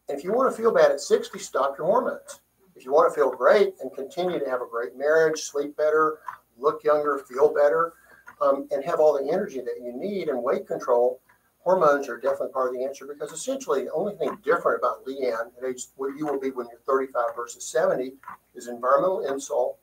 And 0.09 0.19
if 0.19 0.25
you 0.25 0.33
want 0.33 0.55
to 0.55 0.61
feel 0.61 0.73
bad 0.73 0.91
at 0.91 1.01
60, 1.01 1.39
stop 1.39 1.77
your 1.79 1.87
hormones. 1.87 2.41
If 2.75 2.85
you 2.85 2.93
want 2.93 3.13
to 3.13 3.15
feel 3.15 3.31
great 3.31 3.75
and 3.81 3.95
continue 3.95 4.39
to 4.39 4.51
have 4.51 4.63
a 4.63 4.67
great 4.67 4.97
marriage, 4.97 5.41
sleep 5.43 5.77
better, 5.77 6.19
look 6.59 6.83
younger, 6.83 7.19
feel 7.19 7.53
better, 7.53 7.93
um, 8.41 8.67
and 8.71 8.85
have 8.85 9.01
all 9.01 9.13
the 9.13 9.31
energy 9.31 9.61
that 9.61 9.81
you 9.81 9.93
need 9.93 10.29
and 10.29 10.43
weight 10.43 10.67
control, 10.67 11.21
hormones 11.61 12.09
are 12.09 12.17
definitely 12.17 12.53
part 12.53 12.69
of 12.69 12.75
the 12.75 12.85
answer 12.85 13.07
because 13.07 13.33
essentially 13.33 13.85
the 13.85 13.93
only 13.93 14.15
thing 14.17 14.37
different 14.45 14.79
about 14.79 15.05
Leighan 15.07 15.51
at 15.57 15.69
age 15.69 15.85
what 15.97 16.17
you 16.17 16.27
will 16.27 16.41
be 16.41 16.51
when 16.51 16.67
you're 16.71 16.81
35 16.87 17.37
versus 17.37 17.65
70 17.67 18.15
is 18.55 18.69
environmental 18.69 19.27
insult, 19.27 19.79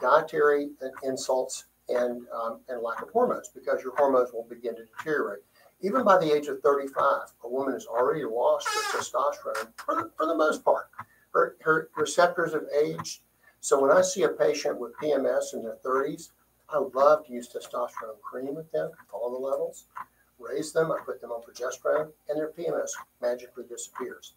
dietary 0.00 0.70
insults, 1.02 1.66
and 1.88 2.26
um, 2.32 2.60
and 2.68 2.82
lack 2.82 3.02
of 3.02 3.10
hormones 3.10 3.50
because 3.54 3.82
your 3.82 3.94
hormones 3.96 4.32
will 4.32 4.46
begin 4.48 4.76
to 4.76 4.84
deteriorate. 4.84 5.42
Even 5.82 6.04
by 6.04 6.18
the 6.18 6.30
age 6.30 6.46
of 6.46 6.60
35, 6.60 7.32
a 7.42 7.48
woman 7.48 7.72
has 7.72 7.86
already 7.86 8.24
lost 8.24 8.68
her 8.68 8.98
testosterone 8.98 9.72
for 9.76 9.94
the, 9.94 10.10
for 10.16 10.26
the 10.26 10.34
most 10.34 10.62
part. 10.62 10.90
Her, 11.32 11.56
her 11.62 11.88
receptors 11.96 12.52
have 12.52 12.66
aged. 12.78 13.22
So 13.60 13.80
when 13.80 13.90
I 13.90 14.02
see 14.02 14.24
a 14.24 14.28
patient 14.28 14.78
with 14.78 14.92
PMS 15.02 15.54
in 15.54 15.62
their 15.62 15.78
30s, 15.84 16.30
I 16.68 16.78
love 16.78 17.26
to 17.26 17.32
use 17.32 17.48
testosterone 17.48 18.20
cream 18.22 18.54
with 18.54 18.70
them, 18.72 18.90
follow 19.10 19.30
the 19.30 19.38
levels, 19.38 19.86
raise 20.40 20.72
them, 20.72 20.90
I 20.90 20.98
put 21.04 21.20
them 21.20 21.30
on 21.30 21.42
progesterone, 21.42 22.10
and 22.28 22.38
their 22.38 22.50
PMS 22.50 22.90
magically 23.20 23.64
disappears. 23.68 24.34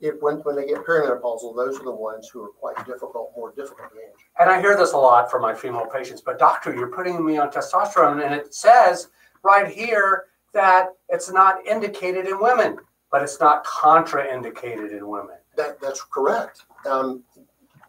If 0.00 0.20
when, 0.20 0.36
when 0.38 0.56
they 0.56 0.66
get 0.66 0.84
perimenopausal, 0.84 1.54
those 1.54 1.78
are 1.78 1.84
the 1.84 1.92
ones 1.92 2.28
who 2.28 2.42
are 2.42 2.48
quite 2.48 2.76
difficult, 2.86 3.32
more 3.36 3.52
difficult 3.52 3.90
to 3.90 3.94
manage. 3.94 4.18
And 4.38 4.50
I 4.50 4.60
hear 4.60 4.76
this 4.76 4.92
a 4.92 4.96
lot 4.96 5.30
from 5.30 5.42
my 5.42 5.54
female 5.54 5.86
patients, 5.86 6.22
but 6.22 6.38
doctor, 6.38 6.74
you're 6.74 6.88
putting 6.88 7.24
me 7.24 7.38
on 7.38 7.50
testosterone, 7.50 8.24
and 8.24 8.34
it 8.34 8.52
says 8.52 9.08
right 9.42 9.68
here 9.68 10.26
that 10.52 10.88
it's 11.08 11.30
not 11.30 11.64
indicated 11.66 12.26
in 12.26 12.40
women, 12.40 12.78
but 13.12 13.22
it's 13.22 13.38
not 13.40 13.64
contraindicated 13.64 14.90
in 14.96 15.08
women. 15.08 15.36
That, 15.56 15.80
that's 15.80 16.02
correct. 16.02 16.62
Um, 16.88 17.22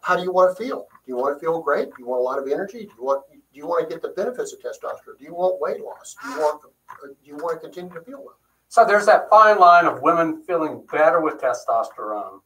how 0.02 0.16
do 0.16 0.22
you 0.22 0.32
want 0.32 0.56
to 0.56 0.62
feel? 0.62 0.86
Do 1.04 1.12
you 1.12 1.16
want 1.16 1.36
to 1.36 1.40
feel 1.40 1.60
great? 1.62 1.86
Do 1.86 1.94
you 1.98 2.06
want 2.06 2.20
a 2.20 2.24
lot 2.24 2.38
of 2.38 2.46
energy? 2.46 2.80
Do 2.80 2.92
you 2.96 3.04
want 3.04 3.24
do 3.52 3.58
you 3.58 3.66
want 3.66 3.88
to 3.88 3.94
get 3.94 4.02
the 4.02 4.08
benefits 4.10 4.52
of 4.52 4.60
testosterone? 4.60 5.18
Do 5.18 5.24
you 5.24 5.34
want 5.34 5.60
weight 5.60 5.80
loss? 5.80 6.16
Do 6.22 6.30
you 6.30 6.38
want 6.38 6.62
uh, 6.90 7.06
do 7.06 7.14
you 7.22 7.36
want 7.36 7.60
to 7.60 7.68
continue 7.68 7.92
to 7.94 8.00
feel 8.00 8.22
well? 8.24 8.38
So 8.68 8.84
there's 8.84 9.06
that 9.06 9.28
fine 9.28 9.58
line 9.58 9.84
of 9.84 10.00
women 10.00 10.42
feeling 10.46 10.84
better 10.90 11.20
with 11.20 11.34
testosterone 11.40 12.40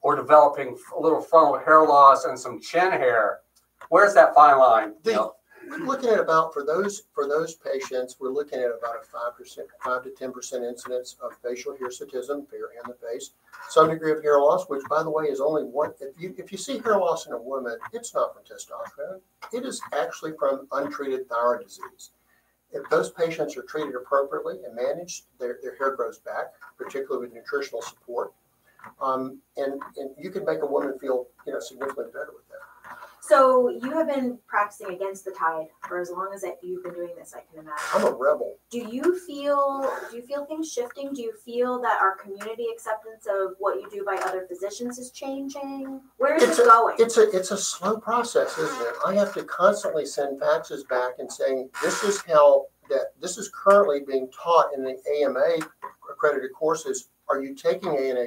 or 0.00 0.14
developing 0.14 0.78
a 0.96 1.00
little 1.00 1.20
frontal 1.20 1.58
hair 1.58 1.82
loss 1.82 2.24
and 2.24 2.38
some 2.38 2.60
chin 2.60 2.92
hair. 2.92 3.40
Where's 3.88 4.14
that 4.14 4.34
fine 4.34 4.58
line? 4.58 4.94
The, 5.02 5.10
You 5.10 5.16
know, 5.16 5.34
we're 5.68 5.84
looking 5.86 6.10
at 6.10 6.20
about 6.20 6.52
for 6.52 6.64
those 6.64 7.02
for 7.12 7.26
those 7.28 7.54
patients, 7.54 8.16
we're 8.20 8.30
looking 8.30 8.58
at 8.58 8.70
about 8.70 8.96
a 8.96 9.04
five 9.04 9.36
percent, 9.36 9.68
five 9.82 10.02
to 10.04 10.10
ten 10.10 10.32
percent 10.32 10.64
incidence 10.64 11.16
of 11.22 11.32
facial 11.42 11.74
hirsutism, 11.74 12.50
hair 12.50 12.70
in 12.82 12.88
the 12.88 12.96
face, 13.08 13.30
some 13.68 13.88
degree 13.88 14.12
of 14.12 14.22
hair 14.22 14.38
loss, 14.38 14.66
which 14.68 14.82
by 14.88 15.02
the 15.02 15.10
way 15.10 15.24
is 15.24 15.40
only 15.40 15.64
one. 15.64 15.92
If 16.00 16.20
you 16.20 16.34
if 16.38 16.52
you 16.52 16.58
see 16.58 16.78
hair 16.78 16.98
loss 16.98 17.26
in 17.26 17.32
a 17.32 17.38
woman, 17.38 17.78
it's 17.92 18.14
not 18.14 18.34
from 18.34 18.44
testosterone. 18.44 19.20
It 19.52 19.64
is 19.64 19.80
actually 19.92 20.32
from 20.38 20.66
untreated 20.72 21.28
thyroid 21.28 21.64
disease. 21.64 22.10
If 22.72 22.88
those 22.90 23.10
patients 23.10 23.56
are 23.56 23.62
treated 23.62 23.94
appropriately 23.94 24.56
and 24.64 24.74
managed, 24.74 25.24
their, 25.38 25.58
their 25.62 25.76
hair 25.76 25.94
grows 25.94 26.18
back, 26.18 26.46
particularly 26.76 27.26
with 27.26 27.34
nutritional 27.34 27.80
support. 27.80 28.32
Um, 29.00 29.38
and, 29.56 29.80
and 29.96 30.10
you 30.18 30.30
can 30.30 30.44
make 30.44 30.62
a 30.62 30.66
woman 30.66 30.98
feel, 30.98 31.26
you 31.46 31.52
know, 31.52 31.60
significantly 31.60 32.12
better 32.12 32.32
with 32.34 32.46
that. 32.48 32.60
So 33.28 33.70
you 33.70 33.90
have 33.90 34.06
been 34.06 34.38
practicing 34.46 34.94
against 34.94 35.24
the 35.24 35.32
tide 35.32 35.66
for 35.88 35.98
as 36.00 36.10
long 36.10 36.30
as 36.34 36.42
that 36.42 36.58
you've 36.62 36.84
been 36.84 36.94
doing 36.94 37.10
this. 37.18 37.34
I 37.34 37.40
can 37.40 37.64
imagine. 37.64 37.84
I'm 37.94 38.04
a 38.06 38.10
rebel. 38.16 38.56
Do 38.70 38.78
you 38.78 39.18
feel? 39.26 39.90
Do 40.10 40.16
you 40.16 40.22
feel 40.22 40.44
things 40.46 40.72
shifting? 40.72 41.12
Do 41.12 41.22
you 41.22 41.32
feel 41.44 41.80
that 41.82 41.98
our 42.00 42.16
community 42.16 42.66
acceptance 42.72 43.26
of 43.28 43.54
what 43.58 43.80
you 43.80 43.88
do 43.90 44.04
by 44.04 44.16
other 44.16 44.46
physicians 44.48 44.98
is 44.98 45.10
changing? 45.10 46.00
Where 46.18 46.36
is 46.36 46.42
It's 46.44 46.56
this 46.58 46.66
a, 46.66 46.70
going? 46.70 46.96
it's 46.98 47.16
a 47.18 47.30
it's 47.36 47.50
a 47.50 47.58
slow 47.58 47.96
process, 47.98 48.56
isn't 48.58 48.80
it? 48.82 48.94
I 49.04 49.14
have 49.14 49.34
to 49.34 49.42
constantly 49.44 50.06
send 50.06 50.40
faxes 50.40 50.86
back 50.88 51.14
and 51.18 51.30
saying 51.30 51.68
this 51.82 52.04
is 52.04 52.22
how 52.28 52.66
that 52.90 53.12
this 53.20 53.38
is 53.38 53.50
currently 53.52 54.00
being 54.06 54.30
taught 54.30 54.72
in 54.76 54.84
the 54.84 54.96
AMA 55.20 55.66
accredited 56.10 56.52
courses. 56.52 57.08
Are 57.28 57.42
you 57.42 57.56
taking 57.56 57.90
AMA 57.98 58.26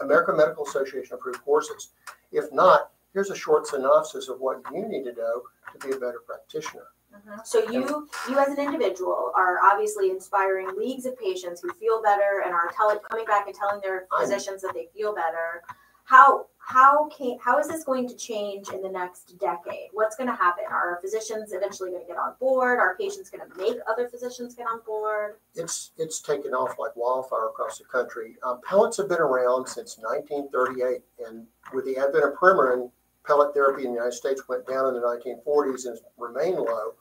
American 0.00 0.36
Medical 0.36 0.66
Association 0.66 1.14
approved 1.14 1.44
courses? 1.44 1.90
If 2.32 2.52
not, 2.52 2.90
here's 3.12 3.30
a 3.30 3.36
short 3.36 3.66
synopsis 3.66 4.28
of 4.28 4.40
what 4.40 4.60
you 4.72 4.86
need 4.86 5.04
to 5.04 5.12
know 5.12 5.42
to 5.72 5.86
be 5.86 5.94
a 5.94 5.98
better 5.98 6.20
practitioner. 6.26 6.88
Mhm. 7.12 7.44
So 7.44 7.68
you, 7.70 8.08
you 8.28 8.38
as 8.38 8.48
an 8.48 8.60
individual, 8.60 9.32
are 9.34 9.58
obviously 9.64 10.10
inspiring 10.10 10.76
leagues 10.76 11.06
of 11.06 11.18
patients 11.18 11.60
who 11.60 11.72
feel 11.72 12.00
better 12.02 12.42
and 12.44 12.54
are 12.54 12.70
telling, 12.76 12.98
coming 13.10 13.24
back 13.24 13.46
and 13.46 13.54
telling 13.54 13.80
their 13.80 14.06
physicians 14.20 14.62
that 14.62 14.74
they 14.74 14.88
feel 14.94 15.12
better. 15.14 15.62
How 16.04 16.46
how 16.58 17.08
can 17.08 17.38
how 17.40 17.58
is 17.58 17.68
this 17.68 17.84
going 17.84 18.08
to 18.08 18.16
change 18.16 18.68
in 18.70 18.82
the 18.82 18.88
next 18.88 19.38
decade? 19.38 19.88
What's 19.92 20.16
going 20.16 20.28
to 20.28 20.34
happen? 20.34 20.64
Are 20.68 20.98
physicians 21.00 21.52
eventually 21.52 21.90
going 21.90 22.02
to 22.02 22.06
get 22.08 22.16
on 22.16 22.34
board? 22.38 22.78
Are 22.78 22.96
patients 22.96 23.30
going 23.30 23.48
to 23.48 23.56
make 23.56 23.76
other 23.88 24.08
physicians 24.08 24.54
get 24.54 24.66
on 24.66 24.80
board? 24.84 25.36
It's 25.54 25.92
it's 25.98 26.20
taken 26.20 26.52
off 26.52 26.78
like 26.78 26.94
wildfire 26.96 27.46
across 27.46 27.78
the 27.78 27.84
country. 27.84 28.36
Um, 28.42 28.60
pellets 28.64 28.96
have 28.98 29.08
been 29.08 29.20
around 29.20 29.68
since 29.68 29.98
1938, 29.98 31.02
and 31.26 31.46
with 31.72 31.84
the 31.84 31.96
advent 31.96 32.24
of 32.24 32.34
Premarin, 32.34 32.90
pellet 33.26 33.54
therapy 33.54 33.84
in 33.84 33.90
the 33.90 33.96
United 33.96 34.14
States 34.14 34.48
went 34.48 34.66
down 34.66 34.88
in 34.88 34.94
the 34.94 35.00
1940s 35.00 35.86
and 35.86 35.98
remained 36.18 36.58
low. 36.58 36.94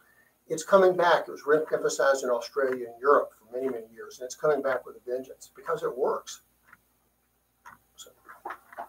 It's 0.47 0.63
coming 0.63 0.95
back. 0.95 1.27
It 1.27 1.31
was 1.31 1.43
re- 1.45 1.59
emphasized 1.71 2.23
in 2.23 2.29
Australia 2.29 2.87
and 2.87 2.99
Europe 2.99 3.31
for 3.37 3.55
many 3.55 3.69
many 3.69 3.87
years, 3.93 4.19
and 4.19 4.25
it's 4.25 4.35
coming 4.35 4.61
back 4.61 4.85
with 4.85 4.95
a 4.95 5.09
vengeance 5.09 5.51
because 5.55 5.83
it 5.83 5.95
works. 5.95 6.41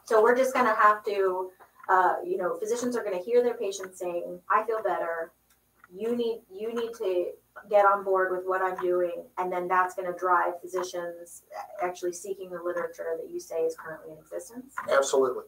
So 0.04 0.22
we're 0.22 0.36
just 0.36 0.54
going 0.54 0.66
to 0.66 0.74
have 0.74 1.04
to, 1.04 1.50
uh, 1.88 2.16
you 2.24 2.36
know, 2.36 2.56
physicians 2.56 2.96
are 2.96 3.04
going 3.04 3.16
to 3.16 3.22
hear 3.22 3.42
their 3.42 3.54
patients 3.54 3.98
saying, 3.98 4.40
"I 4.50 4.64
feel 4.64 4.82
better." 4.82 5.32
You 5.92 6.16
need 6.16 6.42
you 6.50 6.72
need 6.74 6.94
to 6.94 7.32
get 7.68 7.84
on 7.84 8.04
board 8.04 8.32
with 8.32 8.46
what 8.46 8.62
I'm 8.62 8.76
doing, 8.82 9.24
and 9.38 9.52
then 9.52 9.68
that's 9.68 9.94
going 9.94 10.10
to 10.10 10.18
drive 10.18 10.60
physicians 10.60 11.42
actually 11.82 12.12
seeking 12.12 12.50
the 12.50 12.62
literature 12.62 13.16
that 13.20 13.30
you 13.30 13.40
say 13.40 13.62
is 13.62 13.76
currently 13.76 14.12
in 14.12 14.18
existence. 14.18 14.74
Absolutely, 14.90 15.44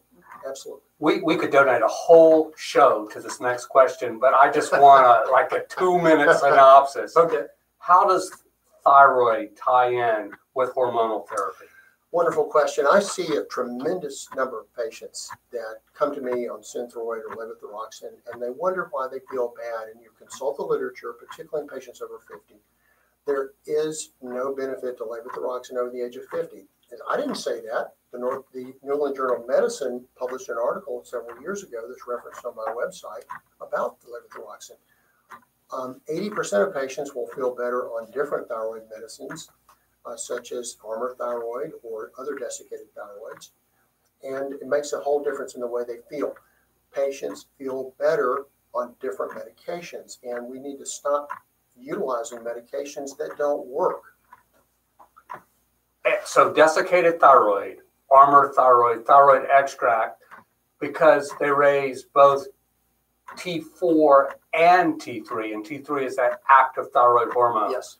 absolutely. 0.47 0.83
we, 0.99 1.21
we 1.21 1.35
could 1.35 1.51
donate 1.51 1.81
a 1.81 1.87
whole 1.87 2.51
show 2.55 3.07
to 3.11 3.19
this 3.19 3.39
next 3.39 3.65
question, 3.67 4.19
but 4.19 4.33
I 4.33 4.51
just 4.51 4.71
want 4.71 5.05
a, 5.05 5.31
like 5.31 5.51
a 5.51 5.63
two 5.67 5.99
minute 5.99 6.37
synopsis. 6.39 7.17
Okay. 7.17 7.45
How 7.79 8.07
does 8.07 8.31
thyroid 8.83 9.57
tie 9.57 9.89
in 9.89 10.31
with 10.55 10.73
hormonal 10.75 11.27
therapy? 11.27 11.65
Wonderful 12.13 12.45
question. 12.45 12.85
I 12.87 12.99
see 12.99 13.37
a 13.37 13.45
tremendous 13.45 14.27
number 14.35 14.59
of 14.61 14.71
patients 14.75 15.31
that 15.51 15.77
come 15.95 16.13
to 16.13 16.21
me 16.21 16.47
on 16.47 16.61
Synthroid 16.61 17.21
or 17.27 17.35
levothyroxine, 17.35 18.13
and 18.31 18.39
they 18.39 18.51
wonder 18.51 18.87
why 18.91 19.07
they 19.11 19.17
feel 19.31 19.51
bad. 19.57 19.89
And 19.91 19.99
you 19.99 20.11
consult 20.15 20.57
the 20.57 20.63
literature, 20.63 21.11
particularly 21.13 21.67
in 21.67 21.75
patients 21.75 22.03
over 22.03 22.19
50. 22.19 22.61
There 23.25 23.53
is 23.65 24.11
no 24.21 24.53
benefit 24.53 24.99
to 24.99 25.05
levothyroxine 25.05 25.75
over 25.75 25.89
the 25.89 26.03
age 26.05 26.15
of 26.15 26.27
50. 26.27 26.57
And 26.91 26.99
I 27.09 27.17
didn't 27.17 27.37
say 27.37 27.61
that. 27.61 27.93
The, 28.11 28.19
North, 28.19 28.45
the 28.53 28.75
New 28.83 28.93
England 28.93 29.15
Journal 29.15 29.41
of 29.41 29.47
Medicine 29.47 30.05
published 30.15 30.49
an 30.49 30.57
article 30.63 31.03
several 31.03 31.41
years 31.41 31.63
ago 31.63 31.79
that's 31.87 32.07
referenced 32.07 32.45
on 32.45 32.55
my 32.55 32.71
website 32.77 33.25
about 33.59 33.99
the 34.01 34.09
levothyroxine. 34.09 34.77
Um, 35.71 35.99
80% 36.07 36.67
of 36.67 36.75
patients 36.75 37.15
will 37.15 37.25
feel 37.35 37.55
better 37.55 37.87
on 37.87 38.11
different 38.11 38.49
thyroid 38.49 38.83
medicines 38.95 39.49
uh, 40.05 40.15
such 40.15 40.51
as 40.51 40.77
Armour 40.85 41.15
thyroid 41.17 41.73
or 41.83 42.11
other 42.17 42.35
desiccated 42.35 42.87
thyroids. 42.95 43.49
And 44.23 44.53
it 44.53 44.67
makes 44.67 44.93
a 44.93 44.99
whole 44.99 45.23
difference 45.23 45.55
in 45.55 45.61
the 45.61 45.67
way 45.67 45.83
they 45.85 45.97
feel. 46.09 46.35
Patients 46.93 47.47
feel 47.57 47.93
better 47.99 48.45
on 48.73 48.95
different 49.01 49.33
medications, 49.33 50.17
and 50.23 50.47
we 50.47 50.59
need 50.59 50.77
to 50.77 50.85
stop 50.85 51.29
utilizing 51.79 52.39
medications 52.39 53.17
that 53.17 53.31
don't 53.37 53.65
work. 53.67 54.01
Eh, 56.05 56.15
So 56.25 56.53
desiccated 56.53 57.19
thyroid, 57.19 57.77
Armour 58.11 58.53
thyroid, 58.55 59.05
thyroid 59.05 59.47
extract, 59.51 60.21
because 60.79 61.33
they 61.39 61.49
raise 61.49 62.03
both 62.03 62.47
T4 63.37 64.33
and 64.53 64.95
T3, 64.95 65.53
and 65.53 65.65
T3 65.65 66.05
is 66.05 66.15
that 66.17 66.41
active 66.49 66.91
thyroid 66.91 67.31
hormone. 67.33 67.71
Yes, 67.71 67.97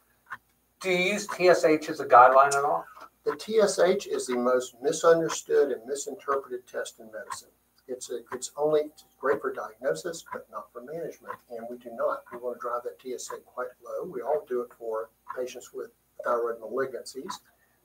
Do 0.84 0.91
you 0.91 1.13
use 1.13 1.25
TSH 1.27 1.89
as 1.89 2.01
a 2.01 2.05
guideline 2.05 2.53
at 2.53 2.65
all? 2.65 2.86
the 3.23 3.39
TSH 3.39 4.07
is 4.07 4.27
the 4.27 4.36
most 4.36 4.75
misunderstood 4.81 5.71
and 5.71 5.86
misinterpreted 5.86 6.67
test 6.67 6.99
in 6.99 7.09
medicine. 7.11 7.49
It's 7.88 8.11
a, 8.11 8.19
it's 8.34 8.51
only 8.57 8.81
it's 8.81 9.05
great 9.19 9.41
for 9.41 9.53
diagnosis, 9.53 10.25
but 10.31 10.45
not 10.51 10.71
for 10.71 10.81
management, 10.81 11.36
and 11.49 11.65
we 11.69 11.77
do 11.77 11.89
not. 11.95 12.23
We 12.31 12.39
want 12.39 12.57
to 12.57 12.61
drive 12.61 12.81
that 12.84 12.99
TSH 13.01 13.45
quite 13.45 13.67
low. 13.84 14.05
We 14.05 14.21
all 14.21 14.45
do 14.47 14.61
it 14.61 14.69
for 14.77 15.09
patients 15.38 15.71
with 15.73 15.91
thyroid 16.23 16.59
malignancies. 16.59 17.34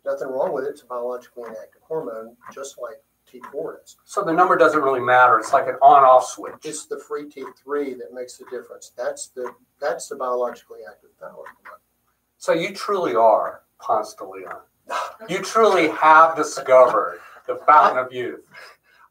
Nothing 0.04 0.28
wrong 0.28 0.52
with 0.52 0.64
it. 0.64 0.70
It's 0.70 0.82
a 0.82 0.86
biologically 0.86 1.44
inactive 1.44 1.82
hormone, 1.82 2.36
just 2.52 2.78
like 2.78 3.02
T4 3.30 3.84
is. 3.84 3.96
So 4.04 4.22
the 4.22 4.32
number 4.32 4.56
doesn't 4.56 4.82
really 4.82 5.00
matter. 5.00 5.38
It's 5.38 5.52
like 5.52 5.68
an 5.68 5.76
on-off 5.82 6.26
switch. 6.26 6.64
It's 6.64 6.86
the 6.86 6.98
free 6.98 7.24
T3 7.24 7.98
that 7.98 8.12
makes 8.12 8.38
the 8.38 8.44
difference. 8.50 8.92
That's 8.96 9.28
the 9.28 9.52
that's 9.80 10.08
the 10.08 10.16
biologically 10.16 10.80
active 10.88 11.10
thyroid 11.20 11.46
hormone. 11.62 11.80
So 12.38 12.52
you 12.52 12.72
truly 12.72 13.14
are 13.14 13.62
Ponce 13.80 14.14
de 14.14 14.24
Leon. 14.24 14.60
You 15.28 15.42
truly 15.42 15.88
have 15.88 16.36
discovered 16.36 17.20
the 17.46 17.56
fountain 17.66 17.98
of 17.98 18.12
youth. 18.12 18.48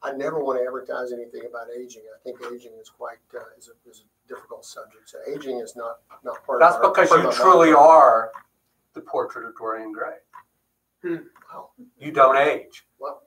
I 0.01 0.13
never 0.13 0.43
want 0.43 0.59
to 0.59 0.65
advertise 0.65 1.11
anything 1.11 1.41
about 1.47 1.67
aging. 1.77 2.03
I 2.15 2.17
think 2.23 2.39
aging 2.51 2.71
is 2.81 2.89
quite 2.89 3.17
uh, 3.35 3.39
is, 3.57 3.69
a, 3.69 3.89
is 3.89 4.03
a 4.05 4.33
difficult 4.33 4.65
subjects. 4.65 5.13
Aging 5.27 5.59
is 5.59 5.75
not, 5.75 5.97
not 6.23 6.43
part 6.45 6.59
That's 6.61 6.77
of 6.77 6.83
our. 6.83 6.93
because 6.93 7.11
you 7.11 7.31
truly 7.43 7.71
life. 7.73 7.77
are 7.77 8.31
the 8.93 9.01
portrait 9.01 9.45
of 9.45 9.55
Dorian 9.57 9.91
Gray. 9.91 10.15
Wow. 11.03 11.69
You 11.99 12.11
don't 12.11 12.37
age. 12.37 12.85
Wow. 12.99 13.19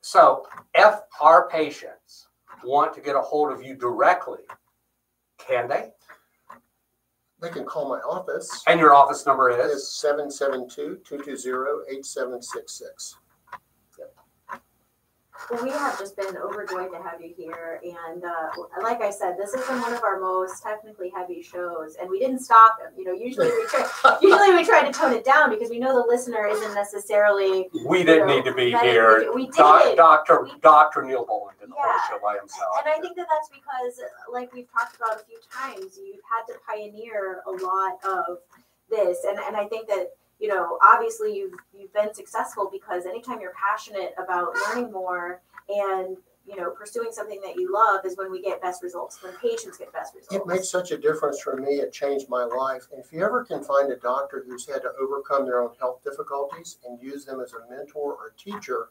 So 0.00 0.46
if 0.74 0.94
our 1.20 1.48
patients 1.48 2.28
want 2.64 2.94
to 2.94 3.00
get 3.00 3.14
a 3.14 3.20
hold 3.20 3.52
of 3.52 3.62
you 3.62 3.76
directly, 3.76 4.40
can 5.38 5.68
they? 5.68 5.90
They 7.40 7.48
can 7.50 7.64
call 7.64 7.88
my 7.88 7.98
office. 7.98 8.62
And 8.66 8.80
your 8.80 8.94
office 8.94 9.26
number 9.26 9.50
is? 9.50 9.72
It's 9.72 10.00
seven 10.00 10.30
seven 10.30 10.68
two 10.68 10.98
two 11.04 11.22
two 11.22 11.36
zero 11.36 11.82
eight 11.90 12.06
seven 12.06 12.40
six 12.40 12.78
six. 12.78 13.16
Well, 15.50 15.62
we 15.62 15.70
have 15.70 15.98
just 15.98 16.16
been 16.16 16.36
overjoyed 16.38 16.90
to 16.92 17.02
have 17.02 17.20
you 17.20 17.34
here, 17.36 17.80
and 17.84 18.24
uh, 18.24 18.48
like 18.82 19.02
I 19.02 19.10
said, 19.10 19.36
this 19.38 19.54
has 19.54 19.66
been 19.66 19.80
one 19.80 19.92
of 19.92 20.02
our 20.02 20.18
most 20.18 20.62
technically 20.62 21.10
heavy 21.14 21.42
shows, 21.42 21.96
and 22.00 22.08
we 22.08 22.18
didn't 22.18 22.38
stop 22.40 22.80
him. 22.80 22.92
You 22.96 23.04
know, 23.04 23.12
usually 23.12 23.48
we 23.48 23.66
try, 23.66 24.18
usually 24.22 24.54
we 24.54 24.64
try 24.64 24.82
to 24.84 24.92
tone 24.92 25.12
it 25.12 25.24
down 25.24 25.50
because 25.50 25.68
we 25.70 25.78
know 25.78 25.92
the 26.00 26.06
listener 26.08 26.46
isn't 26.46 26.74
necessarily. 26.74 27.68
We 27.86 28.04
didn't 28.04 28.28
need 28.28 28.44
to 28.44 28.54
be 28.54 28.72
here. 28.72 29.30
We 29.34 29.46
did. 29.46 29.56
Doc- 29.56 29.96
Doctor, 29.96 30.48
Doctor 30.62 31.02
Neil 31.02 31.24
Boland 31.26 31.58
did 31.60 31.68
the 31.68 31.74
whole 31.76 32.00
show 32.08 32.18
by 32.22 32.38
himself. 32.38 32.76
And 32.84 32.92
I 32.94 32.98
think 33.00 33.16
that 33.16 33.26
that's 33.28 33.48
because, 33.50 34.00
like 34.32 34.52
we've 34.54 34.70
talked 34.72 34.96
about 34.96 35.20
a 35.20 35.24
few 35.24 35.38
times, 35.52 35.98
you've 35.98 36.20
had 36.24 36.52
to 36.52 36.58
pioneer 36.66 37.42
a 37.46 37.50
lot 37.50 37.98
of 38.04 38.38
this, 38.90 39.24
and 39.28 39.38
and 39.38 39.56
I 39.56 39.66
think 39.66 39.88
that 39.88 40.12
you 40.40 40.48
know, 40.48 40.78
obviously 40.82 41.36
you've 41.36 41.54
you've 41.78 41.92
been 41.92 42.12
successful 42.14 42.68
because 42.70 43.06
anytime 43.06 43.40
you're 43.40 43.54
passionate 43.54 44.14
about 44.22 44.54
learning 44.68 44.92
more 44.92 45.40
and 45.68 46.16
you 46.46 46.56
know 46.56 46.70
pursuing 46.70 47.10
something 47.12 47.40
that 47.42 47.56
you 47.56 47.72
love 47.72 48.04
is 48.04 48.16
when 48.16 48.30
we 48.30 48.42
get 48.42 48.60
best 48.60 48.82
results, 48.82 49.22
when 49.22 49.32
patients 49.34 49.78
get 49.78 49.92
best 49.92 50.14
results. 50.14 50.34
It 50.34 50.46
made 50.46 50.64
such 50.64 50.90
a 50.90 50.98
difference 50.98 51.40
for 51.40 51.56
me. 51.56 51.74
It 51.76 51.92
changed 51.92 52.28
my 52.28 52.44
life. 52.44 52.82
And 52.92 53.02
if 53.02 53.12
you 53.12 53.24
ever 53.24 53.44
can 53.44 53.62
find 53.64 53.90
a 53.92 53.96
doctor 53.96 54.44
who's 54.46 54.66
had 54.66 54.82
to 54.82 54.90
overcome 55.00 55.46
their 55.46 55.62
own 55.62 55.70
health 55.78 56.02
difficulties 56.04 56.78
and 56.86 57.00
use 57.00 57.24
them 57.24 57.40
as 57.40 57.54
a 57.54 57.70
mentor 57.70 58.12
or 58.12 58.34
teacher, 58.36 58.88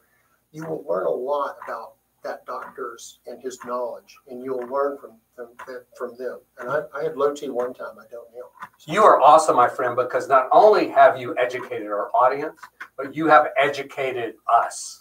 you 0.52 0.64
will 0.64 0.84
learn 0.88 1.06
a 1.06 1.10
lot 1.10 1.56
about 1.64 1.94
that 2.24 2.44
doctor's 2.46 3.20
and 3.26 3.40
his 3.40 3.58
knowledge, 3.64 4.16
and 4.28 4.42
you'll 4.42 4.66
learn 4.66 4.98
from 4.98 5.12
from, 5.36 5.48
from 5.96 6.16
them. 6.16 6.40
And 6.58 6.68
I, 6.68 6.80
I 6.96 7.02
had 7.04 7.16
low 7.16 7.32
T 7.34 7.48
one 7.50 7.72
time. 7.74 7.96
I 7.98 8.04
don't 8.10 8.28
know. 8.34 8.48
You 8.86 9.02
are 9.04 9.20
awesome, 9.20 9.56
my 9.56 9.68
friend, 9.68 9.94
because 9.96 10.28
not 10.28 10.48
only 10.52 10.88
have 10.88 11.20
you 11.20 11.36
educated 11.38 11.86
our 11.88 12.10
audience, 12.14 12.60
but 12.96 13.14
you 13.14 13.26
have 13.26 13.48
educated 13.56 14.34
us. 14.52 15.00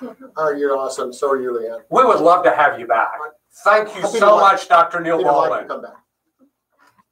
Oh, 0.36 0.52
you're 0.52 0.76
awesome. 0.76 1.12
So 1.12 1.28
are 1.32 1.40
you, 1.42 1.50
Leighan. 1.50 1.80
We 1.90 2.04
would 2.04 2.20
love 2.20 2.44
to 2.44 2.52
have 2.54 2.78
you 2.78 2.86
back. 2.86 3.14
Thank 3.64 3.92
you 3.96 4.06
so 4.06 4.36
like- 4.36 4.52
much, 4.52 4.68
Dr. 4.68 5.00
Neil 5.00 5.18
You 5.18 5.24
know, 5.24 5.40
I 5.40 5.48
can 5.48 5.48
Boland. 5.50 5.68
come 5.68 5.82
back. 5.82 5.96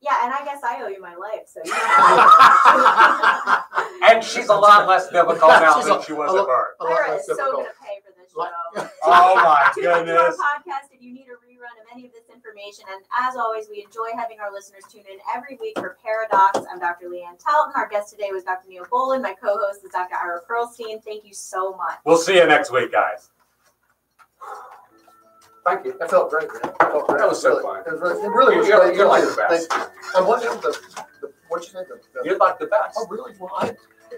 Yeah, 0.00 0.24
and 0.24 0.32
I 0.32 0.44
guess 0.44 0.62
I 0.62 0.80
owe 0.82 0.86
you 0.86 1.00
my 1.02 1.16
life, 1.16 1.46
so 1.46 1.60
you 1.64 1.72
know. 1.72 1.76
And 4.08 4.22
she's 4.22 4.46
a 4.48 4.54
lot 4.54 4.86
less 4.86 5.08
difficult 5.10 5.40
now 5.60 5.80
than 5.82 6.00
she 6.04 6.12
was 6.12 6.30
a 6.30 6.34
at 6.36 6.38
lot- 6.38 6.46
birth. 6.46 6.74
A 6.80 6.84
lot 6.84 6.92
Myra 6.92 7.10
less 7.10 7.20
is 7.22 7.26
so 7.26 7.34
difficult. 7.34 7.56
gonna 7.56 7.68
pay 7.68 7.74
for 7.74 7.84
this 7.90 7.95
Like- 8.36 8.50
show. 8.76 8.88
Oh 9.04 9.34
my 9.36 9.70
Tune 9.74 9.84
into 9.84 9.96
our 9.96 10.04
goodness. 10.04 10.36
podcast 10.36 10.92
if 10.92 11.00
you 11.00 11.12
need 11.12 11.26
a 11.28 11.36
rerun 11.40 11.72
of 11.80 11.86
any 11.92 12.04
of 12.06 12.12
this 12.12 12.24
information. 12.32 12.84
And 12.92 13.02
as 13.26 13.34
always, 13.36 13.66
we 13.70 13.82
enjoy 13.82 14.08
having 14.14 14.38
our 14.40 14.52
listeners 14.52 14.84
tune 14.92 15.04
in 15.10 15.18
every 15.34 15.56
week 15.60 15.78
for 15.78 15.96
Pair-O-Docs. 16.04 16.66
I'm 16.70 16.78
Dr. 16.78 17.06
Leighan 17.08 17.38
Talton. 17.42 17.72
Our 17.76 17.88
guest 17.88 18.10
today 18.10 18.28
was 18.32 18.44
Dr. 18.44 18.68
Neil 18.68 18.84
Boland. 18.90 19.22
My 19.22 19.32
co-host 19.34 19.84
is 19.84 19.90
Dr. 19.90 20.16
Ira 20.16 20.40
Pearlstine. 20.48 21.02
Thank 21.02 21.24
you 21.24 21.32
so 21.34 21.72
much. 21.76 21.98
We'll 22.04 22.18
see 22.18 22.36
you 22.36 22.46
next 22.46 22.70
week, 22.70 22.92
guys. 22.92 23.30
Thank 25.64 25.84
you. 25.84 25.96
That 25.98 26.10
felt 26.10 26.30
great, 26.30 26.48
man. 26.48 26.60
That 26.62 26.78
felt 26.78 27.06
great. 27.08 27.18
That 27.18 27.28
was 27.28 27.40
so 27.42 27.50
Really- 27.50 27.62
fun. 27.62 27.82
It 27.86 27.92
was 27.92 28.00
really, 28.00 28.22
it 28.22 28.28
really 28.28 28.56
was 28.58 28.68
You're- 28.68 28.80
great. 28.86 28.96
you're 28.96 29.08
like 29.08 29.22
Thank 29.24 29.34
the 29.36 29.42
you. 29.42 29.48
best. 29.48 29.72
Thank 29.72 29.90
you. 29.92 30.18
And 30.18 30.26
what 30.28 30.42
is 30.44 30.56
the, 30.60 30.78
the, 31.22 31.32
what'd 31.48 31.66
you 31.66 31.72
say? 31.72 31.84
The, 31.88 32.00
the, 32.20 32.28
You're 32.28 32.38
like 32.38 32.58
the 32.58 32.66
best. 32.66 32.96
oh, 33.00 33.06
really? 33.08 33.32
Well, 33.40 33.50
I, 33.58 33.72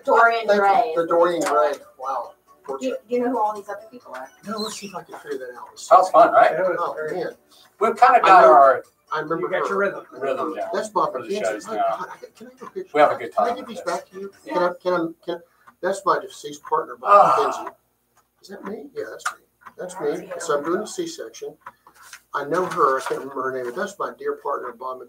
Dorian 0.04 0.46
thank 0.46 0.56
you. 0.56 0.60
Gray. 0.60 0.92
The 0.96 1.06
Dorian 1.06 1.40
Gray. 1.42 1.72
Wow. 1.98 2.32
Do 2.68 2.76
you, 2.86 2.96
do 3.08 3.14
you 3.14 3.20
know 3.24 3.30
who 3.30 3.38
all 3.40 3.54
these 3.56 3.68
other 3.68 3.86
people 3.90 4.14
are? 4.14 4.28
No, 4.46 4.58
let's 4.58 4.76
see 4.78 4.86
if 4.88 4.94
I 4.94 5.02
can 5.02 5.18
figure 5.18 5.38
that 5.38 5.54
out. 5.58 5.68
That 5.90 5.98
was 5.98 6.10
fun, 6.10 6.32
right? 6.32 6.52
Oh, 6.58 6.94
man. 7.12 7.32
We've 7.80 7.96
kind 7.96 8.16
of 8.16 8.24
I 8.24 8.28
got 8.28 8.42
know. 8.42 8.52
our 8.52 8.84
I 9.10 9.20
remember 9.20 9.46
You 9.46 9.50
got 9.52 9.60
her. 9.62 9.68
your 9.68 9.78
rhythm. 9.78 10.04
rhythm 10.12 10.54
down. 10.54 10.68
That's 10.72 10.90
Bob 10.90 11.12
for 11.12 11.22
the 11.22 11.28
McKenzie. 11.28 11.40
shows 11.40 11.66
My 11.66 11.76
now. 11.76 11.82
God, 11.98 12.08
Can 12.36 12.46
I 12.48 12.50
have 12.50 12.62
a 12.62 12.66
picture? 12.70 12.90
We 12.92 13.00
have 13.00 13.12
a 13.12 13.16
good 13.16 13.34
Can 13.34 13.44
I 13.44 13.48
time 13.48 13.56
give 13.56 13.66
with 13.66 13.76
these 13.76 13.84
this. 13.84 13.94
back 13.96 14.10
to 14.10 14.20
you? 14.20 14.32
Can 14.46 14.62
I, 14.62 14.72
can 14.82 14.92
I, 14.92 15.24
can, 15.24 15.40
that's 15.80 16.02
my 16.04 16.18
deceased 16.18 16.62
partner, 16.64 16.96
Bob 16.96 17.10
Ah. 17.10 17.36
McKenzie. 17.38 17.72
Is 18.42 18.48
that 18.48 18.64
me? 18.64 18.84
Yeah, 18.94 19.04
that's 19.10 19.24
me. 19.32 19.38
That's 19.78 20.00
me. 20.00 20.30
So 20.40 20.58
I'm 20.58 20.64
doing 20.64 20.82
a 20.82 20.86
C-section. 20.86 21.56
I 22.34 22.44
know 22.44 22.66
her. 22.66 22.98
I 22.98 23.00
can't 23.00 23.20
remember 23.20 23.50
her 23.50 23.52
name, 23.56 23.64
but 23.64 23.76
that's 23.76 23.98
my 23.98 24.12
dear 24.18 24.36
partner, 24.36 24.72
Bob 24.72 24.98
McKenzie. 25.00 25.06